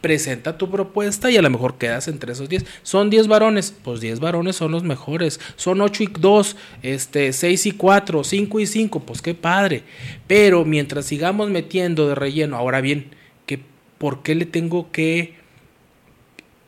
presenta 0.00 0.56
tu 0.56 0.70
propuesta 0.70 1.30
y 1.30 1.36
a 1.36 1.42
lo 1.42 1.50
mejor 1.50 1.76
quedas 1.76 2.08
entre 2.08 2.32
esos 2.32 2.48
10. 2.48 2.64
Son 2.82 3.10
10 3.10 3.28
varones, 3.28 3.74
pues 3.82 4.00
10 4.00 4.20
varones 4.20 4.56
son 4.56 4.72
los 4.72 4.82
mejores. 4.82 5.40
Son 5.56 5.80
8 5.80 6.02
y 6.04 6.08
2, 6.18 6.56
este, 6.82 7.32
6 7.32 7.66
y 7.66 7.72
4, 7.72 8.24
5 8.24 8.60
y 8.60 8.66
5, 8.66 9.00
pues 9.00 9.22
qué 9.22 9.34
padre. 9.34 9.82
Pero 10.26 10.64
mientras 10.64 11.06
sigamos 11.06 11.50
metiendo 11.50 12.08
de 12.08 12.14
relleno, 12.14 12.56
ahora 12.56 12.80
bien, 12.80 13.10
que 13.46 13.60
¿por 13.98 14.22
qué 14.22 14.34
le 14.34 14.46
tengo 14.46 14.90
que... 14.90 15.38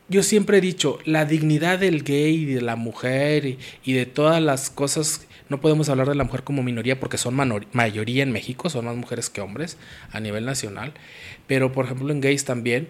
Yo 0.09 0.21
siempre 0.21 0.57
he 0.57 0.61
dicho, 0.61 0.99
la 1.05 1.25
dignidad 1.25 1.79
del 1.79 2.03
gay 2.03 2.35
y 2.35 2.45
de 2.45 2.61
la 2.61 2.75
mujer 2.75 3.57
y 3.83 3.93
de 3.93 4.05
todas 4.05 4.41
las 4.41 4.69
cosas, 4.69 5.25
no 5.53 5.61
podemos 5.61 5.87
hablar 5.87 6.09
de 6.09 6.15
la 6.15 6.23
mujer 6.23 6.43
como 6.43 6.63
minoría 6.63 6.99
porque 6.99 7.19
son 7.19 7.35
mayoría 7.73 8.23
en 8.23 8.31
México, 8.31 8.71
son 8.71 8.85
más 8.85 8.95
mujeres 8.95 9.29
que 9.29 9.39
hombres 9.39 9.77
a 10.11 10.19
nivel 10.19 10.45
nacional, 10.45 10.93
pero 11.45 11.71
por 11.71 11.85
ejemplo 11.85 12.11
en 12.11 12.21
gays 12.21 12.43
también, 12.43 12.87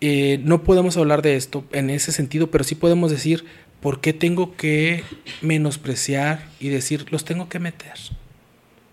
eh, 0.00 0.40
no 0.42 0.62
podemos 0.64 0.96
hablar 0.96 1.20
de 1.20 1.36
esto 1.36 1.66
en 1.70 1.90
ese 1.90 2.10
sentido, 2.12 2.50
pero 2.50 2.64
sí 2.64 2.76
podemos 2.76 3.10
decir, 3.10 3.44
¿por 3.82 4.00
qué 4.00 4.14
tengo 4.14 4.56
que 4.56 5.04
menospreciar 5.42 6.48
y 6.60 6.70
decir, 6.70 7.04
los 7.10 7.26
tengo 7.26 7.50
que 7.50 7.58
meter? 7.58 7.92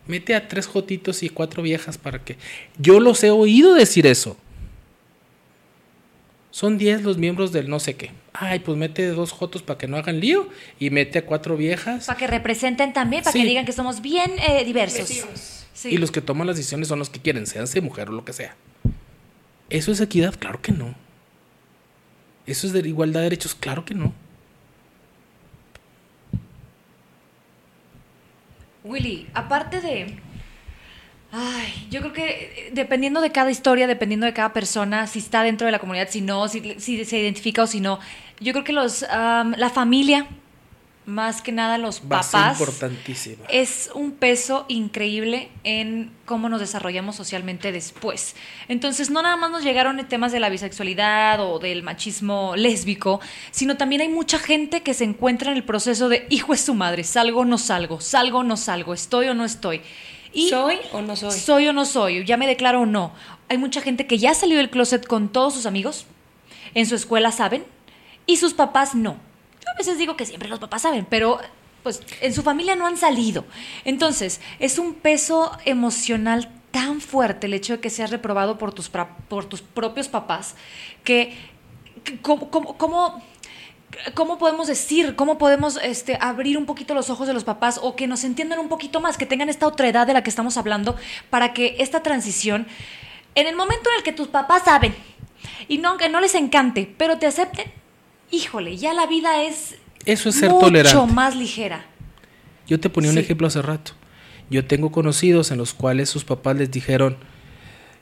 Mete 0.07 0.35
a 0.35 0.49
tres 0.49 0.67
jotitos 0.67 1.23
y 1.23 1.29
cuatro 1.29 1.63
viejas 1.63 1.97
para 1.97 2.21
que... 2.21 2.35
Yo 2.77 2.99
los 2.99 3.23
he 3.23 3.29
oído 3.31 3.75
decir 3.75 4.07
eso. 4.07 4.35
Son 6.55 6.77
10 6.77 7.03
los 7.03 7.17
miembros 7.17 7.51
del 7.51 7.69
no 7.69 7.81
sé 7.81 7.97
qué. 7.97 8.11
Ay, 8.31 8.59
pues 8.59 8.77
mete 8.77 9.05
dos 9.09 9.33
jotos 9.33 9.61
para 9.61 9.77
que 9.77 9.89
no 9.89 9.97
hagan 9.97 10.21
lío 10.21 10.47
y 10.79 10.89
mete 10.89 11.19
a 11.19 11.25
cuatro 11.25 11.57
viejas. 11.57 12.05
Para 12.05 12.17
que 12.17 12.27
representen 12.27 12.93
también, 12.93 13.23
para 13.23 13.33
Sí. 13.33 13.41
que 13.41 13.45
digan 13.45 13.65
que 13.65 13.73
somos 13.73 14.01
bien 14.01 14.31
eh, 14.39 14.63
diversos. 14.63 15.09
Sí. 15.73 15.89
Y 15.89 15.97
los 15.97 16.13
que 16.13 16.21
toman 16.21 16.47
las 16.47 16.55
decisiones 16.55 16.87
son 16.87 16.99
los 16.99 17.09
que 17.09 17.19
quieren, 17.19 17.45
seanse 17.45 17.81
mujer 17.81 18.07
o 18.07 18.13
lo 18.13 18.23
que 18.23 18.31
sea. 18.31 18.55
¿Eso 19.69 19.91
es 19.91 19.99
equidad? 19.99 20.33
Claro 20.39 20.61
que 20.61 20.71
no. 20.71 20.95
¿Eso 22.45 22.67
es 22.67 22.71
de 22.71 22.87
igualdad 22.87 23.19
de 23.19 23.23
derechos? 23.25 23.53
Claro 23.53 23.83
que 23.83 23.93
no. 23.93 24.13
Willy, 28.85 29.27
aparte 29.33 29.81
de... 29.81 30.15
Ay, 31.31 31.87
yo 31.89 31.99
creo 32.01 32.13
que 32.13 32.29
eh, 32.29 32.69
dependiendo 32.73 33.21
de 33.21 33.31
cada 33.31 33.51
historia, 33.51 33.87
dependiendo 33.87 34.25
de 34.25 34.33
cada 34.33 34.53
persona, 34.53 35.07
si 35.07 35.19
está 35.19 35.43
dentro 35.43 35.65
de 35.65 35.71
la 35.71 35.79
comunidad, 35.79 36.07
si 36.09 36.21
no, 36.21 36.47
si, 36.47 36.79
si 36.79 37.03
se 37.05 37.19
identifica 37.19 37.63
o 37.63 37.67
si 37.67 37.79
no, 37.81 37.99
yo 38.39 38.53
creo 38.53 38.63
que 38.63 38.73
los, 38.73 39.01
la 39.01 39.71
familia, 39.73 40.27
más 41.05 41.41
que 41.41 41.51
nada 41.51 41.77
los 41.77 41.99
papás, 41.99 42.59
importantísima. 42.59 43.45
es 43.49 43.91
un 43.93 44.11
peso 44.11 44.65
increíble 44.67 45.49
en 45.63 46.11
cómo 46.25 46.49
nos 46.49 46.59
desarrollamos 46.59 47.15
socialmente 47.15 47.71
después. 47.71 48.35
Entonces, 48.67 49.09
no 49.09 49.21
nada 49.21 49.37
más 49.37 49.51
nos 49.51 49.63
llegaron 49.63 50.03
temas 50.07 50.31
de 50.31 50.39
la 50.39 50.49
bisexualidad 50.49 51.39
o 51.41 51.59
del 51.59 51.83
machismo 51.83 52.55
lésbico, 52.55 53.21
sino 53.51 53.77
también 53.77 54.01
hay 54.01 54.09
mucha 54.09 54.39
gente 54.39 54.81
que 54.81 54.93
se 54.93 55.03
encuentra 55.03 55.51
en 55.51 55.57
el 55.57 55.63
proceso 55.63 56.09
de, 56.09 56.25
hijo 56.29 56.53
es 56.53 56.61
su 56.61 56.73
madre, 56.73 57.03
salgo 57.03 57.41
o 57.41 57.45
no 57.45 57.57
salgo, 57.57 58.01
salgo 58.01 58.39
o 58.39 58.43
no 58.43 58.57
salgo, 58.57 58.93
estoy 58.93 59.27
o 59.27 59.33
no 59.33 59.45
estoy. 59.45 59.81
Y 60.35 60.49
¿Soy 60.49 60.77
o 60.91 61.01
no 61.01 61.15
soy? 61.15 61.31
soy 61.31 61.67
o 61.69 61.73
no 61.73 61.85
soy, 61.85 62.23
ya 62.25 62.37
me 62.37 62.45
declaro 62.45 62.81
o 62.81 62.85
no. 62.85 63.11
Hay 63.49 63.57
mucha 63.57 63.81
gente 63.81 64.05
que 64.05 64.17
ya 64.19 64.33
salió 64.33 64.57
del 64.57 64.69
closet 64.69 65.07
con 65.07 65.29
todos 65.29 65.53
sus 65.53 65.65
amigos, 65.65 66.05
en 66.73 66.85
su 66.85 66.93
escuela 66.95 67.31
saben, 67.31 67.63
y 68.27 68.37
sus 68.37 68.53
papás 68.53 68.93
no. 68.95 69.13
Yo 69.63 69.71
a 69.73 69.77
veces 69.77 69.97
digo 69.97 70.15
que 70.17 70.25
siempre 70.25 70.49
los 70.49 70.59
papás 70.59 70.81
saben, 70.83 71.05
pero 71.09 71.39
pues 71.83 72.01
en 72.21 72.33
su 72.33 72.41
familia 72.43 72.75
no 72.75 72.85
han 72.85 72.97
salido. 72.97 73.45
Entonces, 73.85 74.41
es 74.59 74.77
un 74.79 74.93
peso 74.95 75.51
emocional 75.65 76.49
tan 76.71 76.99
fuerte 76.99 77.47
el 77.47 77.53
hecho 77.53 77.73
de 77.73 77.79
que 77.79 77.89
seas 77.89 78.09
reprobado 78.11 78.57
por 78.57 78.73
tus, 78.73 78.89
por 78.89 79.45
tus 79.45 79.61
propios 79.61 80.09
papás, 80.09 80.55
que, 81.05 81.37
que 82.03 82.19
¿cómo, 82.19 82.49
cómo- 82.49 82.77
cómo- 82.77 83.23
¿Cómo 84.13 84.37
podemos 84.37 84.67
decir, 84.67 85.15
cómo 85.15 85.37
podemos 85.37 85.77
este, 85.81 86.17
abrir 86.21 86.57
un 86.57 86.65
poquito 86.65 86.93
los 86.93 87.09
ojos 87.09 87.27
de 87.27 87.33
los 87.33 87.43
papás 87.43 87.79
o 87.81 87.95
que 87.95 88.07
nos 88.07 88.23
entiendan 88.23 88.59
un 88.59 88.69
poquito 88.69 88.99
más, 89.01 89.17
que 89.17 89.25
tengan 89.25 89.49
esta 89.49 89.67
otra 89.67 89.87
edad 89.87 90.05
de 90.07 90.13
la 90.13 90.23
que 90.23 90.29
estamos 90.29 90.57
hablando, 90.57 90.95
para 91.29 91.53
que 91.53 91.75
esta 91.79 92.03
transición, 92.03 92.67
en 93.35 93.47
el 93.47 93.55
momento 93.55 93.89
en 93.91 93.97
el 93.97 94.03
que 94.03 94.11
tus 94.13 94.27
papás 94.27 94.63
saben, 94.65 94.95
y 95.67 95.77
no 95.77 95.89
aunque 95.89 96.09
no 96.09 96.19
les 96.21 96.35
encante, 96.35 96.93
pero 96.97 97.17
te 97.17 97.25
acepten, 97.27 97.71
híjole, 98.31 98.77
ya 98.77 98.93
la 98.93 99.05
vida 99.07 99.43
es 99.43 99.75
Eso 100.05 100.29
es 100.29 100.35
ser 100.35 100.49
mucho 100.49 100.67
tolerante. 100.67 101.13
más 101.13 101.35
ligera. 101.35 101.85
Yo 102.67 102.79
te 102.79 102.89
ponía 102.89 103.09
un 103.11 103.15
Sí. 103.15 103.21
ejemplo 103.21 103.47
hace 103.47 103.61
rato. 103.61 103.93
Yo 104.49 104.65
tengo 104.65 104.91
conocidos 104.91 105.51
en 105.51 105.57
los 105.57 105.73
cuales 105.73 106.09
sus 106.09 106.23
papás 106.23 106.55
les 106.55 106.69
dijeron, 106.71 107.17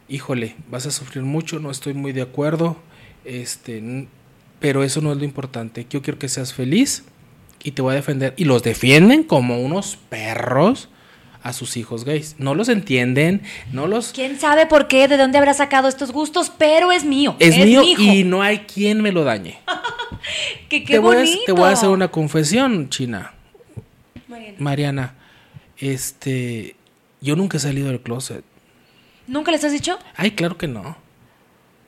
híjole, 0.10 0.56
vas 0.70 0.86
a 0.86 0.92
sufrir 0.92 1.24
mucho, 1.24 1.60
no 1.60 1.72
estoy 1.72 1.94
muy 1.94 2.12
de 2.14 2.22
acuerdo, 2.22 2.78
este, 3.26 4.08
pero 4.64 4.86
eso 4.86 5.02
no 5.02 5.12
es 5.12 5.18
lo 5.18 5.26
importante. 5.26 5.86
Yo 5.90 6.02
quiero 6.02 6.18
que 6.18 6.30
seas 6.30 6.54
feliz 6.54 7.04
y 7.64 7.72
te 7.72 7.82
voy 7.82 7.92
a 7.92 7.96
defender. 7.96 8.34
Y 8.38 8.46
los 8.46 8.64
defienden 8.64 9.24
como 9.24 9.60
unos 9.60 9.98
perros 10.08 10.88
a 11.42 11.52
sus 11.52 11.76
hijos 11.76 12.06
gays. 12.06 12.36
No 12.38 12.56
los 12.56 12.70
entienden, 12.70 13.42
no 13.74 13.88
los... 13.88 14.14
¿Quién 14.14 14.40
sabe 14.40 14.66
por 14.66 14.88
qué, 14.88 15.10
de 15.10 15.18
dónde 15.18 15.38
habrá 15.38 15.54
sacado 15.54 15.90
estos 15.90 16.14
gustos? 16.14 16.50
Pero 16.58 16.94
es 16.94 17.04
mío. 17.04 17.36
Es, 17.40 17.58
mío 17.58 17.82
mi 17.82 17.92
hijo. 17.92 18.02
y 18.04 18.24
no 18.24 18.42
hay 18.42 18.60
quien 18.60 19.02
me 19.02 19.12
lo 19.12 19.26
dañe. 19.26 19.60
Que 20.70 20.86
qué 20.86 20.94
te, 20.94 21.00
voy 21.00 21.18
a, 21.18 21.20
bonito. 21.20 21.42
te 21.46 21.52
voy 21.52 21.66
a 21.66 21.72
hacer 21.72 21.90
una 21.90 22.08
confesión, 22.08 22.88
China. 22.88 23.34
Mariana. 24.30 24.58
Mariana, 24.60 25.16
este, 25.78 26.78
yo 27.20 27.36
nunca 27.36 27.58
he 27.58 27.60
salido 27.60 27.90
del 27.90 28.00
closet. 28.00 28.46
¿Nunca 29.28 29.52
les 29.52 29.62
has 29.66 29.74
dicho? 29.74 30.00
Ay, 30.16 30.32
claro 30.32 30.58
que 30.58 30.70
no. 30.70 31.03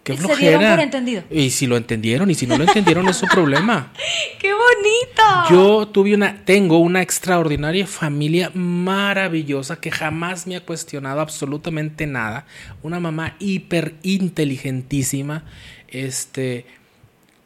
Qué 0.06 0.14
Se 0.16 0.20
flojera. 0.20 0.60
dieron 0.60 0.76
por 0.76 0.84
entendido. 0.84 1.24
Y 1.32 1.50
si 1.50 1.66
lo 1.68 1.76
entendieron 1.78 2.30
y 2.30 2.36
si 2.36 2.46
no 2.48 2.58
lo 2.58 2.64
entendieron 2.64 3.08
es 3.10 3.18
su 3.18 3.26
problema. 3.26 3.92
¡Qué 4.40 4.52
bonito! 4.54 5.50
Yo 5.50 5.88
tuve 5.88 6.14
una, 6.14 6.46
tengo 6.46 6.78
una 6.78 7.02
extraordinaria 7.02 7.88
familia 7.88 8.52
maravillosa 8.54 9.78
que 9.82 9.90
jamás 9.92 10.46
me 10.46 10.56
ha 10.56 10.62
cuestionado 10.62 11.22
absolutamente 11.22 12.06
nada. 12.06 12.46
Una 12.84 13.00
mamá 13.00 13.36
hiper 13.40 13.96
inteligentísima. 14.04 15.44
Este, 15.88 16.66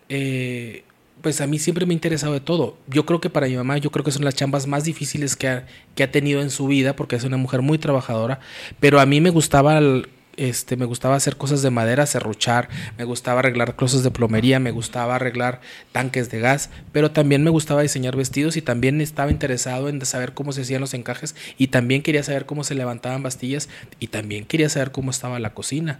eh, 0.09 0.83
pues 1.21 1.41
a 1.41 1.47
mí 1.47 1.59
siempre 1.59 1.85
me 1.85 1.93
ha 1.93 1.95
interesado 1.95 2.33
de 2.33 2.39
todo. 2.41 2.77
Yo 2.87 3.05
creo 3.05 3.21
que 3.21 3.29
para 3.29 3.47
mi 3.47 3.55
mamá, 3.55 3.77
yo 3.77 3.89
creo 3.91 4.03
que 4.03 4.11
son 4.11 4.25
las 4.25 4.35
chambas 4.35 4.67
más 4.67 4.83
difíciles 4.83 5.35
que 5.35 5.47
ha, 5.47 5.65
que 5.95 6.03
ha 6.03 6.11
tenido 6.11 6.41
en 6.41 6.49
su 6.49 6.67
vida, 6.67 6.95
porque 6.95 7.15
es 7.15 7.23
una 7.23 7.37
mujer 7.37 7.61
muy 7.61 7.77
trabajadora. 7.77 8.39
Pero 8.79 8.99
a 8.99 9.05
mí 9.05 9.21
me 9.21 9.29
gustaba 9.29 9.77
el- 9.77 10.09
este, 10.39 10.77
me 10.77 10.85
gustaba 10.85 11.15
hacer 11.15 11.35
cosas 11.35 11.61
de 11.61 11.69
madera, 11.69 12.05
serruchar, 12.05 12.69
me 12.97 13.03
gustaba 13.03 13.39
arreglar 13.39 13.75
cosas 13.75 14.03
de 14.03 14.11
plomería, 14.11 14.59
me 14.59 14.71
gustaba 14.71 15.15
arreglar 15.15 15.59
tanques 15.91 16.31
de 16.31 16.39
gas, 16.39 16.69
pero 16.93 17.11
también 17.11 17.43
me 17.43 17.49
gustaba 17.49 17.81
diseñar 17.81 18.15
vestidos 18.15 18.55
y 18.55 18.61
también 18.61 19.01
estaba 19.01 19.31
interesado 19.31 19.89
en 19.89 20.03
saber 20.05 20.33
cómo 20.33 20.53
se 20.53 20.61
hacían 20.61 20.81
los 20.81 20.93
encajes 20.93 21.35
y 21.57 21.67
también 21.67 22.01
quería 22.01 22.23
saber 22.23 22.45
cómo 22.45 22.63
se 22.63 22.75
levantaban 22.75 23.21
bastillas 23.21 23.67
y 23.99 24.07
también 24.07 24.45
quería 24.45 24.69
saber 24.69 24.91
cómo 24.91 25.11
estaba 25.11 25.39
la 25.39 25.53
cocina. 25.53 25.99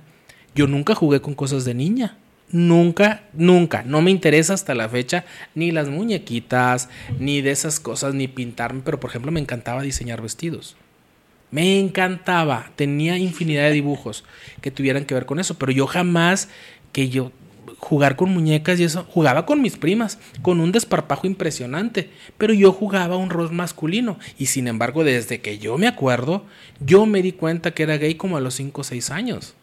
Yo 0.56 0.68
nunca 0.68 0.96
jugué 0.96 1.22
con 1.22 1.36
cosas 1.36 1.66
de 1.66 1.74
niña. 1.74 2.18
Nunca, 2.52 3.24
nunca. 3.34 3.84
No 3.84 4.02
me 4.02 4.10
interesa 4.10 4.54
hasta 4.54 4.74
la 4.74 4.90
fecha 4.90 5.26
ni 5.54 5.72
las 5.72 5.90
muñequitas, 5.90 6.90
ni 7.20 7.42
de 7.42 7.52
esas 7.52 7.80
cosas, 7.80 8.16
ni 8.16 8.28
pintarme, 8.28 8.82
pero 8.84 9.00
por 9.00 9.12
ejemplo 9.12 9.32
me 9.32 9.40
encantaba 9.40 9.84
diseñar 9.84 10.22
vestidos. 10.22 10.76
Me 11.52 11.80
encantaba. 11.80 12.72
Tenía 12.76 13.18
infinidad 13.18 13.64
de 13.64 13.72
dibujos 13.72 14.24
que 14.62 14.72
tuvieran 14.72 15.06
que 15.06 15.14
ver 15.14 15.26
con 15.26 15.40
eso, 15.40 15.58
pero 15.58 15.72
yo 15.72 15.88
jamás 15.88 16.50
que 16.92 17.10
yo 17.10 17.32
jugar 17.78 18.16
con 18.16 18.30
muñecas 18.32 18.80
y 18.80 18.84
eso. 18.84 19.06
Jugaba 19.10 19.46
con 19.46 19.62
mis 19.62 19.78
primas, 19.78 20.20
con 20.42 20.60
un 20.60 20.72
desparpajo 20.72 21.28
impresionante, 21.28 22.10
pero 22.38 22.54
yo 22.54 22.72
jugaba 22.72 23.16
un 23.18 23.30
rol 23.30 23.52
masculino. 23.52 24.20
Y 24.38 24.48
sin 24.48 24.68
embargo, 24.68 25.04
desde 25.04 25.42
que 25.42 25.58
yo 25.60 25.78
me 25.78 25.88
acuerdo, 25.88 26.46
yo 26.80 27.06
me 27.06 27.22
di 27.22 27.32
cuenta 27.32 27.72
que 27.72 27.84
era 27.84 27.98
gay 27.98 28.16
como 28.16 28.38
a 28.38 28.42
los 28.42 28.56
5 28.56 28.82
o 28.82 28.84
6 28.84 29.10
años. 29.12 29.56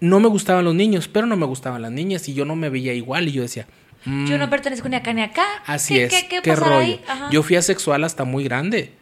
No 0.00 0.18
me 0.20 0.28
gustaban 0.28 0.64
los 0.64 0.74
niños, 0.74 1.08
pero 1.08 1.26
no 1.26 1.36
me 1.36 1.46
gustaban 1.46 1.82
las 1.82 1.92
niñas 1.92 2.28
y 2.28 2.34
yo 2.34 2.44
no 2.44 2.56
me 2.56 2.70
veía 2.70 2.94
igual 2.94 3.28
y 3.28 3.32
yo 3.32 3.42
decía... 3.42 3.66
"Mm, 4.06 4.26
Yo 4.26 4.38
no 4.38 4.48
pertenezco 4.48 4.88
ni 4.88 4.96
acá 4.96 5.12
ni 5.12 5.20
acá. 5.22 5.44
Así 5.66 5.94
¿Qué, 5.94 6.04
es, 6.04 6.24
¿Qué, 6.24 6.40
qué 6.42 6.56
rollo. 6.56 6.76
ahí? 6.78 7.00
Yo 7.30 7.42
fui 7.42 7.56
asexual 7.56 8.04
hasta 8.04 8.24
muy 8.24 8.44
grande. 8.44 8.92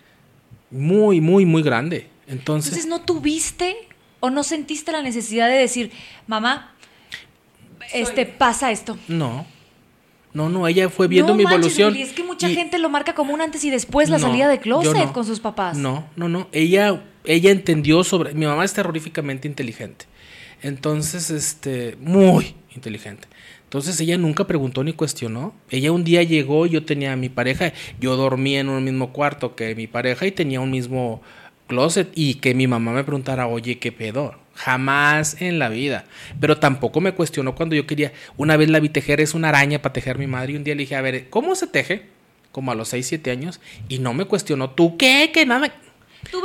Muy, 0.70 1.20
muy, 1.20 1.44
muy 1.46 1.62
grande. 1.62 2.08
Entonces, 2.26 2.72
Entonces, 2.72 2.86
¿no 2.86 3.00
tuviste 3.02 3.76
o 4.20 4.30
no 4.30 4.42
sentiste 4.42 4.92
la 4.92 5.02
necesidad 5.02 5.48
de 5.48 5.54
decir, 5.54 5.90
mamá, 6.26 6.74
este, 7.92 8.26
pasa 8.26 8.70
esto? 8.70 8.98
no. 9.08 9.46
No, 10.34 10.50
no, 10.50 10.68
ella 10.68 10.90
fue 10.90 11.08
viendo 11.08 11.32
no 11.32 11.36
mi 11.38 11.44
manches, 11.44 11.58
evolución. 11.78 11.92
Willy, 11.94 12.02
es 12.02 12.12
que 12.12 12.22
mucha 12.22 12.50
y- 12.50 12.54
gente 12.54 12.78
lo 12.78 12.90
marca 12.90 13.14
como 13.14 13.32
un 13.32 13.40
antes 13.40 13.64
y 13.64 13.70
después 13.70 14.10
la 14.10 14.18
No, 14.18 14.26
salida 14.28 14.46
de 14.46 14.60
closet 14.60 14.92
no. 15.06 15.12
con 15.14 15.24
sus 15.24 15.40
papás. 15.40 15.78
No, 15.78 16.06
no, 16.16 16.28
no. 16.28 16.48
Ella, 16.52 17.02
ella 17.24 17.50
entendió 17.50 18.04
sobre. 18.04 18.34
Mi 18.34 18.44
mamá 18.44 18.64
es 18.66 18.74
terroríficamente 18.74 19.48
inteligente. 19.48 20.04
Entonces, 20.62 21.30
este, 21.30 21.96
muy 22.00 22.54
inteligente. 22.74 23.26
Entonces 23.68 24.00
ella 24.00 24.16
nunca 24.16 24.46
preguntó 24.46 24.82
ni 24.82 24.94
cuestionó. 24.94 25.54
Ella 25.68 25.92
un 25.92 26.02
día 26.02 26.22
llegó, 26.22 26.64
yo 26.64 26.86
tenía 26.86 27.12
a 27.12 27.16
mi 27.16 27.28
pareja, 27.28 27.74
yo 28.00 28.16
dormía 28.16 28.60
en 28.60 28.70
un 28.70 28.82
mismo 28.82 29.12
cuarto 29.12 29.54
que 29.54 29.74
mi 29.74 29.86
pareja 29.86 30.26
y 30.26 30.32
tenía 30.32 30.60
un 30.60 30.70
mismo 30.70 31.20
closet 31.66 32.08
y 32.14 32.36
que 32.36 32.54
mi 32.54 32.66
mamá 32.66 32.92
me 32.92 33.04
preguntara, 33.04 33.46
oye, 33.46 33.78
¿qué 33.78 33.92
pedo? 33.92 34.34
Jamás 34.54 35.40
en 35.42 35.58
la 35.58 35.68
vida. 35.68 36.06
Pero 36.40 36.56
tampoco 36.58 37.02
me 37.02 37.12
cuestionó 37.12 37.54
cuando 37.54 37.76
yo 37.76 37.86
quería. 37.86 38.12
Una 38.38 38.56
vez 38.56 38.70
la 38.70 38.80
vi 38.80 38.88
tejer, 38.88 39.20
es 39.20 39.34
una 39.34 39.50
araña 39.50 39.82
para 39.82 39.92
tejer 39.92 40.16
mi 40.18 40.26
madre. 40.26 40.54
Y 40.54 40.56
un 40.56 40.64
día 40.64 40.74
le 40.74 40.80
dije, 40.84 40.96
a 40.96 41.02
ver, 41.02 41.28
¿cómo 41.28 41.54
se 41.54 41.66
teje? 41.66 42.06
Como 42.52 42.72
a 42.72 42.74
los 42.74 42.88
6, 42.88 43.06
7 43.06 43.30
años. 43.30 43.60
Y 43.88 43.98
no 43.98 44.14
me 44.14 44.24
cuestionó, 44.24 44.70
¿tú 44.70 44.96
qué? 44.96 45.30
Que 45.32 45.44
nada. 45.44 45.72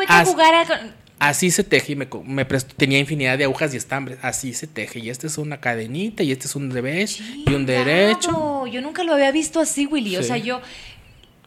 As- 0.09 0.28
a 0.28 0.32
jugar 0.32 0.53
a... 0.55 0.95
Así 1.20 1.51
se 1.51 1.64
teje 1.64 1.93
y 1.93 1.95
me, 1.95 2.05
tenía 2.76 2.99
infinidad 2.99 3.38
de 3.38 3.45
agujas 3.45 3.74
y 3.74 3.78
estambres. 3.78 4.18
Así 4.22 4.53
se 4.53 4.68
teje. 4.68 4.99
Y 4.99 5.09
este 5.09 5.28
es 5.28 5.38
una 5.38 5.61
cadenita 5.61 6.22
y 6.24 6.32
este 6.34 6.47
es 6.47 6.55
un 6.55 6.70
revés 6.72 7.20
y 7.45 7.53
un 7.53 7.66
derecho. 7.66 8.68
Yo 8.68 8.82
nunca 8.82 9.03
lo 9.03 9.14
había 9.14 9.32
visto 9.32 9.59
así, 9.61 9.86
Willy. 9.86 10.18
O 10.18 10.22
Sí. 10.22 10.28
sea, 10.28 10.38
yo... 10.38 10.61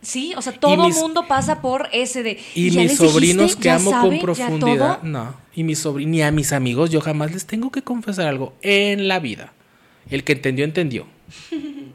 Sí, 0.03 0.35
o 0.37 0.43
sea, 0.43 0.53
todo 0.53 0.87
mis- 0.87 0.97
mundo 0.97 1.27
pasa 1.27 1.61
por 1.61 1.89
ese 1.93 2.23
de... 2.23 2.39
Y 2.55 2.71
ya 2.71 2.81
mis 2.83 2.91
les 2.93 2.99
sobrinos 2.99 3.43
dijiste? 3.57 3.63
que 3.63 3.69
¿Ya 3.69 3.75
amo 3.75 3.91
con 3.91 4.15
¿Ya 4.15 4.21
profundidad. 4.21 5.03
No. 5.03 5.35
Y 5.55 5.65
mis 5.65 5.81
sobrinos, 5.81 6.11
ni 6.13 6.23
a 6.23 6.31
mis 6.31 6.53
amigos, 6.53 6.91
yo 6.91 7.01
jamás 7.01 7.33
les 7.33 7.45
tengo 7.47 7.71
que 7.73 7.83
confesar 7.83 8.29
algo 8.29 8.55
en 8.63 9.09
la 9.09 9.19
vida. 9.19 9.53
El 10.09 10.23
que 10.23 10.33
entendió, 10.33 10.65
entendió. 10.65 11.07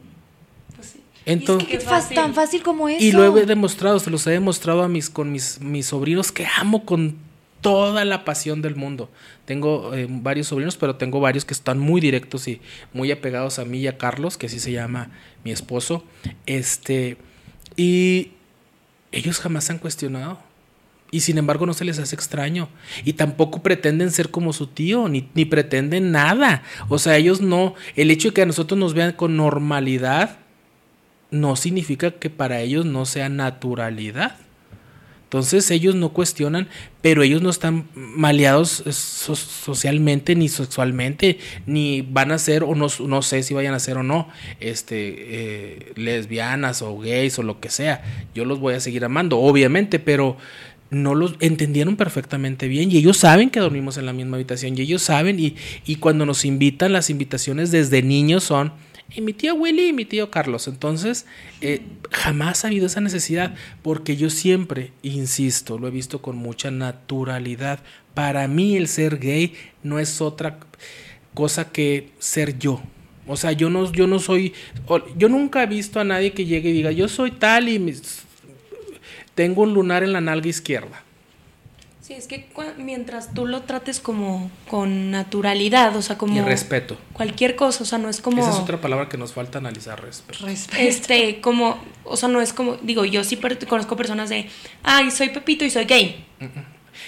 Entonces, 1.24 1.68
Es 1.72 1.84
que 2.08 2.14
tan 2.14 2.34
fácil 2.34 2.62
como 2.62 2.88
eso. 2.88 3.02
Y 3.02 3.12
lo 3.12 3.36
he 3.38 3.46
demostrado, 3.46 3.98
se 4.00 4.10
los 4.10 4.26
he 4.26 4.30
demostrado 4.30 4.82
a 4.82 4.88
mis, 4.88 5.08
con 5.08 5.30
mis, 5.30 5.60
mis 5.60 5.86
sobrinos 5.86 6.32
que 6.32 6.46
amo 6.56 6.84
con 6.84 7.16
toda 7.62 8.04
la 8.04 8.24
pasión 8.26 8.60
del 8.60 8.76
mundo. 8.76 9.10
Tengo 9.46 9.94
eh, 9.94 10.06
varios 10.10 10.48
sobrinos, 10.48 10.76
pero 10.76 10.96
tengo 10.96 11.20
varios 11.20 11.46
que 11.46 11.54
están 11.54 11.78
muy 11.78 12.00
directos 12.00 12.46
y 12.48 12.60
muy 12.92 13.10
apegados 13.10 13.58
a 13.58 13.64
mí 13.64 13.78
y 13.78 13.86
a 13.86 13.96
Carlos, 13.96 14.36
que 14.36 14.46
así 14.46 14.58
se 14.60 14.72
llama 14.72 15.10
mi 15.44 15.52
esposo. 15.52 16.04
Este, 16.44 17.16
y 17.76 18.32
ellos 19.12 19.38
jamás 19.38 19.70
han 19.70 19.78
cuestionado. 19.78 20.38
Y 21.10 21.20
sin 21.20 21.36
embargo 21.36 21.66
no 21.66 21.74
se 21.74 21.84
les 21.84 21.98
hace 21.98 22.14
extraño. 22.14 22.68
Y 23.04 23.12
tampoco 23.14 23.62
pretenden 23.62 24.10
ser 24.10 24.30
como 24.30 24.52
su 24.52 24.66
tío, 24.66 25.08
ni, 25.08 25.28
ni 25.34 25.44
pretenden 25.44 26.10
nada. 26.10 26.62
O 26.88 26.98
sea, 26.98 27.16
ellos 27.16 27.40
no, 27.40 27.74
el 27.96 28.10
hecho 28.10 28.28
de 28.28 28.34
que 28.34 28.42
a 28.42 28.46
nosotros 28.46 28.78
nos 28.78 28.94
vean 28.94 29.12
con 29.12 29.36
normalidad, 29.36 30.38
no 31.30 31.56
significa 31.56 32.12
que 32.12 32.30
para 32.30 32.60
ellos 32.60 32.86
no 32.86 33.06
sea 33.06 33.28
naturalidad. 33.28 34.36
Entonces 35.32 35.70
ellos 35.70 35.94
no 35.94 36.10
cuestionan, 36.10 36.68
pero 37.00 37.22
ellos 37.22 37.40
no 37.40 37.48
están 37.48 37.86
maleados 37.94 38.82
eh, 38.84 38.92
so- 38.92 39.34
socialmente 39.34 40.34
ni 40.34 40.50
sexualmente, 40.50 41.38
ni 41.64 42.02
van 42.02 42.32
a 42.32 42.38
ser, 42.38 42.62
o 42.64 42.74
no, 42.74 42.88
no 43.06 43.22
sé 43.22 43.42
si 43.42 43.54
vayan 43.54 43.72
a 43.72 43.78
ser 43.78 43.96
o 43.96 44.02
no, 44.02 44.28
este, 44.60 45.14
eh, 45.16 45.92
lesbianas 45.96 46.82
o 46.82 46.98
gays 46.98 47.38
o 47.38 47.42
lo 47.42 47.60
que 47.60 47.70
sea. 47.70 48.04
Yo 48.34 48.44
los 48.44 48.60
voy 48.60 48.74
a 48.74 48.80
seguir 48.80 49.06
amando, 49.06 49.38
obviamente, 49.38 49.98
pero 49.98 50.36
no 50.90 51.14
los 51.14 51.36
entendieron 51.40 51.96
perfectamente 51.96 52.68
bien 52.68 52.92
y 52.92 52.98
ellos 52.98 53.16
saben 53.16 53.48
que 53.48 53.60
dormimos 53.60 53.96
en 53.96 54.04
la 54.04 54.12
misma 54.12 54.36
habitación 54.36 54.76
y 54.76 54.82
ellos 54.82 55.00
saben 55.00 55.40
y, 55.40 55.56
y 55.86 55.96
cuando 55.96 56.26
nos 56.26 56.44
invitan, 56.44 56.92
las 56.92 57.08
invitaciones 57.08 57.70
desde 57.70 58.02
niños 58.02 58.44
son 58.44 58.74
y 59.14 59.20
mi 59.20 59.32
tío 59.32 59.54
Willy 59.54 59.88
y 59.88 59.92
mi 59.92 60.04
tío 60.04 60.30
Carlos. 60.30 60.68
Entonces, 60.68 61.26
eh, 61.60 61.82
jamás 62.10 62.64
ha 62.64 62.68
habido 62.68 62.86
esa 62.86 63.00
necesidad, 63.00 63.54
porque 63.82 64.16
yo 64.16 64.30
siempre, 64.30 64.92
insisto, 65.02 65.78
lo 65.78 65.88
he 65.88 65.90
visto 65.90 66.22
con 66.22 66.36
mucha 66.36 66.70
naturalidad. 66.70 67.80
Para 68.14 68.48
mí 68.48 68.76
el 68.76 68.88
ser 68.88 69.18
gay 69.18 69.54
no 69.82 69.98
es 69.98 70.20
otra 70.20 70.58
cosa 71.34 71.70
que 71.70 72.10
ser 72.18 72.58
yo. 72.58 72.82
O 73.26 73.36
sea, 73.36 73.52
yo 73.52 73.70
no, 73.70 73.90
yo 73.92 74.06
no 74.06 74.18
soy, 74.18 74.52
yo 75.16 75.28
nunca 75.28 75.62
he 75.62 75.66
visto 75.66 76.00
a 76.00 76.04
nadie 76.04 76.32
que 76.32 76.44
llegue 76.44 76.70
y 76.70 76.72
diga, 76.72 76.90
yo 76.90 77.08
soy 77.08 77.30
tal 77.30 77.68
y 77.68 78.00
tengo 79.34 79.62
un 79.62 79.74
lunar 79.74 80.02
en 80.02 80.12
la 80.12 80.20
nalga 80.20 80.48
izquierda. 80.48 81.04
Sí, 82.12 82.18
es 82.18 82.26
que 82.26 82.46
mientras 82.78 83.32
tú 83.32 83.46
lo 83.46 83.62
trates 83.62 83.98
como 84.00 84.50
con 84.68 85.10
naturalidad, 85.10 85.96
o 85.96 86.02
sea, 86.02 86.18
como 86.18 86.36
Y 86.36 86.40
respeto. 86.42 86.98
cualquier 87.14 87.56
cosa, 87.56 87.84
o 87.84 87.86
sea, 87.86 87.98
no 87.98 88.08
es 88.10 88.20
como 88.20 88.42
Esa 88.42 88.50
es 88.50 88.56
otra 88.56 88.80
palabra 88.80 89.08
que 89.08 89.16
nos 89.16 89.32
falta 89.32 89.58
analizar, 89.58 90.02
respeto. 90.02 90.46
este 90.78 91.40
como, 91.40 91.78
o 92.04 92.16
sea, 92.16 92.28
no 92.28 92.40
es 92.42 92.52
como 92.52 92.76
digo, 92.76 93.04
yo 93.04 93.24
sí 93.24 93.36
per- 93.36 93.66
conozco 93.66 93.96
personas 93.96 94.28
de, 94.30 94.46
"Ay, 94.82 95.10
soy 95.10 95.30
Pepito 95.30 95.64
y 95.64 95.70
soy 95.70 95.84
gay." 95.86 96.24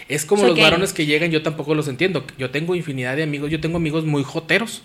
Es 0.08 0.24
como 0.24 0.40
Soy 0.40 0.48
los 0.50 0.56
gay. 0.56 0.64
varones 0.64 0.92
que 0.94 1.04
llegan, 1.04 1.30
yo 1.30 1.42
tampoco 1.42 1.74
los 1.74 1.88
entiendo. 1.88 2.24
Yo 2.38 2.50
tengo 2.50 2.74
infinidad 2.74 3.16
de 3.16 3.22
amigos, 3.24 3.50
yo 3.50 3.60
tengo 3.60 3.76
amigos 3.76 4.04
muy 4.06 4.22
joteros. 4.24 4.82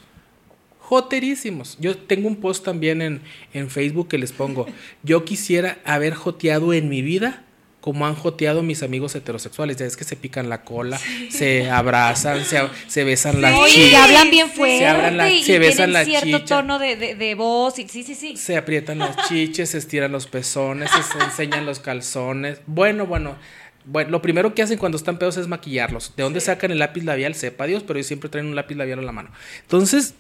Joterísimos. 0.79 1.77
Yo 1.79 1.97
tengo 1.97 2.27
un 2.27 2.37
post 2.37 2.65
también 2.65 3.01
en, 3.01 3.21
en 3.53 3.69
Facebook 3.69 4.07
que 4.07 4.17
les 4.17 4.31
pongo. 4.31 4.65
Yo 5.03 5.23
quisiera 5.23 5.77
haber 5.85 6.13
joteado 6.15 6.73
en 6.73 6.89
mi 6.89 7.01
vida 7.01 7.43
como 7.81 8.05
han 8.05 8.15
joteado 8.15 8.61
mis 8.61 8.83
amigos 8.83 9.15
heterosexuales. 9.15 9.77
Ya 9.77 9.85
es 9.85 9.95
que 9.95 10.03
se 10.03 10.15
pican 10.15 10.49
la 10.49 10.63
cola, 10.63 10.99
se 11.29 11.69
abrazan, 11.69 12.43
se, 12.45 12.59
se 12.87 13.03
besan 13.03 13.41
las 13.41 13.53
chichas. 13.69 13.91
y 13.91 13.95
hablan 13.95 14.29
bien 14.31 14.49
fuerte 14.49 14.79
Se 14.79 14.87
abran 14.87 15.17
la- 15.17 15.29
y, 15.31 15.43
se 15.43 15.59
besan 15.59 15.91
tienen 15.91 15.93
la 15.93 16.05
cierto 16.05 16.45
tono 16.45 16.79
de, 16.79 16.95
de, 16.95 17.15
de 17.15 17.35
voz. 17.35 17.79
Y, 17.79 17.87
sí, 17.87 18.03
sí, 18.03 18.15
sí. 18.15 18.35
Se 18.37 18.57
aprietan 18.57 18.97
los 18.99 19.15
chiches, 19.29 19.69
se 19.69 19.77
estiran 19.77 20.11
los 20.11 20.27
pezones, 20.27 20.89
se, 20.91 21.03
se 21.03 21.23
enseñan 21.23 21.65
los 21.65 21.79
calzones. 21.79 22.59
Bueno, 22.67 23.05
bueno. 23.05 23.37
Bueno, 23.85 24.11
lo 24.11 24.21
primero 24.21 24.53
que 24.53 24.61
hacen 24.61 24.77
cuando 24.77 24.97
están 24.97 25.17
pedos 25.17 25.37
es 25.37 25.47
maquillarlos. 25.47 26.13
¿De 26.15 26.21
dónde 26.21 26.41
sacan 26.41 26.69
el 26.69 26.77
lápiz 26.79 27.03
labial? 27.03 27.33
Sepa 27.33 27.65
Dios, 27.65 27.81
pero 27.81 27.97
ellos 27.97 28.07
siempre 28.07 28.29
traen 28.29 28.45
un 28.45 28.55
lápiz 28.55 28.75
labial 28.75 28.99
a 28.99 29.01
la 29.01 29.11
mano. 29.13 29.31
Entonces, 29.61 30.13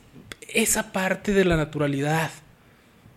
esa 0.47 0.91
parte 0.91 1.33
de 1.33 1.45
la 1.45 1.55
naturalidad. 1.57 2.31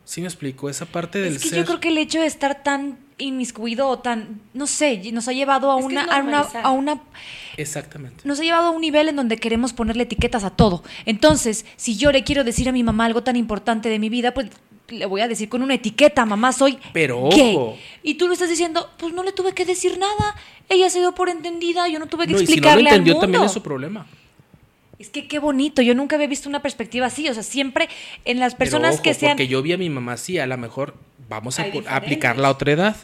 ¿Sí 0.05 0.21
me 0.21 0.27
explico? 0.27 0.69
Esa 0.69 0.85
parte 0.85 1.21
del 1.21 1.37
Es 1.37 1.43
que 1.45 1.49
ser. 1.51 1.59
yo 1.61 1.65
creo 1.65 1.81
que 1.81 1.89
el 1.89 1.97
hecho 1.97 2.21
de 2.21 2.27
estar 2.27 2.63
tan 2.63 2.99
inmiscuido 3.23 3.89
o 3.89 3.99
tan, 3.99 4.41
no 4.55 4.67
sé, 4.67 5.01
nos 5.13 5.29
ha 5.29 5.33
llevado 5.33 5.71
a 5.71 5.77
una, 5.77 6.05
a 6.05 6.23
una, 6.23 6.41
a 6.41 6.71
una 6.71 7.01
Exactamente. 7.57 8.23
nos 8.25 8.41
ha 8.41 8.43
llevado 8.43 8.69
a 8.69 8.71
un 8.71 8.81
nivel 8.81 9.09
en 9.09 9.17
donde 9.17 9.37
queremos 9.37 9.73
ponerle 9.73 10.05
etiquetas 10.05 10.45
a 10.45 10.51
todo. 10.51 10.83
Entonces, 11.07 11.65
si 11.77 11.97
yo 11.97 12.13
le 12.13 12.25
quiero 12.25 12.45
decir 12.45 12.69
a 12.69 12.73
mi 12.73 12.83
mamá 12.83 13.07
algo 13.07 13.23
tan 13.23 13.37
importante 13.37 13.89
de 13.89 13.99
mi 13.99 14.09
vida, 14.09 14.35
pues 14.35 14.49
le 14.89 15.07
voy 15.07 15.21
a 15.21 15.29
decir 15.29 15.49
con 15.49 15.63
una 15.63 15.75
etiqueta, 15.75 16.27
mamá, 16.27 16.53
soy 16.53 16.79
Pero 16.93 17.29
gay. 17.31 17.57
ojo. 17.57 17.79
Y 18.03 18.15
tú 18.15 18.27
lo 18.27 18.35
estás 18.35 18.49
diciendo, 18.49 18.91
pues 18.99 19.15
no 19.15 19.23
le 19.23 19.33
tuve 19.33 19.55
que 19.55 19.65
decir 19.65 19.99
nada. 19.99 20.37
Ella 20.69 20.91
se 20.91 20.99
dio 20.99 21.15
por 21.15 21.29
entendida, 21.29 21.89
yo 21.89 21.99
no 21.99 22.07
tuve 22.07 22.27
que 22.27 22.33
No, 22.33 22.41
y 22.41 22.47
si 22.47 22.47
no 22.47 22.49
lo 22.49 22.55
explicarle 22.55 22.91
entendió, 22.91 23.15
al 23.15 23.21
también 23.21 23.45
es 23.45 23.53
su 23.53 23.63
problema. 23.63 24.07
Es 24.99 25.11
que 25.11 25.27
qué 25.27 25.41
bonito, 25.41 25.83
yo 25.83 25.95
nunca 25.95 26.15
había 26.15 26.29
visto 26.29 26.49
una 26.49 26.63
perspectiva 26.63 27.07
así, 27.07 27.29
o 27.29 27.35
sea, 27.35 27.43
siempre 27.43 27.89
en 28.25 28.39
las 28.39 28.55
Pero 28.55 28.59
personas 28.59 28.95
ojo, 28.95 29.03
que 29.03 29.15
sean 29.15 29.33
Porque 29.33 29.49
yo 29.49 29.61
vi 29.61 29.73
a 29.73 29.79
mi 29.79 29.91
mamá 29.91 30.13
así, 30.13 30.39
a 30.39 30.47
lo 30.47 30.57
mejor 30.59 30.95
vamos 31.29 31.59
a, 31.59 31.65
aplicar 31.89 32.39
la 32.39 32.51
otra 32.51 32.73
edad. 32.73 32.97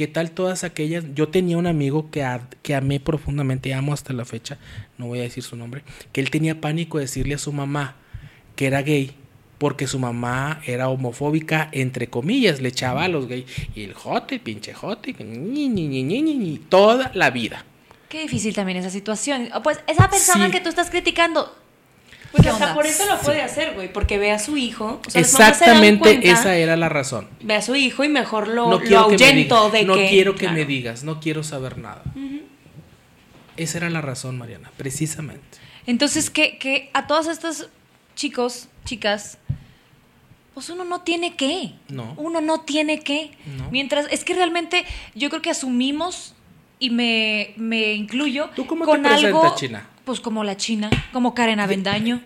¿Qué 0.00 0.06
tal 0.08 0.30
todas 0.30 0.64
aquellas? 0.64 1.04
Yo 1.14 1.28
tenía 1.28 1.58
un 1.58 1.66
amigo 1.66 2.10
que, 2.10 2.22
a- 2.24 2.48
que 2.62 2.74
amé 2.74 3.00
profundamente, 3.00 3.74
amo 3.74 3.92
hasta 3.92 4.14
la 4.14 4.24
fecha, 4.24 4.56
no 4.96 5.08
voy 5.08 5.18
a 5.18 5.24
decir 5.24 5.42
su 5.42 5.56
nombre, 5.56 5.82
que 6.10 6.22
él 6.22 6.30
tenía 6.30 6.58
pánico 6.58 6.96
de 6.96 7.04
decirle 7.04 7.34
a 7.34 7.38
su 7.38 7.52
mamá 7.52 7.96
que 8.56 8.66
era 8.66 8.80
gay, 8.80 9.10
porque 9.58 9.86
su 9.86 9.98
mamá 9.98 10.62
era 10.64 10.88
homofóbica, 10.88 11.68
entre 11.72 12.06
comillas, 12.06 12.62
le 12.62 12.70
echaba 12.70 13.04
a 13.04 13.08
los 13.08 13.28
gays. 13.28 13.44
Y 13.74 13.82
el 13.82 13.92
jote, 13.92 14.38
pinche 14.38 14.72
jote, 14.72 15.12
ñi, 15.22 15.68
ñi, 15.68 15.86
ñi, 15.86 16.02
ñi, 16.02 16.22
ñi, 16.22 16.34
ñi, 16.34 16.56
toda 16.70 17.10
la 17.12 17.28
vida. 17.28 17.66
Qué 18.08 18.22
difícil 18.22 18.54
también 18.54 18.78
esa 18.78 18.88
situación. 18.88 19.50
Pues 19.62 19.80
esa 19.86 20.08
persona 20.08 20.46
Sí. 20.46 20.52
que 20.52 20.60
tú 20.62 20.70
estás 20.70 20.88
criticando, 20.88 21.54
Pues 22.32 22.44
¿Qué 22.44 22.48
hasta 22.50 22.64
onda? 22.66 22.74
por 22.74 22.86
eso 22.86 23.06
lo 23.06 23.18
puede 23.18 23.42
hacer, 23.42 23.74
güey, 23.74 23.92
porque 23.92 24.18
ve 24.18 24.30
a 24.30 24.38
su 24.38 24.56
hijo, 24.56 25.00
o 25.04 25.10
sea, 25.10 25.20
Exactamente 25.20 25.98
cuenta, 25.98 26.28
esa 26.28 26.56
era 26.56 26.76
la 26.76 26.88
razón. 26.88 27.28
ve 27.40 27.54
a 27.54 27.62
su 27.62 27.74
hijo 27.74 28.04
y 28.04 28.08
mejor 28.08 28.46
lo, 28.46 28.68
no 28.68 28.78
lo 28.78 28.80
que 28.80 28.94
ahuyento 28.94 29.70
de 29.70 29.84
no 29.84 29.94
que 29.94 30.08
quiero 30.08 30.34
que 30.34 30.40
claro. 30.40 30.54
me 30.54 30.64
digas, 30.64 31.02
no 31.02 31.18
quiero 31.20 31.42
saber 31.42 31.78
nada. 31.78 32.02
Esa 33.56 33.78
era 33.78 33.90
la 33.90 34.00
razón, 34.00 34.38
Mariana, 34.38 34.70
precisamente. 34.76 35.58
Entonces, 35.86 36.30
que, 36.30 36.56
que 36.58 36.90
a 36.94 37.06
todos 37.06 37.26
estos 37.26 37.68
chicos, 38.14 38.68
chicas, 38.84 39.38
pues 40.54 40.70
uno 40.70 40.84
no 40.84 41.00
tiene 41.02 41.36
que. 41.36 41.72
No. 41.88 42.14
Uno 42.16 42.40
no 42.40 42.60
tiene 42.60 43.00
que. 43.00 43.32
No. 43.58 43.70
Mientras, 43.70 44.06
es 44.10 44.24
que 44.24 44.34
realmente 44.34 44.84
yo 45.14 45.30
creo 45.30 45.42
que 45.42 45.50
asumimos 45.50 46.34
y 46.80 46.90
me, 46.90 47.52
me 47.56 47.92
incluyo 47.92 48.50
¿Tú 48.56 48.66
cómo 48.66 48.84
te 48.84 48.90
con 48.90 49.06
algo. 49.06 49.40
presentas, 49.40 49.54
China? 49.60 49.86
Pues 50.04 50.18
como 50.18 50.42
la 50.42 50.56
China, 50.56 50.90
como 51.12 51.34
Karen 51.34 51.60
Avendaño. 51.60 52.22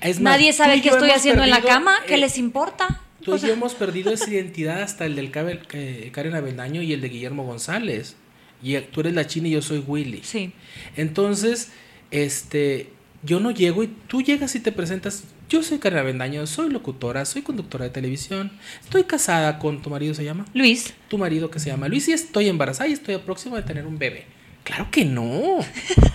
Es 0.00 0.20
más, 0.20 0.34
Nadie 0.34 0.52
sabe 0.52 0.80
qué 0.80 0.88
estoy 0.88 1.10
haciendo 1.10 1.42
en 1.42 1.50
la 1.50 1.60
cama, 1.60 1.96
¿qué 2.06 2.14
eh, 2.14 2.18
les 2.18 2.38
importa? 2.38 3.02
Tú 3.22 3.34
O 3.34 3.36
y 3.36 3.40
yo 3.40 3.48
hemos 3.48 3.74
perdido 3.74 4.12
esa 4.12 4.30
identidad 4.30 4.82
hasta 4.82 5.04
el 5.04 5.16
del 5.16 5.30
Karen 5.30 6.34
Avendaño 6.34 6.80
y 6.80 6.92
el 6.92 7.00
de 7.00 7.08
Guillermo 7.08 7.44
González. 7.44 8.16
Y 8.62 8.78
tú 8.78 9.00
eres 9.00 9.14
la 9.14 9.26
China 9.26 9.48
y 9.48 9.52
yo 9.52 9.62
soy 9.62 9.82
Willy. 9.86 10.20
Sí. 10.22 10.52
Entonces, 10.96 11.72
este, 12.10 12.90
yo 13.22 13.40
no 13.40 13.50
llego 13.50 13.82
y 13.82 13.88
tú 13.88 14.22
llegas 14.22 14.54
y 14.54 14.60
te 14.60 14.72
presentas. 14.72 15.24
Yo 15.48 15.62
soy 15.62 15.78
Karen 15.78 16.00
Avendaño, 16.00 16.44
soy 16.46 16.70
locutora, 16.70 17.24
soy 17.24 17.42
conductora 17.42 17.84
de 17.84 17.90
televisión. 17.90 18.50
Estoy 18.82 19.04
casada 19.04 19.58
con 19.60 19.80
tu 19.80 19.90
marido, 19.90 20.12
¿se 20.12 20.24
llama? 20.24 20.44
Luis, 20.54 20.94
Tu 21.08 21.18
marido 21.18 21.50
que 21.50 21.60
se 21.60 21.70
llama 21.70 21.86
Luis 21.88 22.08
y 22.08 22.12
estoy 22.12 22.48
embarazada 22.48 22.88
y 22.88 22.92
estoy 22.92 23.16
próxima 23.18 23.56
de 23.56 23.62
tener 23.62 23.86
un 23.86 23.96
bebé. 23.98 24.26
Claro 24.64 24.88
que 24.90 25.04
no. 25.04 25.58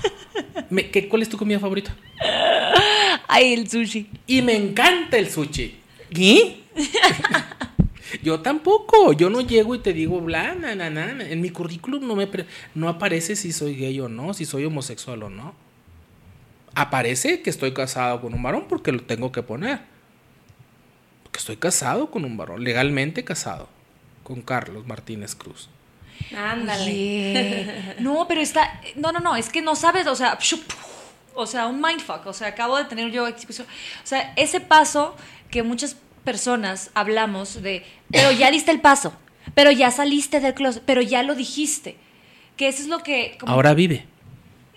Me- 0.70 0.90
¿qué- 0.92 1.08
¿Cuál 1.08 1.22
es 1.22 1.30
tu 1.30 1.38
comida 1.38 1.60
favorita? 1.60 1.96
ay, 3.30 3.54
el 3.54 3.70
sushi. 3.70 4.10
Y 4.28 4.42
me 4.42 4.56
encanta 4.58 5.18
el 5.18 5.30
sushi. 5.30 5.76
¿Y? 6.14 6.64
yo 8.24 8.42
tampoco. 8.42 9.14
Yo 9.14 9.30
no 9.30 9.40
llego 9.40 9.76
y 9.76 9.80
te 9.80 9.94
digo, 9.94 10.20
bla, 10.20 10.56
na, 10.56 10.76
na, 10.76 10.90
na, 10.90 11.14
na. 11.14 11.30
En 11.30 11.40
mi 11.40 11.52
currículum 11.52 12.06
no, 12.06 12.18
me 12.18 12.28
pre- 12.28 12.46
no 12.76 12.90
aparece 12.90 13.38
si 13.38 13.54
soy 13.54 13.76
gay 13.78 13.98
o 14.02 14.10
no, 14.10 14.34
si 14.34 14.44
soy 14.44 14.66
homosexual 14.66 15.24
o 15.24 15.30
no. 15.30 15.56
Aparece 16.76 17.42
que 17.42 17.50
estoy 17.50 17.74
casado 17.74 18.22
con 18.22 18.34
un 18.34 18.42
varón 18.44 18.66
porque 18.70 18.92
lo 18.92 19.02
tengo 19.04 19.32
que 19.32 19.44
poner. 19.44 19.80
Porque 21.24 21.40
estoy 21.40 21.58
casado 21.58 22.12
con 22.12 22.24
un 22.26 22.38
varón, 22.38 22.64
legalmente 22.64 23.24
casado. 23.24 23.68
Con 24.24 24.42
Carlos 24.42 24.86
Martínez 24.88 25.36
Cruz. 25.36 25.70
Ándale. 26.36 27.96
No, 28.00 28.28
pero 28.28 28.42
está. 28.42 28.80
No, 28.96 29.12
no, 29.12 29.20
no, 29.20 29.36
es 29.36 29.50
que 29.50 29.62
no 29.62 29.76
sabes, 29.76 30.08
o 30.08 30.16
sea, 30.16 30.38
shup, 30.40 30.62
o 31.34 31.46
sea, 31.46 31.68
un 31.68 31.82
mindfuck. 31.82 32.26
O 32.28 32.34
sea, 32.34 32.48
acabo 32.50 32.78
de 32.78 32.86
tener 32.86 33.12
yo 33.12 33.28
exposición. 33.28 33.68
O 34.04 34.08
sea, 34.08 34.34
ese 34.36 34.60
paso 34.62 35.16
que 35.50 35.64
muchas 35.64 35.98
personas 36.24 36.92
hablamos 36.94 37.62
de, 37.62 37.84
pero 38.12 38.32
ya 38.32 38.52
diste 38.52 38.72
el 38.72 38.80
paso, 38.80 39.14
pero 39.56 39.72
ya 39.72 39.90
saliste 39.92 40.40
del 40.40 40.54
closet, 40.54 40.84
pero 40.86 41.02
ya 41.02 41.24
lo 41.24 41.36
dijiste. 41.36 41.98
Que 42.58 42.68
eso 42.68 42.84
es 42.84 42.88
lo 42.88 43.00
que. 43.04 43.38
como- 43.40 43.52
Ahora 43.52 43.74
vive. 43.74 44.06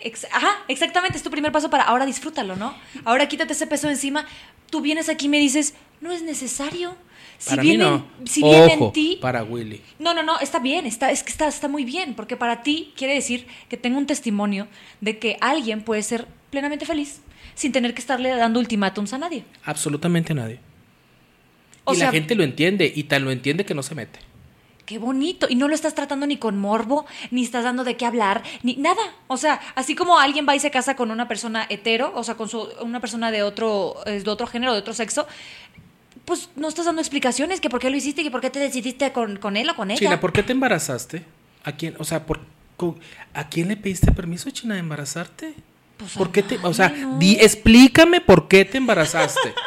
Ex- 0.04 0.26
Ajá, 0.30 0.50
exactamente, 0.68 1.16
es 1.16 1.22
tu 1.24 1.30
primer 1.30 1.50
paso 1.50 1.70
para 1.70 1.82
ahora 1.84 2.06
disfrútalo, 2.06 2.54
¿no? 2.56 2.74
Ahora 3.04 3.26
quítate 3.28 3.52
ese 3.54 3.66
peso 3.66 3.86
de 3.88 3.94
encima. 3.94 4.26
Tú 4.70 4.80
vienes 4.80 5.08
aquí 5.08 5.26
y 5.26 5.28
me 5.28 5.38
dices, 5.38 5.74
no 6.00 6.12
es 6.12 6.22
necesario. 6.22 6.94
Si 7.38 7.50
Para 7.50 7.62
viene, 7.62 7.84
mí 7.84 7.90
no. 7.90 8.06
si 8.26 8.42
viene 8.42 8.74
Ojo, 8.74 8.86
en 8.86 8.92
ti. 8.92 9.18
para 9.20 9.42
Willy. 9.42 9.80
No, 9.98 10.14
no, 10.14 10.22
no, 10.22 10.38
está 10.38 10.60
bien, 10.60 10.86
está, 10.86 11.10
es 11.10 11.22
que 11.24 11.30
está, 11.30 11.48
está 11.48 11.66
muy 11.68 11.84
bien, 11.84 12.14
porque 12.14 12.36
para 12.36 12.62
ti 12.62 12.92
quiere 12.96 13.14
decir 13.14 13.46
que 13.68 13.76
tengo 13.76 13.98
un 13.98 14.06
testimonio 14.06 14.68
de 15.00 15.18
que 15.18 15.36
alguien 15.40 15.82
puede 15.82 16.02
ser 16.02 16.28
plenamente 16.50 16.86
feliz 16.86 17.20
sin 17.56 17.72
tener 17.72 17.92
que 17.94 18.00
estarle 18.00 18.28
dando 18.30 18.60
ultimátums 18.60 19.12
a 19.14 19.18
nadie. 19.18 19.44
Absolutamente 19.64 20.32
nadie. 20.34 20.60
O 21.84 21.92
y 21.92 21.96
sea, 21.96 22.06
la 22.06 22.12
gente 22.12 22.34
lo 22.34 22.44
entiende 22.44 22.90
y 22.94 23.04
tan 23.04 23.24
lo 23.24 23.30
entiende 23.30 23.64
que 23.64 23.74
no 23.74 23.82
se 23.82 23.94
mete. 23.94 24.18
Qué 24.84 24.98
bonito. 24.98 25.46
Y 25.48 25.56
no 25.56 25.68
lo 25.68 25.74
estás 25.74 25.94
tratando 25.94 26.26
ni 26.26 26.36
con 26.36 26.58
morbo, 26.58 27.06
ni 27.30 27.42
estás 27.42 27.64
dando 27.64 27.84
de 27.84 27.96
qué 27.96 28.06
hablar, 28.06 28.42
ni 28.62 28.76
nada. 28.76 29.02
O 29.26 29.36
sea, 29.36 29.60
así 29.74 29.94
como 29.94 30.18
alguien 30.18 30.46
va 30.48 30.54
y 30.54 30.60
se 30.60 30.70
casa 30.70 30.96
con 30.96 31.10
una 31.10 31.28
persona 31.28 31.66
hetero, 31.68 32.12
o 32.14 32.24
sea, 32.24 32.36
con 32.36 32.48
su, 32.48 32.68
una 32.80 33.00
persona 33.00 33.30
de 33.30 33.42
otro, 33.42 33.96
eh, 34.06 34.20
de 34.20 34.30
otro 34.30 34.46
género, 34.46 34.72
de 34.72 34.78
otro 34.78 34.94
sexo, 34.94 35.26
pues 36.24 36.48
no 36.56 36.68
estás 36.68 36.86
dando 36.86 37.00
explicaciones, 37.00 37.60
que 37.60 37.68
por 37.68 37.80
qué 37.80 37.90
lo 37.90 37.96
hiciste, 37.96 38.22
que 38.22 38.30
por 38.30 38.40
qué 38.40 38.50
te 38.50 38.58
decidiste 38.58 39.12
con, 39.12 39.36
con 39.36 39.56
él 39.56 39.68
o 39.68 39.76
con 39.76 39.90
ella. 39.90 39.98
China, 39.98 40.20
¿por 40.20 40.32
qué 40.32 40.42
te 40.42 40.52
embarazaste? 40.52 41.24
¿A 41.64 41.72
quién, 41.72 41.94
o 41.98 42.04
sea, 42.04 42.24
por, 42.24 42.40
¿a 43.32 43.48
quién 43.48 43.68
le 43.68 43.76
pediste 43.76 44.12
permiso, 44.12 44.50
China, 44.50 44.74
de 44.74 44.80
embarazarte? 44.80 45.54
Pues, 45.96 46.12
¿Por 46.12 46.32
qué 46.32 46.42
te, 46.42 46.58
o 46.62 46.74
sea, 46.74 46.88
no. 46.88 47.18
di, 47.18 47.36
explícame 47.40 48.20
por 48.20 48.48
qué 48.48 48.64
te 48.64 48.78
embarazaste? 48.78 49.54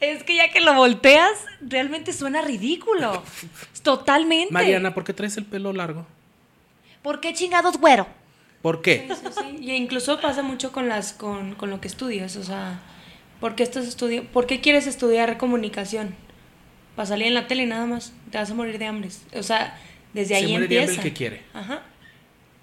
Es 0.00 0.24
que 0.24 0.34
ya 0.36 0.50
que 0.50 0.60
lo 0.60 0.74
volteas, 0.74 1.30
realmente 1.66 2.12
suena 2.12 2.42
ridículo. 2.42 3.22
Totalmente. 3.82 4.52
Mariana, 4.52 4.94
¿por 4.94 5.04
qué 5.04 5.12
traes 5.12 5.36
el 5.36 5.44
pelo 5.44 5.72
largo? 5.72 6.06
¿Por 7.02 7.20
qué 7.20 7.32
chingados 7.34 7.78
güero? 7.78 8.06
¿Por 8.62 8.80
qué? 8.80 9.08
Sí, 9.08 9.28
sí. 9.40 9.56
Y 9.64 9.72
incluso 9.72 10.20
pasa 10.20 10.42
mucho 10.42 10.70
con 10.72 10.88
las 10.88 11.12
con, 11.12 11.54
con 11.56 11.70
lo 11.70 11.80
que 11.80 11.88
estudias, 11.88 12.36
o 12.36 12.44
sea, 12.44 12.80
¿por 13.40 13.56
qué 13.56 13.64
estás 13.64 13.86
estudiando? 13.88 14.30
¿Por 14.30 14.46
qué 14.46 14.60
quieres 14.60 14.86
estudiar 14.86 15.36
comunicación? 15.36 16.14
Para 16.94 17.06
salir 17.06 17.26
en 17.26 17.34
la 17.34 17.48
tele 17.48 17.66
nada 17.66 17.86
más, 17.86 18.12
te 18.30 18.38
vas 18.38 18.50
a 18.50 18.54
morir 18.54 18.78
de 18.78 18.86
hambre. 18.86 19.08
O 19.34 19.42
sea, 19.42 19.76
desde 20.12 20.34
Se 20.36 20.44
ahí 20.44 20.52
muere 20.52 20.68
de 20.68 20.78
hambre 20.78 20.92
empieza. 20.94 21.00
el 21.00 21.08
que 21.08 21.12
quiere. 21.16 21.42
Ajá. 21.54 21.82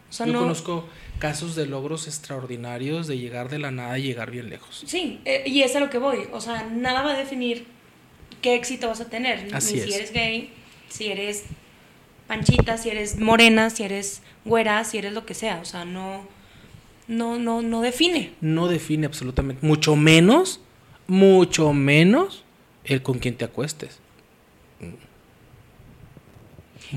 O 0.09 0.13
sea, 0.13 0.25
Yo 0.25 0.33
no 0.33 0.39
conozco 0.39 0.87
casos 1.19 1.55
de 1.55 1.65
logros 1.65 2.07
extraordinarios 2.07 3.07
de 3.07 3.17
llegar 3.17 3.49
de 3.49 3.59
la 3.59 3.71
nada 3.71 3.97
y 3.99 4.03
llegar 4.03 4.31
bien 4.31 4.49
lejos. 4.49 4.83
Sí, 4.85 5.19
eh, 5.25 5.43
y 5.45 5.63
es 5.63 5.75
a 5.75 5.79
lo 5.81 5.89
que 5.89 5.97
voy. 5.97 6.27
O 6.31 6.39
sea, 6.39 6.63
nada 6.63 7.01
va 7.01 7.11
a 7.13 7.17
definir 7.17 7.67
qué 8.41 8.55
éxito 8.55 8.87
vas 8.87 9.01
a 9.01 9.05
tener. 9.09 9.47
Así 9.53 9.75
Ni 9.75 9.79
es. 9.81 9.85
si 9.85 9.93
eres 9.93 10.13
gay, 10.13 10.53
si 10.89 11.07
eres 11.07 11.43
panchita, 12.27 12.77
si 12.77 12.89
eres 12.89 13.17
morena, 13.19 13.69
si 13.69 13.83
eres 13.83 14.21
güera, 14.45 14.83
si 14.83 14.97
eres 14.97 15.13
lo 15.13 15.25
que 15.25 15.33
sea. 15.33 15.59
O 15.61 15.65
sea, 15.65 15.85
no, 15.85 16.25
no, 17.07 17.39
no, 17.39 17.61
no 17.61 17.81
define. 17.81 18.31
No 18.41 18.67
define 18.67 19.05
absolutamente, 19.07 19.65
mucho 19.65 19.95
menos, 19.95 20.61
mucho 21.07 21.73
menos 21.73 22.43
el 22.83 23.01
con 23.01 23.19
quien 23.19 23.35
te 23.35 23.45
acuestes. 23.45 23.99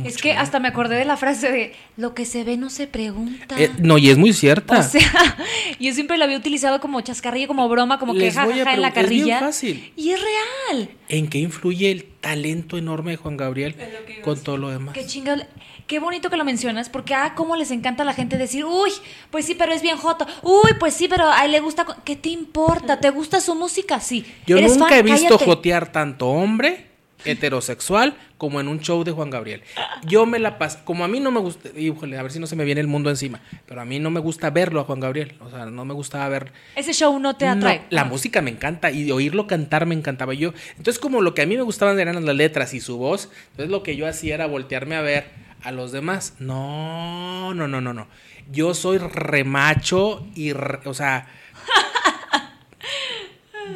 Es 0.04 0.16
que 0.16 0.32
hasta 0.32 0.58
me 0.60 0.68
acordé 0.68 0.96
de 0.96 1.04
la 1.04 1.16
frase 1.16 1.50
de 1.50 1.72
lo 1.96 2.14
que 2.14 2.24
se 2.24 2.44
ve 2.44 2.56
no 2.56 2.70
se 2.70 2.86
pregunta. 2.86 3.54
Eh, 3.60 3.70
no, 3.78 3.98
y 3.98 4.10
es 4.10 4.18
muy 4.18 4.32
cierta. 4.32 4.78
O 4.80 4.82
sea, 4.82 5.36
yo 5.78 5.92
siempre 5.94 6.18
lo 6.18 6.24
había 6.24 6.36
utilizado 6.36 6.80
como 6.80 7.00
chascarrillo, 7.00 7.46
como 7.48 7.68
broma, 7.68 7.98
como 7.98 8.12
que 8.14 8.20
Les 8.20 8.34
voy 8.34 8.42
a 8.42 8.46
jajaja 8.64 8.74
en 8.74 8.82
la 8.82 8.92
preguntar, 8.92 9.04
es 9.04 9.10
bien 9.10 9.20
carrilla. 9.28 9.40
fácil. 9.40 9.92
Y 9.96 10.10
es 10.10 10.20
real. 10.20 10.88
¿En 11.08 11.28
qué 11.28 11.38
influye 11.38 11.90
el 11.90 12.04
talento 12.04 12.78
enorme 12.78 13.12
de 13.12 13.16
Juan 13.18 13.36
Gabriel 13.36 13.76
con 14.22 14.40
todo 14.42 14.56
lo 14.56 14.70
demás? 14.70 14.94
Qué 14.94 15.06
chingado. 15.06 15.42
Qué 15.86 15.98
bonito 15.98 16.30
que 16.30 16.36
lo 16.36 16.44
mencionas, 16.44 16.88
porque 16.88 17.14
ah, 17.14 17.34
cómo 17.34 17.56
les 17.56 17.70
encanta 17.70 18.02
a 18.02 18.06
la 18.06 18.14
gente 18.14 18.38
decir, 18.38 18.64
uy, 18.64 18.90
pues 19.30 19.44
sí, 19.44 19.54
pero 19.54 19.72
es 19.72 19.82
bien 19.82 19.96
joto. 19.98 20.26
Uy, 20.42 20.70
pues 20.80 20.94
sí, 20.94 21.06
pero 21.08 21.30
a 21.30 21.44
él 21.44 21.52
le 21.52 21.60
gusta. 21.60 21.84
co-". 21.84 21.96
¿Qué 22.04 22.16
te 22.16 22.30
importa? 22.30 22.98
¿Te 23.00 23.10
gusta 23.10 23.40
su 23.40 23.54
música? 23.54 24.00
Sí. 24.00 24.24
Yo 24.46 24.56
¿Eres 24.56 24.72
nunca 24.72 24.88
fan? 24.90 24.98
he 24.98 25.02
visto 25.02 25.28
Cállate. 25.36 25.44
jotear 25.44 25.92
tanto 25.92 26.28
hombre 26.28 26.91
heterosexual 27.24 28.14
como 28.38 28.60
en 28.60 28.68
un 28.68 28.80
show 28.80 29.04
de 29.04 29.12
Juan 29.12 29.30
Gabriel. 29.30 29.62
Yo 30.04 30.26
me 30.26 30.38
la 30.38 30.58
paso, 30.58 30.80
como 30.84 31.04
a 31.04 31.08
mí 31.08 31.20
no 31.20 31.30
me 31.30 31.40
gusta, 31.40 31.68
híjole, 31.78 32.18
a 32.18 32.22
ver 32.22 32.32
si 32.32 32.40
no 32.40 32.46
se 32.46 32.56
me 32.56 32.64
viene 32.64 32.80
el 32.80 32.88
mundo 32.88 33.10
encima, 33.10 33.40
pero 33.66 33.80
a 33.80 33.84
mí 33.84 33.98
no 34.00 34.10
me 34.10 34.20
gusta 34.20 34.50
verlo 34.50 34.80
a 34.80 34.84
Juan 34.84 35.00
Gabriel, 35.00 35.34
o 35.40 35.50
sea, 35.50 35.66
no 35.66 35.84
me 35.84 35.94
gustaba 35.94 36.28
ver 36.28 36.52
Ese 36.74 36.92
show 36.92 37.18
no 37.20 37.36
te 37.36 37.46
No, 37.46 37.52
atrae. 37.52 37.82
la 37.90 38.04
música 38.04 38.42
me 38.42 38.50
encanta 38.50 38.90
y 38.90 39.10
oírlo 39.12 39.46
cantar 39.46 39.86
me 39.86 39.94
encantaba 39.94 40.34
yo. 40.34 40.52
Entonces, 40.76 40.98
como 40.98 41.20
lo 41.20 41.34
que 41.34 41.42
a 41.42 41.46
mí 41.46 41.56
me 41.56 41.62
gustaban 41.62 41.98
eran 42.00 42.24
las 42.26 42.34
letras 42.36 42.74
y 42.74 42.80
su 42.80 42.96
voz, 42.98 43.30
entonces 43.52 43.70
lo 43.70 43.82
que 43.82 43.96
yo 43.96 44.08
hacía 44.08 44.34
era 44.34 44.46
voltearme 44.46 44.96
a 44.96 45.02
ver 45.02 45.26
a 45.62 45.70
los 45.70 45.92
demás. 45.92 46.34
No, 46.40 47.54
no, 47.54 47.68
no, 47.68 47.80
no, 47.80 47.92
no. 47.94 48.08
Yo 48.50 48.74
soy 48.74 48.98
remacho 48.98 50.26
y, 50.34 50.52
re- 50.52 50.80
o 50.86 50.94
sea, 50.94 51.28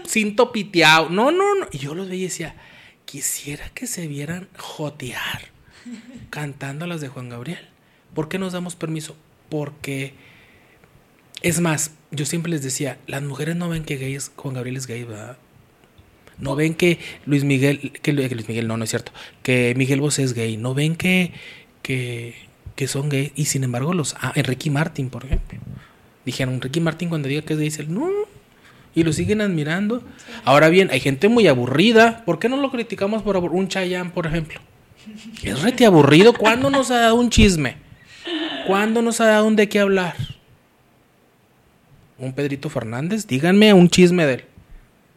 cinto 0.06 0.52
piteado. 0.52 1.08
No, 1.10 1.30
no, 1.30 1.54
no. 1.54 1.66
Y 1.72 1.78
yo 1.78 1.94
los 1.94 2.08
veía 2.08 2.22
y 2.22 2.24
decía, 2.24 2.54
quisiera 3.06 3.70
que 3.70 3.86
se 3.86 4.06
vieran 4.06 4.48
jotear 4.58 5.48
cantando 6.30 6.86
las 6.86 7.00
de 7.00 7.08
Juan 7.08 7.30
Gabriel. 7.30 7.66
¿Por 8.14 8.28
qué 8.28 8.38
nos 8.38 8.52
damos 8.52 8.76
permiso? 8.76 9.16
Porque 9.48 10.12
es 11.42 11.60
más, 11.60 11.92
yo 12.10 12.24
siempre 12.26 12.50
les 12.50 12.62
decía, 12.62 12.98
las 13.06 13.22
mujeres 13.22 13.56
no 13.56 13.68
ven 13.68 13.84
que 13.84 13.96
gay 13.96 14.14
es, 14.14 14.30
Juan 14.36 14.54
Gabriel 14.54 14.76
es 14.76 14.86
gay, 14.86 15.04
¿verdad? 15.04 15.38
No 16.38 16.54
ven 16.56 16.74
que 16.74 16.98
Luis 17.24 17.44
Miguel, 17.44 17.92
que, 18.02 18.12
Lu- 18.12 18.28
que 18.28 18.34
Luis 18.34 18.48
Miguel, 18.48 18.68
no, 18.68 18.76
no 18.76 18.84
es 18.84 18.90
cierto, 18.90 19.12
que 19.42 19.74
Miguel 19.76 20.00
Bosé 20.00 20.22
es 20.22 20.34
gay, 20.34 20.56
no 20.56 20.74
ven 20.74 20.96
que, 20.96 21.32
que, 21.82 22.34
que 22.74 22.88
son 22.88 23.08
gay, 23.08 23.32
y 23.36 23.46
sin 23.46 23.64
embargo 23.64 23.94
los, 23.94 24.16
ah, 24.20 24.32
Enrique 24.34 24.70
Martin, 24.70 25.08
por 25.08 25.24
ejemplo, 25.24 25.58
dijeron, 26.24 26.60
Ricky 26.60 26.80
Martin 26.80 27.08
cuando 27.08 27.28
diga 27.28 27.42
que 27.42 27.52
es 27.54 27.58
gay, 27.58 27.68
dice, 27.68 27.84
no, 27.84 28.10
y 28.96 29.04
lo 29.04 29.12
siguen 29.12 29.42
admirando. 29.42 30.02
Ahora 30.44 30.68
bien, 30.70 30.88
hay 30.90 30.98
gente 30.98 31.28
muy 31.28 31.46
aburrida, 31.46 32.24
¿por 32.24 32.40
qué 32.40 32.48
no 32.48 32.56
lo 32.56 32.72
criticamos 32.72 33.22
por 33.22 33.36
un 33.36 33.68
Chayanne, 33.68 34.10
por 34.10 34.26
ejemplo? 34.26 34.58
Es 35.44 35.62
rete 35.62 35.86
aburrido, 35.86 36.32
¿cuándo 36.32 36.70
nos 36.70 36.90
ha 36.90 37.00
dado 37.00 37.14
un 37.14 37.30
chisme? 37.30 37.76
¿Cuándo 38.66 39.02
nos 39.02 39.20
ha 39.20 39.26
dado 39.26 39.46
un 39.46 39.54
de 39.54 39.68
qué 39.68 39.78
hablar? 39.80 40.16
Un 42.18 42.32
Pedrito 42.32 42.70
Fernández, 42.70 43.26
díganme 43.26 43.72
un 43.74 43.90
chisme 43.90 44.26
de 44.26 44.34
él. 44.34 44.44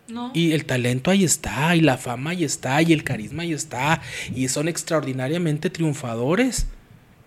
No. 0.09 0.31
Y 0.33 0.51
el 0.51 0.65
talento 0.65 1.09
ahí 1.09 1.23
está, 1.23 1.75
y 1.75 1.81
la 1.81 1.97
fama 1.97 2.31
ahí 2.31 2.43
está, 2.43 2.81
y 2.81 2.91
el 2.91 3.05
carisma 3.05 3.43
ahí 3.43 3.53
está, 3.53 4.01
y 4.35 4.49
son 4.49 4.67
extraordinariamente 4.67 5.69
triunfadores. 5.69 6.67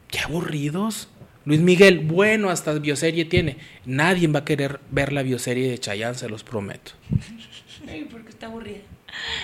Qué 0.09 0.19
aburridos. 0.19 1.09
Luis 1.45 1.61
Miguel, 1.61 2.01
bueno, 2.01 2.51
hasta 2.51 2.73
bioserie 2.75 3.25
tiene. 3.25 3.57
Nadie 3.85 4.29
va 4.29 4.41
a 4.41 4.45
querer 4.45 4.81
ver 4.91 5.13
la 5.13 5.23
bioserie 5.23 5.69
de 5.71 5.79
Chayanne, 5.79 6.15
se 6.17 6.29
los 6.29 6.45
prometo. 6.45 6.93
Ay, 7.89 8.07
porque 8.11 8.31
está 8.31 8.47
aburrida. 8.47 8.79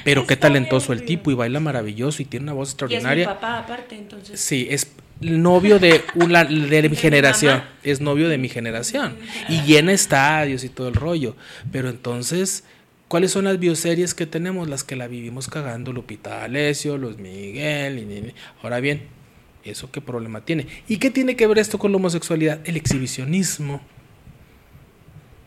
Pero 0.04 0.26
qué 0.26 0.34
Está 0.34 0.48
talentoso 0.48 0.92
el 0.92 1.04
tipo 1.04 1.30
y 1.30 1.34
baila 1.34 1.60
maravilloso 1.60 2.22
y 2.22 2.24
tiene 2.24 2.44
una 2.44 2.52
voz 2.54 2.68
Y 2.70 2.72
es 2.72 2.76
mi 2.78 2.84
extraordinaria. 2.94 3.26
papá 3.26 3.58
aparte, 3.58 3.96
entonces. 3.96 4.40
Sí, 4.40 4.66
es 4.70 4.92
novio 5.20 5.78
de 5.78 6.02
una 6.14 6.44
de 6.44 6.88
mi 6.88 6.96
generación, 6.96 7.62
es 7.82 8.00
novio 8.00 8.28
de 8.28 8.38
mi 8.38 8.48
generación 8.48 9.16
y 9.48 9.60
llena 9.62 9.92
estadios 9.92 10.62
y 10.64 10.68
todo 10.68 10.88
el 10.88 10.94
rollo. 10.94 11.36
Pero 11.72 11.90
entonces, 11.90 12.64
¿cuáles 13.08 13.32
son 13.32 13.44
las 13.44 13.58
bioseries 13.58 14.14
que 14.14 14.24
tenemos? 14.26 14.68
Las 14.68 14.84
que 14.84 14.96
la 14.96 15.06
vivimos 15.08 15.48
cagando, 15.48 15.92
Lupita 15.92 16.30
D'Alessio, 16.38 16.96
Luis 16.96 17.18
Miguel. 17.18 17.98
y- 17.98 18.02
y- 18.14 18.18
y- 18.28 18.34
Ahora 18.62 18.80
bien, 18.80 19.02
¿eso 19.68 19.90
qué 19.90 20.00
problema 20.00 20.40
tiene? 20.42 20.66
¿Y 20.88 20.98
qué 20.98 21.10
tiene 21.10 21.36
que 21.36 21.46
ver 21.46 21.58
esto 21.58 21.78
con 21.78 21.92
la 21.92 21.96
homosexualidad? 21.96 22.60
El 22.64 22.76
exhibicionismo. 22.76 23.80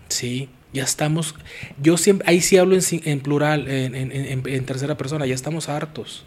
Sí, 0.09 0.49
ya 0.73 0.83
estamos. 0.83 1.35
Yo 1.81 1.97
siempre, 1.97 2.27
ahí 2.29 2.41
sí 2.41 2.57
hablo 2.57 2.77
en, 2.77 3.19
plural, 3.19 3.67
en, 3.67 4.65
tercera 4.65 4.97
persona, 4.97 5.25
ya 5.25 5.35
estamos 5.35 5.69
hartos. 5.69 6.25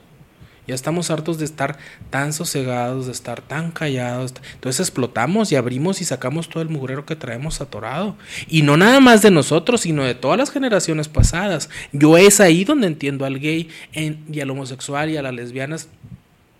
Ya 0.67 0.75
estamos 0.75 1.11
hartos 1.11 1.39
de 1.39 1.45
estar 1.45 1.77
tan 2.09 2.33
sosegados, 2.33 3.05
de 3.05 3.13
estar 3.13 3.43
tan 3.43 3.71
callados. 3.71 4.33
Entonces 4.55 4.81
explotamos 4.81 5.53
y 5.53 5.57
abrimos 5.57 6.01
y 6.01 6.07
sacamos 6.07 6.49
todo 6.49 6.63
el 6.63 6.71
mugrero 6.71 7.05
que 7.05 7.17
traemos 7.17 7.61
atorado. 7.61 8.17
Y 8.49 8.63
no 8.63 8.79
nada 8.79 8.99
más 9.01 9.21
de 9.21 9.31
nosotros, 9.31 9.83
sino 9.83 10.05
de 10.05 10.15
todas 10.15 10.39
las 10.39 10.51
generaciones 10.51 11.09
pasadas. 11.09 11.69
Yo 11.93 12.17
es 12.17 12.41
ahí 12.41 12.65
donde 12.65 12.87
entiendo 12.87 13.27
al 13.27 13.41
gay 13.41 13.69
y 13.95 14.41
al 14.41 14.51
homosexual 14.51 15.11
y 15.11 15.19
a 15.19 15.23
las 15.23 15.35
lesbianas 15.35 15.89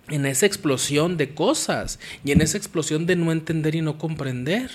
en 0.09 0.27
esa 0.27 0.47
explosión 0.47 1.17
de 1.17 1.35
cosas 1.35 1.99
y 2.25 2.33
en 2.33 2.41
esa 2.41 2.59
explosión 2.59 3.07
de 3.07 3.17
no 3.17 3.33
entender 3.33 3.75
y 3.75 3.81
no 3.81 3.99
comprender. 3.99 4.71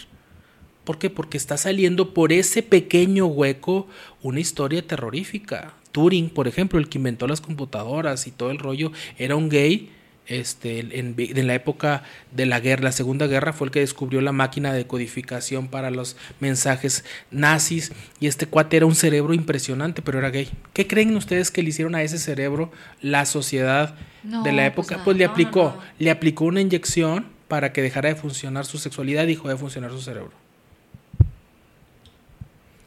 ¿Por 0.83 0.97
qué? 0.97 1.09
Porque 1.09 1.37
está 1.37 1.57
saliendo 1.57 2.13
por 2.13 2.33
ese 2.33 2.63
pequeño 2.63 3.27
hueco 3.27 3.87
una 4.23 4.39
historia 4.39 4.85
terrorífica. 4.85 5.73
Turing, 5.91 6.29
por 6.29 6.47
ejemplo, 6.47 6.79
el 6.79 6.89
que 6.89 6.97
inventó 6.97 7.27
las 7.27 7.41
computadoras 7.41 8.25
y 8.27 8.31
todo 8.31 8.51
el 8.51 8.57
rollo, 8.57 8.91
era 9.17 9.35
un 9.35 9.49
gay. 9.49 9.91
Este, 10.29 10.79
en, 10.79 11.15
en 11.17 11.47
la 11.47 11.55
época 11.55 12.03
de 12.31 12.45
la 12.45 12.59
guerra, 12.59 12.83
la 12.83 12.91
Segunda 12.91 13.25
Guerra, 13.25 13.51
fue 13.51 13.65
el 13.65 13.71
que 13.71 13.79
descubrió 13.79 14.21
la 14.21 14.31
máquina 14.31 14.71
de 14.71 14.85
codificación 14.85 15.67
para 15.67 15.89
los 15.89 16.15
mensajes 16.39 17.03
nazis. 17.31 17.91
Y 18.19 18.27
este 18.27 18.45
cuate 18.45 18.77
era 18.77 18.85
un 18.85 18.95
cerebro 18.95 19.33
impresionante, 19.33 20.03
pero 20.03 20.19
era 20.19 20.29
gay. 20.29 20.47
¿Qué 20.73 20.85
creen 20.85 21.15
ustedes 21.15 21.49
que 21.49 21.63
le 21.63 21.69
hicieron 21.69 21.95
a 21.95 22.03
ese 22.03 22.19
cerebro 22.19 22.71
la 23.01 23.25
sociedad 23.25 23.95
No, 24.23 24.43
de 24.43 24.51
la 24.51 24.71
pues 24.73 24.87
época? 24.87 25.03
Pues, 25.03 25.17
le 25.17 25.25
no, 25.25 25.31
aplicó, 25.31 25.63
no. 25.75 25.83
le 25.97 26.11
aplicó 26.11 26.45
una 26.45 26.61
inyección 26.61 27.25
para 27.47 27.73
que 27.73 27.81
dejara 27.81 28.09
de 28.09 28.15
funcionar 28.15 28.65
su 28.65 28.77
sexualidad 28.77 29.23
y 29.23 29.29
dejó 29.33 29.49
de 29.49 29.57
funcionar 29.57 29.89
su 29.89 29.99
cerebro. 29.99 30.31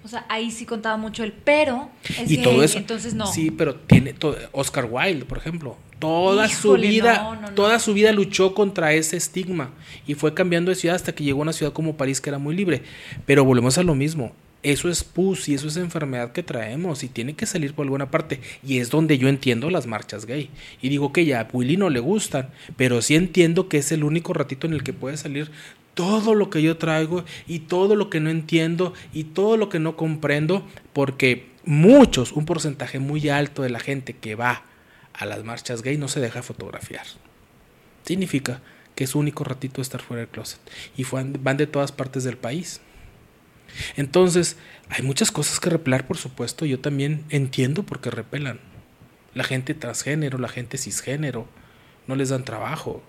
O 0.05 0.09
sea, 0.09 0.24
ahí 0.28 0.51
sí 0.51 0.64
contaba 0.66 0.97
mucho 0.97 1.22
el 1.24 1.32
pero. 1.32 1.90
Es 2.18 2.30
y 2.30 2.36
gay, 2.36 2.45
todo 2.45 2.62
eso. 2.62 2.78
Entonces 2.78 3.14
no. 3.14 3.26
Sí, 3.26 3.51
pero 3.51 3.74
tiene 3.76 4.12
todo, 4.12 4.36
Oscar 4.53 4.86
Wilde, 4.90 5.24
por 5.24 5.38
ejemplo, 5.38 5.76
toda 6.03 6.48
su 6.48 6.72
vida, 6.72 7.22
no, 7.22 7.34
no, 7.36 7.40
no. 7.42 7.55
toda 7.55 7.78
su 7.78 7.94
vida 7.94 8.11
luchó 8.11 8.55
contra 8.55 8.92
ese 8.92 9.16
estigma 9.16 9.70
y 10.05 10.14
fue 10.14 10.34
cambiando 10.34 10.70
de 10.70 10.74
ciudad 10.74 10.96
hasta 10.96 11.14
que 11.14 11.22
llegó 11.22 11.38
a 11.38 11.42
una 11.42 11.53
ciudad 11.53 11.72
como 11.72 11.96
París 11.96 12.20
que 12.20 12.28
era 12.28 12.38
muy 12.38 12.57
libre. 12.57 12.82
Pero 13.24 13.44
volvemos 13.44 13.78
a 13.78 13.84
lo 13.84 13.94
mismo. 13.94 14.32
Eso 14.64 14.88
es 14.88 15.05
pus 15.05 15.48
y 15.48 15.55
eso 15.55 15.68
es 15.68 15.76
enfermedad 15.76 16.32
que 16.32 16.42
traemos 16.42 17.05
y 17.05 17.09
tiene 17.09 17.34
que 17.34 17.46
salir 17.46 17.72
por 17.72 17.84
alguna 17.84 18.11
parte. 18.11 18.40
Y 18.66 18.78
es 18.78 18.90
donde 18.90 19.16
yo 19.16 19.28
entiendo 19.28 19.70
las 19.70 19.86
marchas 19.86 20.26
gay. 20.26 20.50
Y 20.80 20.88
digo 20.88 21.12
que 21.12 21.24
ya 21.24 21.40
a 21.40 21.48
Willy 21.53 21.76
no 21.76 21.88
le 21.88 22.00
gustan, 22.00 22.50
pero 22.76 23.00
sí 23.00 23.14
entiendo 23.14 23.68
que 23.68 23.78
es 23.78 23.92
el 23.92 24.03
único 24.03 24.32
ratito 24.32 24.66
en 24.66 24.72
el 24.72 24.82
que 24.82 24.92
puede 24.92 25.16
salir 25.16 25.53
todo 25.94 26.34
lo 26.34 26.50
que 26.50 26.62
yo 26.62 26.78
traigo 26.78 27.24
y 27.46 27.61
todo 27.61 27.94
lo 27.94 28.11
que 28.11 28.18
no 28.18 28.30
entiendo 28.30 28.92
y 29.12 29.24
todo 29.24 29.57
lo 29.57 29.68
que 29.68 29.78
no 29.78 29.96
comprendo, 29.96 30.66
porque 30.92 31.46
muchos, 31.64 32.32
un 32.32 32.44
porcentaje 32.44 32.98
muy 32.98 33.28
alto 33.28 33.62
de 33.62 33.70
la 33.70 33.78
gente 33.78 34.14
que 34.14 34.34
va 34.34 34.64
a 35.14 35.26
las 35.26 35.44
marchas 35.44 35.82
gay 35.82 35.96
no 35.96 36.08
se 36.08 36.20
deja 36.20 36.42
fotografiar. 36.42 37.06
Significa 38.04 38.60
que 38.94 39.04
es 39.04 39.10
su 39.10 39.18
único 39.18 39.44
ratito 39.44 39.80
estar 39.80 40.02
fuera 40.02 40.20
del 40.20 40.28
closet 40.28 40.60
y 40.96 41.04
van 41.04 41.56
de 41.56 41.66
todas 41.66 41.92
partes 41.92 42.24
del 42.24 42.36
país. 42.36 42.80
Entonces, 43.96 44.56
hay 44.88 45.02
muchas 45.02 45.30
cosas 45.30 45.60
que 45.60 45.70
repelar, 45.70 46.06
por 46.06 46.18
supuesto. 46.18 46.66
Yo 46.66 46.80
también 46.80 47.24
entiendo 47.30 47.84
por 47.84 48.00
qué 48.00 48.10
repelan. 48.10 48.60
La 49.34 49.44
gente 49.44 49.74
transgénero, 49.74 50.38
la 50.38 50.48
gente 50.48 50.76
cisgénero, 50.76 51.48
no 52.06 52.16
les 52.16 52.28
dan 52.28 52.44
trabajo. 52.44 53.02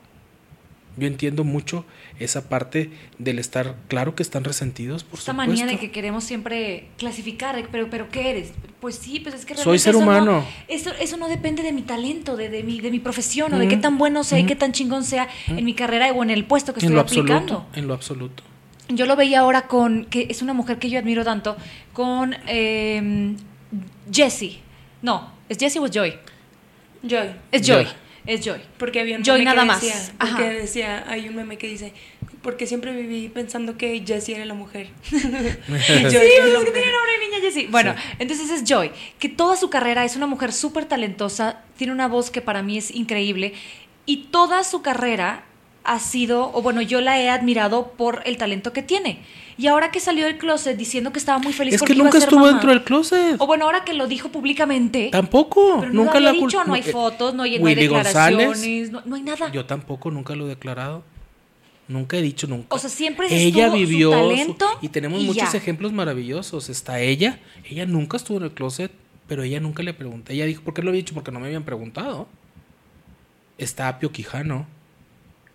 Yo 0.96 1.08
entiendo 1.08 1.44
mucho 1.44 1.86
esa 2.20 2.50
parte 2.50 2.92
del 3.18 3.40
estar, 3.40 3.76
claro 3.88 4.14
que 4.14 4.22
están 4.22 4.44
resentidos, 4.44 5.04
por 5.04 5.18
Esta 5.18 5.32
supuesto. 5.32 5.52
manía 5.52 5.66
de 5.66 5.80
que 5.80 5.90
queremos 5.90 6.24
siempre 6.24 6.88
clasificar, 7.00 7.56
pero, 7.72 7.90
pero 7.90 8.10
¿qué 8.10 8.30
eres? 8.30 8.52
Pues 8.80 8.96
sí, 8.96 9.20
pues 9.20 9.34
es 9.34 9.46
que 9.46 9.56
Soy 9.56 9.64
realmente 9.78 9.84
ser 9.84 9.96
eso 9.96 10.00
no- 10.00 10.06
humano. 10.06 10.46
eso, 10.68 10.92
eso 11.00 11.18
no 11.18 11.28
depende 11.30 11.64
de 11.64 11.72
mi 11.74 11.82
talento, 11.82 12.36
de, 12.38 12.50
de, 12.50 12.62
mi, 12.64 12.80
de 12.80 12.92
mi 12.92 13.00
profesión, 13.00 13.52
o 13.54 13.58
de 13.58 13.68
qué 13.68 13.78
tan 13.78 13.98
bueno 13.98 14.24
sea 14.24 14.38
y 14.38 14.46
qué 14.46 14.56
tan 14.56 14.72
chingón 14.72 15.04
sea 15.04 15.28
en 15.48 15.66
mi 15.66 15.74
carrera 15.74 16.12
o 16.12 16.22
en 16.22 16.30
el 16.30 16.46
puesto 16.46 16.74
que 16.74 16.82
en 16.86 16.86
estoy 16.86 16.96
lo 16.96 17.02
aplicando. 17.02 17.54
absoluto, 17.56 17.80
en 17.80 17.88
lo 17.88 17.94
absoluto. 17.96 18.44
Yo 18.90 19.06
lo 19.08 19.16
veía 19.16 19.40
ahora 19.40 19.64
con, 19.68 20.06
que 20.06 20.28
es 20.30 20.42
una 20.44 20.54
mujer 20.54 20.78
que 20.78 20.90
yo 20.90 21.00
admiro 21.00 21.24
tanto, 21.24 21.58
con 21.94 22.36
eh, 22.48 23.34
Jessie. 24.12 24.60
No, 25.02 25.32
¿es 25.50 25.58
Jessie 25.58 25.80
o 25.82 25.86
es 25.86 25.92
Joy? 25.92 26.14
Joy. 27.02 27.32
Es 27.52 27.66
Joy. 27.66 27.86
Joy. 27.86 27.94
Es 28.26 28.42
Joy. 28.46 28.60
Porque 28.78 29.02
había 29.02 29.18
un 29.18 29.24
Joy 29.24 29.40
meme 29.40 29.46
nada 29.46 29.62
que 29.62 29.68
más. 29.68 29.82
decía, 29.82 30.14
Ajá. 30.20 30.38
porque 30.38 30.50
decía, 30.54 31.04
hay 31.08 31.28
un 31.28 31.36
meme 31.36 31.58
que 31.58 31.68
dice, 31.68 31.94
porque 32.42 32.68
siempre 32.68 32.92
viví 32.94 33.30
pensando 33.30 33.78
que 33.78 34.02
Jessie 34.06 34.36
era 34.36 34.46
la 34.46 34.54
mujer. 34.54 34.90
Y 35.12 35.14
Joy 35.14 36.12
Sí, 36.12 36.18
era 36.38 36.46
la 36.48 36.60
es 36.60 36.66
que 36.66 36.72
tiene 36.72 36.92
nombre 36.92 37.12
de 37.12 37.28
niña 37.28 37.40
Jessie. 37.42 37.68
Bueno, 37.68 37.96
entonces 38.20 38.50
es 38.50 38.64
Joy, 38.64 38.92
que 39.20 39.30
toda 39.30 39.56
su 39.58 39.70
carrera 39.70 40.06
es 40.06 40.16
una 40.16 40.28
mujer 40.28 40.54
súper 40.54 40.86
talentosa, 40.86 41.62
tiene 41.78 41.92
una 41.94 42.08
voz 42.08 42.32
que 42.32 42.42
para 42.42 42.62
mí 42.64 42.78
es 42.78 42.92
increíble 42.92 43.54
y 44.06 44.26
toda 44.32 44.64
su 44.64 44.82
carrera 44.82 45.44
ha 45.86 46.00
sido, 46.00 46.50
o 46.54 46.62
bueno, 46.62 46.82
yo 46.82 47.02
la 47.02 47.20
he 47.20 47.30
admirado 47.30 47.92
por 47.92 48.22
el 48.26 48.38
talento 48.38 48.72
que 48.74 48.82
tiene. 48.82 49.20
Y 49.58 49.68
ahora 49.68 49.92
que 49.92 50.00
salió 50.00 50.26
del 50.26 50.38
closet 50.38 50.76
diciendo 50.78 51.12
que 51.14 51.20
estaba 51.20 51.38
muy 51.40 51.54
feliz 51.54 51.76
Es 51.76 51.80
porque 51.82 51.94
que 51.94 51.98
iba 52.00 52.04
a 52.04 52.08
nunca 52.08 52.20
ser 52.20 52.28
estuvo 52.28 52.40
mamá. 52.40 52.52
dentro 52.54 52.70
del 52.72 52.84
closet. 52.84 53.36
O 53.40 53.46
bueno, 53.46 53.66
ahora 53.66 53.84
que 53.84 53.94
lo 53.94 54.08
dijo 54.08 54.30
públicamente. 54.30 55.10
Tampoco, 55.12 55.82
Pero 55.82 55.94
nunca 55.94 56.20
lo 56.20 56.32
cul- 56.32 56.46
dicho, 56.48 56.64
no 56.64 56.74
hay 56.74 56.82
eh, 56.82 56.92
fotos, 56.92 57.34
no 57.36 57.44
hay, 57.44 57.60
no 57.60 57.68
hay 57.68 57.76
declaraciones, 57.76 58.92
no, 58.92 59.02
no 59.06 59.16
hay 59.16 59.22
nada. 59.22 59.52
Yo 59.52 59.66
tampoco, 59.66 60.10
nunca 60.10 60.36
lo 60.36 60.46
he 60.46 60.50
declarado. 60.50 61.04
Nunca 61.88 62.16
he 62.18 62.22
dicho 62.22 62.48
nunca. 62.48 62.74
O 62.74 62.80
sea, 62.80 62.90
siempre 62.90 63.28
ella 63.30 63.66
estuvo 63.66 63.78
vivió 63.78 64.12
su- 64.12 64.18
talento 64.18 64.66
y 64.82 64.88
tenemos 64.88 65.22
y 65.22 65.26
muchos 65.26 65.52
ya. 65.52 65.58
ejemplos 65.58 65.92
maravillosos. 65.92 66.70
Está 66.70 67.02
ella, 67.02 67.40
ella 67.70 67.86
nunca 67.86 68.16
estuvo 68.18 68.38
en 68.38 68.46
el 68.46 68.52
closet, 68.54 68.90
pero 69.28 69.44
ella 69.44 69.60
nunca 69.60 69.84
le 69.84 69.94
pregunté. 69.94 70.34
Ella 70.34 70.46
dijo, 70.46 70.64
¿por 70.64 70.74
qué 70.74 70.82
lo 70.82 70.90
había 70.90 71.02
dicho? 71.02 71.14
Porque 71.14 71.32
no 71.32 71.40
me 71.42 71.48
habían 71.48 71.64
preguntado. 71.64 72.28
Está 73.58 73.88
Apio 73.88 74.12
Quijano, 74.12 74.66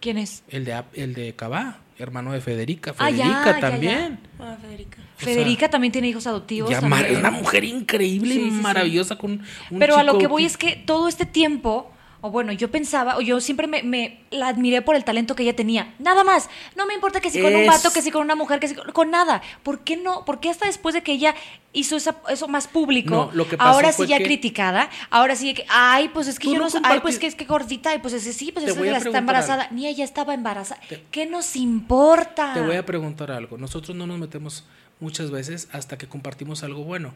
¿Quién 0.00 0.18
es? 0.18 0.42
el 0.48 0.64
de 0.64 0.82
el 0.94 1.14
de 1.14 1.34
Cabá, 1.34 1.78
hermano 1.98 2.32
de 2.32 2.40
Federica. 2.40 2.94
Ah, 2.98 3.10
ya, 3.10 3.24
Federica 3.24 3.44
ya, 3.46 3.52
ya. 3.54 3.60
también. 3.60 4.18
Ah, 4.38 4.56
Federica. 4.60 4.98
O 5.02 5.20
Federica 5.24 5.68
también 5.70 5.92
tiene 5.92 6.08
hijos 6.08 6.26
adoptivos. 6.26 6.70
Es 6.70 6.82
una 6.82 7.30
mujer 7.30 7.64
increíble 7.64 8.34
Sí, 8.34 8.40
y 8.40 8.44
sí, 8.50 8.56
sí. 8.56 8.62
maravillosa 8.62 9.16
con 9.16 9.42
un 9.70 9.78
Pero 9.78 9.96
a 9.96 10.04
lo 10.04 10.18
que 10.18 10.26
voy 10.28 10.42
que- 10.42 10.46
es 10.46 10.56
que 10.56 10.76
todo 10.76 11.08
este 11.08 11.26
tiempo, 11.26 11.90
o 12.20 12.30
bueno, 12.30 12.50
yo 12.52 12.70
pensaba, 12.70 13.16
o 13.16 13.20
yo 13.20 13.40
siempre 13.40 13.66
me, 13.68 13.82
me 13.84 14.24
la 14.30 14.48
admiré 14.48 14.82
por 14.82 14.96
el 14.96 15.04
talento 15.04 15.36
que 15.36 15.44
ella 15.44 15.54
tenía. 15.54 15.94
Nada 16.00 16.24
más. 16.24 16.50
No 16.76 16.84
me 16.86 16.94
importa 16.94 17.20
que 17.20 17.30
si 17.30 17.40
con 17.40 17.54
un 17.54 17.66
vato, 17.66 17.92
que 17.92 18.02
si 18.02 18.10
con 18.10 18.22
una 18.22 18.34
mujer, 18.34 18.58
que 18.58 18.66
si 18.68 18.74
con, 18.74 18.90
con 18.92 19.10
nada. 19.10 19.40
¿Por 19.62 19.80
qué 19.80 19.96
no? 19.96 20.24
¿Por 20.24 20.40
qué 20.40 20.50
hasta 20.50 20.66
después 20.66 20.94
de 20.94 21.02
que 21.02 21.12
ella 21.12 21.34
hizo 21.72 21.96
esa- 21.96 22.16
eso 22.28 22.48
más 22.48 22.66
público, 22.66 23.14
No, 23.14 23.30
lo 23.32 23.48
que 23.48 23.54
ahora 23.60 23.92
sí 23.92 24.06
ya 24.06 24.18
que- 24.18 24.24
criticada, 24.24 24.90
ahora 25.10 25.36
sí 25.36 25.54
que, 25.54 25.64
ay, 25.68 26.08
pues 26.08 26.26
es 26.26 26.38
que 26.40 26.48
Tú 26.48 26.54
yo 26.54 26.58
no 26.58 26.64
no, 26.68 26.80
ay, 26.82 26.98
pues 27.00 27.18
que 27.20 27.26
es 27.28 27.34
que 27.36 27.44
gordita, 27.44 27.94
y 27.94 27.98
pues 28.00 28.14
es 28.14 28.24
que 28.24 28.32
sí, 28.32 28.50
pues 28.52 28.66
es 28.66 28.74
que 28.76 28.90
está 28.90 29.18
embarazada. 29.18 29.62
algo. 29.64 29.76
Ni 29.76 29.86
ella 29.86 30.04
estaba 30.04 30.34
embarazada. 30.34 30.80
Te- 30.88 31.04
¿Qué 31.12 31.26
nos 31.26 31.54
importa? 31.56 32.52
Te 32.54 32.60
voy 32.62 32.76
a 32.76 32.84
preguntar 32.84 33.30
algo. 33.30 33.58
Nosotros 33.58 33.96
no 33.96 34.06
nos 34.08 34.18
metemos 34.18 34.64
muchas 34.98 35.30
veces 35.30 35.68
hasta 35.72 35.96
que 35.98 36.08
compartimos 36.08 36.64
algo 36.64 36.82
bueno. 36.82 37.14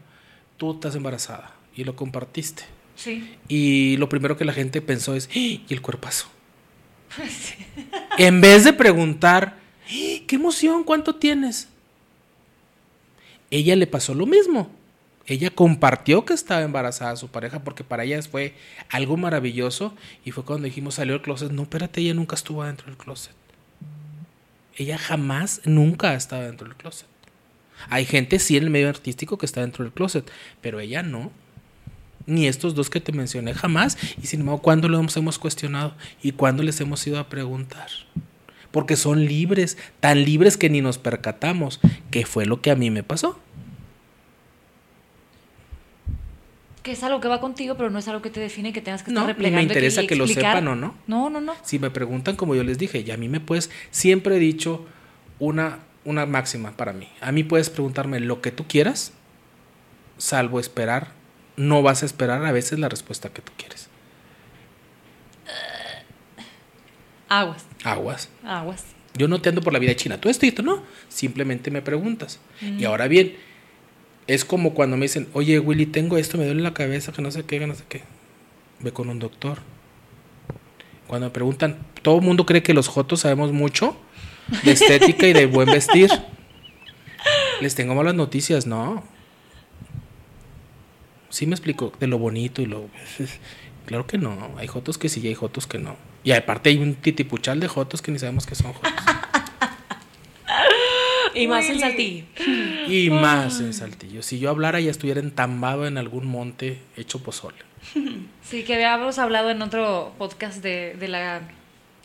Tú 0.58 0.72
estás 0.74 0.94
embarazada 0.94 1.50
y 1.74 1.82
lo 1.82 1.96
compartiste. 1.96 2.62
Sí. 2.96 3.36
Y 3.48 3.96
lo 3.96 4.08
primero 4.08 4.36
que 4.36 4.44
la 4.44 4.52
gente 4.52 4.80
pensó 4.80 5.14
es, 5.14 5.28
¡Ah! 5.30 5.38
¿y 5.38 5.64
el 5.70 5.82
cuerpazo? 5.82 6.28
en 8.18 8.40
vez 8.40 8.64
de 8.64 8.72
preguntar, 8.72 9.58
¡Ah! 9.86 10.22
¿qué 10.26 10.36
emoción? 10.36 10.84
¿Cuánto 10.84 11.16
tienes? 11.16 11.68
Ella 13.50 13.76
le 13.76 13.86
pasó 13.86 14.14
lo 14.14 14.26
mismo. 14.26 14.70
Ella 15.26 15.50
compartió 15.50 16.24
que 16.24 16.34
estaba 16.34 16.62
embarazada 16.62 17.12
a 17.12 17.16
su 17.16 17.28
pareja 17.28 17.62
porque 17.62 17.84
para 17.84 18.04
ella 18.04 18.20
fue 18.22 18.54
algo 18.88 19.16
maravilloso 19.16 19.94
y 20.24 20.32
fue 20.32 20.44
cuando 20.44 20.64
dijimos 20.64 20.94
salió 20.94 21.14
del 21.14 21.22
closet. 21.22 21.52
No, 21.52 21.62
espérate, 21.62 22.00
ella 22.00 22.14
nunca 22.14 22.34
estuvo 22.34 22.64
dentro 22.64 22.86
del 22.86 22.96
closet. 22.96 23.34
Ella 24.74 24.98
jamás, 24.98 25.60
nunca 25.64 26.10
ha 26.10 26.14
estado 26.14 26.42
dentro 26.42 26.66
del 26.66 26.76
closet. 26.76 27.06
Hay 27.88 28.04
gente 28.04 28.38
sí 28.38 28.56
en 28.56 28.64
el 28.64 28.70
medio 28.70 28.88
artístico 28.88 29.38
que 29.38 29.46
está 29.46 29.60
dentro 29.60 29.84
del 29.84 29.92
closet, 29.92 30.28
pero 30.60 30.80
ella 30.80 31.02
no. 31.02 31.30
Ni 32.26 32.46
estos 32.46 32.74
dos 32.74 32.90
que 32.90 33.00
te 33.00 33.12
mencioné 33.12 33.54
jamás. 33.54 33.98
Y 34.22 34.26
sin 34.26 34.40
embargo, 34.40 34.62
¿cuándo 34.62 34.88
lo 34.88 34.98
hemos, 34.98 35.38
cuestionado? 35.38 35.94
¿Y 36.22 36.32
cuándo 36.32 36.62
les 36.62 36.80
hemos 36.80 37.06
ido 37.06 37.18
a 37.18 37.28
preguntar? 37.28 37.88
porque 38.70 38.96
son 38.96 39.26
libres, 39.26 39.76
tan 40.00 40.24
libres 40.24 40.56
que 40.56 40.70
ni 40.70 40.80
nos 40.80 40.96
percatamos, 40.96 41.78
que 42.10 42.24
fue 42.24 42.46
lo 42.46 42.62
que 42.62 42.70
a 42.70 42.74
mí 42.74 42.90
me 42.90 43.02
pasó. 43.02 43.38
Que 46.82 46.92
es 46.92 47.02
algo 47.04 47.20
que 47.20 47.28
va 47.28 47.40
contigo, 47.40 47.76
pero 47.76 47.90
no 47.90 47.98
es 47.98 48.08
algo 48.08 48.22
que 48.22 48.30
te 48.30 48.40
define 48.40 48.72
que 48.72 48.80
tengas 48.80 49.02
que 49.02 49.10
estar 49.10 49.22
No, 49.22 49.28
replegando. 49.28 49.56
me 49.56 49.62
y 49.62 49.66
interesa 49.66 50.06
que 50.06 50.16
lo 50.16 50.26
sepan 50.26 50.66
o 50.68 50.74
no. 50.74 50.94
No, 51.06 51.30
no, 51.30 51.40
no. 51.40 51.54
Si 51.62 51.78
me 51.78 51.90
preguntan, 51.90 52.34
como 52.34 52.54
yo 52.54 52.64
les 52.64 52.78
dije, 52.78 53.04
y 53.06 53.10
a 53.10 53.16
mí 53.16 53.28
me 53.28 53.40
puedes, 53.40 53.70
siempre 53.90 54.36
he 54.36 54.40
dicho 54.40 54.86
una, 55.38 55.80
una 56.04 56.26
máxima 56.26 56.72
para 56.72 56.92
mí. 56.92 57.08
A 57.20 57.30
mí 57.30 57.44
puedes 57.44 57.70
preguntarme 57.70 58.18
lo 58.20 58.40
que 58.40 58.50
tú 58.50 58.66
quieras, 58.66 59.12
salvo 60.18 60.58
esperar. 60.58 61.12
No 61.62 61.80
vas 61.80 62.02
a 62.02 62.06
esperar 62.06 62.44
a 62.44 62.50
veces 62.50 62.80
la 62.80 62.88
respuesta 62.88 63.28
que 63.28 63.40
tú 63.40 63.52
quieres. 63.56 63.88
Aguas, 67.28 67.64
Aguas. 67.84 68.28
aguas. 68.44 68.84
Yo 69.14 69.28
no 69.28 69.40
te 69.40 69.48
ando 69.48 69.62
por 69.62 69.72
la 69.72 69.78
vida 69.78 69.94
china. 69.94 70.20
Tú 70.20 70.28
esto 70.28 70.44
y 70.44 70.48
esto 70.50 70.62
no. 70.62 70.82
Simplemente 71.08 71.70
me 71.70 71.80
preguntas. 71.80 72.40
Y 72.60 72.84
ahora 72.84 73.08
bien, 73.08 73.36
es 74.26 74.44
como 74.44 74.74
cuando 74.74 74.96
me 74.96 75.04
dicen, 75.04 75.28
oye 75.32 75.58
Willy, 75.58 75.86
tengo 75.86 76.18
esto, 76.18 76.36
me 76.36 76.46
duele 76.46 76.62
la 76.62 76.74
cabeza, 76.74 77.12
que 77.12 77.22
no 77.22 77.30
sé 77.30 77.44
qué, 77.44 77.58
que 77.58 77.66
no 77.66 77.74
sé 77.74 77.84
qué. 77.88 78.02
Ve 78.80 78.92
con 78.92 79.08
un 79.08 79.18
doctor. 79.18 79.58
Cuando 81.06 81.28
me 81.28 81.30
preguntan, 81.30 81.78
todo 82.02 82.16
el 82.16 82.22
mundo 82.22 82.44
cree 82.44 82.62
que 82.62 82.74
los 82.74 82.88
jotos 82.88 83.20
sabemos 83.20 83.52
mucho 83.52 83.96
de 84.64 84.72
estética 84.72 85.26
y 85.28 85.32
de 85.32 85.46
buen 85.46 85.70
vestir. 85.70 86.10
Les 87.60 87.74
tengo 87.74 87.94
malas 87.94 88.14
noticias, 88.14 88.66
no. 88.66 89.04
Sí 91.32 91.46
me 91.46 91.54
explico, 91.54 91.94
de 91.98 92.06
lo 92.06 92.18
bonito 92.18 92.60
y 92.60 92.66
lo... 92.66 92.88
Claro 93.86 94.06
que 94.06 94.16
no, 94.16 94.54
hay 94.58 94.68
jotos 94.68 94.96
que 94.96 95.08
sí 95.08 95.20
y 95.24 95.26
hay 95.26 95.34
jotos 95.34 95.66
que 95.66 95.78
no. 95.78 95.96
Y 96.22 96.30
aparte 96.30 96.70
hay 96.70 96.78
un 96.78 96.94
titipuchal 96.94 97.58
de 97.58 97.66
jotos 97.66 98.00
que 98.00 98.12
ni 98.12 98.18
sabemos 98.18 98.46
que 98.46 98.54
son 98.54 98.72
jotos. 98.74 98.92
Y 101.34 101.46
más 101.46 101.64
en 101.64 101.80
Saltillo. 101.80 102.26
Y 102.86 103.08
más 103.08 103.58
en 103.60 103.72
Saltillo. 103.72 104.22
Si 104.22 104.38
yo 104.38 104.50
hablara 104.50 104.80
ya 104.80 104.90
estuviera 104.90 105.18
entambado 105.18 105.86
en 105.86 105.96
algún 105.96 106.26
monte 106.26 106.78
hecho 106.96 107.22
pozole. 107.22 107.56
Sí, 108.42 108.64
que 108.64 108.74
habíamos 108.74 109.18
hablado 109.18 109.48
en 109.48 109.62
otro 109.62 110.12
podcast 110.18 110.62
de, 110.62 110.94
de 111.00 111.08
la 111.08 111.40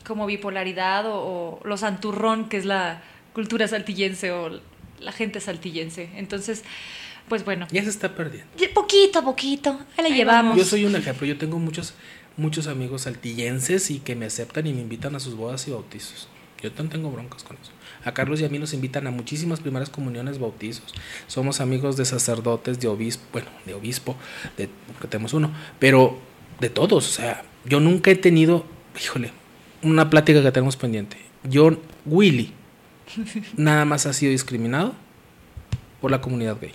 como 0.05 0.25
bipolaridad 0.25 1.05
o, 1.05 1.17
o 1.17 1.59
lo 1.65 1.75
santurrón 1.75 2.47
que 2.47 2.55
es 2.55 2.63
la 2.63 3.01
cultura 3.33 3.67
saltillense 3.67 4.31
o 4.31 4.61
la 4.99 5.11
gente 5.11 5.41
saltillense. 5.41 6.09
Entonces, 6.15 6.63
pues 7.27 7.43
bueno, 7.43 7.67
Ya 7.71 7.83
se 7.83 7.89
está 7.89 8.15
perdiendo. 8.15 8.47
poquito 8.73 9.19
a 9.19 9.21
poquito, 9.23 9.79
ahí 9.97 10.03
la 10.03 10.09
Ahí 10.09 10.15
llevamos. 10.15 10.57
Yo 10.57 10.63
soy 10.63 10.85
un 10.85 10.95
ejemplo. 10.95 11.27
Yo 11.27 11.37
tengo 11.37 11.59
muchos, 11.59 11.93
muchos 12.37 12.67
amigos 12.67 13.03
saltillenses 13.03 13.91
y 13.91 13.99
que 13.99 14.15
me 14.15 14.25
aceptan 14.25 14.67
y 14.67 14.73
me 14.73 14.81
invitan 14.81 15.15
a 15.15 15.19
sus 15.19 15.35
bodas 15.35 15.67
y 15.67 15.71
bautizos. 15.71 16.27
Yo 16.61 16.71
no 16.77 16.89
tengo 16.89 17.11
broncas 17.11 17.43
con 17.43 17.57
eso. 17.61 17.71
A 18.03 18.13
Carlos 18.13 18.41
y 18.41 18.45
a 18.45 18.49
mí 18.49 18.57
nos 18.57 18.73
invitan 18.73 19.05
a 19.05 19.11
muchísimas 19.11 19.59
primeras 19.59 19.89
comuniones, 19.89 20.39
bautizos. 20.39 20.93
Somos 21.27 21.61
amigos 21.61 21.97
de 21.97 22.05
sacerdotes, 22.05 22.79
de 22.79 22.87
obispo, 22.87 23.23
bueno, 23.31 23.49
de 23.65 23.73
obispo, 23.73 24.15
de, 24.57 24.69
porque 24.93 25.07
tenemos 25.07 25.33
uno, 25.33 25.51
pero 25.79 26.17
de 26.59 26.69
todos. 26.69 27.07
O 27.07 27.11
sea, 27.11 27.43
yo 27.65 27.79
nunca 27.79 28.09
he 28.09 28.15
tenido, 28.15 28.65
híjole, 28.99 29.31
una 29.83 30.09
plática 30.09 30.41
que 30.41 30.51
tenemos 30.51 30.77
pendiente. 30.77 31.17
Yo, 31.43 31.79
Willy, 32.05 32.53
nada 33.57 33.85
más 33.85 34.05
ha 34.05 34.13
sido 34.13 34.31
discriminado 34.31 34.95
por 36.01 36.09
la 36.09 36.21
comunidad 36.21 36.57
gay. 36.59 36.71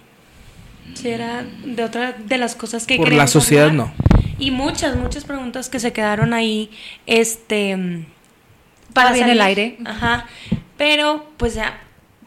Sí, 0.94 1.08
era 1.08 1.44
de 1.64 1.84
otra 1.84 2.12
de 2.12 2.38
las 2.38 2.54
cosas 2.54 2.86
que 2.86 2.96
Por 2.96 3.12
la 3.12 3.26
sociedad, 3.26 3.68
hablar. 3.68 3.88
no. 3.88 3.94
Y 4.38 4.50
muchas, 4.50 4.96
muchas 4.96 5.24
preguntas 5.24 5.68
que 5.68 5.78
se 5.80 5.92
quedaron 5.92 6.32
ahí, 6.34 6.70
este... 7.06 8.06
Para 8.92 9.12
bien 9.12 9.28
el 9.30 9.40
aire. 9.40 9.78
Ajá. 9.86 10.26
Pero, 10.76 11.26
pues 11.38 11.54
ya, 11.54 11.80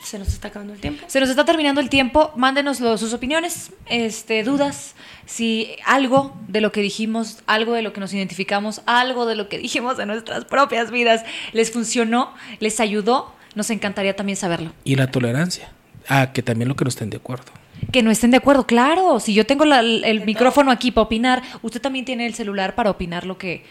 se 0.04 0.18
nos 0.18 0.30
está 0.30 0.48
acabando 0.48 0.74
el 0.74 0.80
tiempo. 0.80 1.04
Se 1.08 1.20
nos 1.20 1.30
está 1.30 1.46
terminando 1.46 1.80
el 1.82 1.90
tiempo. 1.90 2.32
Mándenos 2.36 2.80
lo- 2.80 2.98
sus 2.98 3.14
opiniones, 3.14 3.72
este, 3.88 4.44
dudas, 4.44 4.96
si 5.28 5.76
algo 5.86 6.36
de 6.48 6.62
lo 6.62 6.72
que 6.72 6.82
dijimos, 6.82 7.40
algo 7.46 7.74
de 7.74 7.82
lo 7.84 7.94
que 7.94 8.00
nos 8.00 8.14
identificamos, 8.14 8.82
algo 8.88 9.26
de 9.28 9.36
lo 9.36 9.48
que 9.50 9.58
dijimos 9.60 10.00
en 10.00 10.08
nuestras 10.08 10.46
propias 10.46 10.90
vidas 10.90 11.24
les 11.54 11.72
funcionó, 11.72 12.34
les 12.60 12.80
ayudó. 12.80 13.34
Nos 13.54 13.70
encantaría 13.70 14.16
también 14.16 14.36
saberlo. 14.38 14.74
Y 14.84 14.96
la 14.96 15.08
tolerancia. 15.12 15.70
Ah, 16.10 16.32
que 16.34 16.42
también 16.44 16.68
lo 16.68 16.76
que 16.76 16.84
no 16.86 16.90
estén 16.90 17.10
de 17.10 17.18
acuerdo. 17.18 17.52
Que 17.92 18.02
no 18.04 18.12
estén 18.12 18.32
de 18.32 18.38
acuerdo, 18.38 18.66
claro. 18.66 19.20
Si 19.20 19.34
yo 19.34 19.46
tengo 19.46 19.66
la- 19.66 19.80
el 19.82 20.26
micrófono 20.26 20.72
aquí 20.72 20.92
para 20.92 21.04
opinar, 21.04 21.42
usted 21.62 21.82
también 21.82 22.06
tiene 22.06 22.26
el 22.26 22.34
celular 22.34 22.76
para 22.76 22.90
opinar 22.90 23.26
lo 23.26 23.38
que, 23.38 23.64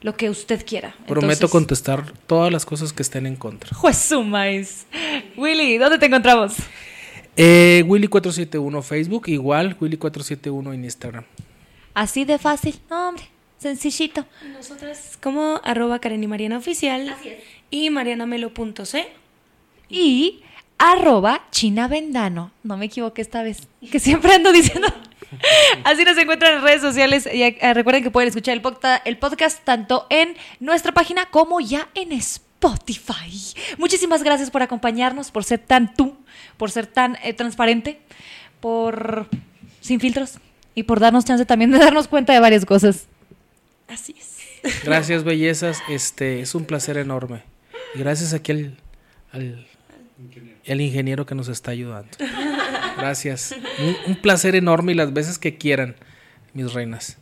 lo 0.00 0.16
que 0.16 0.30
usted 0.30 0.64
quiera. 0.66 0.94
Prometo 1.06 1.30
Entonces, 1.32 1.50
contestar 1.50 2.12
todas 2.26 2.52
las 2.52 2.64
cosas 2.66 2.92
que 2.92 3.02
estén 3.02 3.26
en 3.26 3.36
contra. 3.36 3.74
Juez 3.76 3.98
sumais. 3.98 4.86
Willy, 5.36 5.78
¿dónde 5.78 5.98
te 5.98 6.06
encontramos? 6.06 6.54
Eh, 7.36 7.84
Willy471 7.86 8.82
Facebook, 8.82 9.28
igual 9.28 9.78
Willy471 9.78 10.74
en 10.74 10.84
Instagram. 10.84 11.24
Así 11.94 12.24
de 12.24 12.38
fácil. 12.38 12.80
No, 12.90 13.10
hombre, 13.10 13.24
sencillito. 13.58 14.24
Nosotras 14.52 15.16
como 15.22 15.60
arroba 15.64 15.98
Karen 16.00 16.22
y 16.22 16.26
Mariana 16.26 16.58
Oficial 16.58 17.14
y 17.70 17.90
marianamelo.c. 17.90 19.06
y 19.88 20.40
arroba 20.78 21.42
China 21.50 21.88
Vendano. 21.88 22.52
No 22.62 22.76
me 22.76 22.86
equivoqué 22.86 23.22
esta 23.22 23.42
vez, 23.42 23.66
que 23.90 23.98
siempre 24.00 24.32
ando 24.34 24.52
diciendo. 24.52 24.88
Así 25.84 26.04
nos 26.04 26.16
encuentran 26.16 26.56
en 26.56 26.62
redes 26.62 26.80
sociales. 26.80 27.28
Y 27.32 27.42
eh, 27.42 27.74
recuerden 27.74 28.02
que 28.02 28.10
pueden 28.10 28.28
escuchar 28.28 28.54
el, 28.54 28.62
podca- 28.62 29.02
el 29.04 29.18
podcast 29.18 29.62
tanto 29.64 30.06
en 30.10 30.36
nuestra 30.60 30.92
página 30.92 31.26
como 31.26 31.60
ya 31.60 31.88
en 31.94 32.12
Spotify. 32.12 33.54
Muchísimas 33.76 34.22
gracias 34.22 34.50
por 34.50 34.62
acompañarnos, 34.62 35.30
por 35.30 35.44
ser 35.44 35.58
tan 35.58 35.94
tú, 35.94 36.16
por 36.56 36.70
ser 36.70 36.86
tan 36.86 37.16
eh, 37.22 37.32
transparente, 37.34 38.00
por 38.60 39.28
sin 39.80 40.00
filtros 40.00 40.38
y 40.74 40.84
por 40.84 40.98
darnos 41.00 41.24
chance 41.24 41.44
también 41.44 41.70
de 41.72 41.78
darnos 41.78 42.08
cuenta 42.08 42.32
de 42.32 42.40
varias 42.40 42.64
cosas. 42.64 43.06
Así 43.88 44.14
es. 44.18 44.82
Gracias, 44.84 45.24
bellezas. 45.24 45.80
Este 45.88 46.40
es 46.40 46.54
un 46.54 46.64
placer 46.64 46.96
enorme. 46.96 47.42
Y 47.94 47.98
gracias 48.00 48.32
aquí 48.34 48.52
al, 48.52 48.76
al 49.32 49.66
el 50.68 50.80
ingeniero 50.80 51.26
que 51.26 51.34
nos 51.34 51.48
está 51.48 51.72
ayudando. 51.72 52.10
Gracias. 52.96 53.54
Un, 53.78 53.96
un 54.06 54.16
placer 54.16 54.54
enorme 54.54 54.92
y 54.92 54.94
las 54.94 55.12
veces 55.12 55.38
que 55.38 55.56
quieran, 55.56 55.96
mis 56.52 56.72
reinas. 56.72 57.16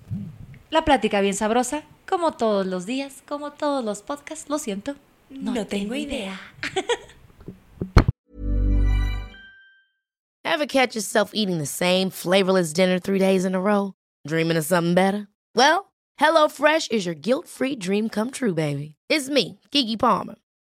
La 0.71 0.85
plática 0.85 1.21
bien 1.21 1.35
sabrosa, 1.35 1.85
como 2.09 2.33
todos 2.33 2.67
los 2.67 2.87
días, 2.87 3.23
como 3.27 3.53
todos 3.53 3.85
los 3.85 4.03
podcasts, 4.03 4.49
lo 4.49 4.59
siento. 4.59 4.97
No, 5.31 5.67
tengo 5.67 5.95
idea. 5.95 6.41
Ever 10.45 10.67
catch 10.67 10.95
yourself 10.95 11.33
eating 11.35 11.59
the 11.59 11.67
same 11.67 12.11
flavorless 12.11 12.73
dinner 12.73 12.99
three 12.99 13.19
days 13.19 13.45
in 13.45 13.55
a 13.55 13.61
row? 13.61 13.95
Dreaming 14.27 14.57
of 14.57 14.65
something 14.65 14.95
better? 14.95 15.29
Well, 15.55 15.93
HelloFresh 16.21 16.91
is 16.91 17.05
your 17.05 17.15
guilt 17.15 17.47
free 17.47 17.77
dream 17.77 18.09
come 18.09 18.31
true, 18.31 18.55
baby. 18.55 18.97
It's 19.11 19.29
me, 19.29 19.61
Kiki 19.71 19.97
Palmer. 19.97 20.37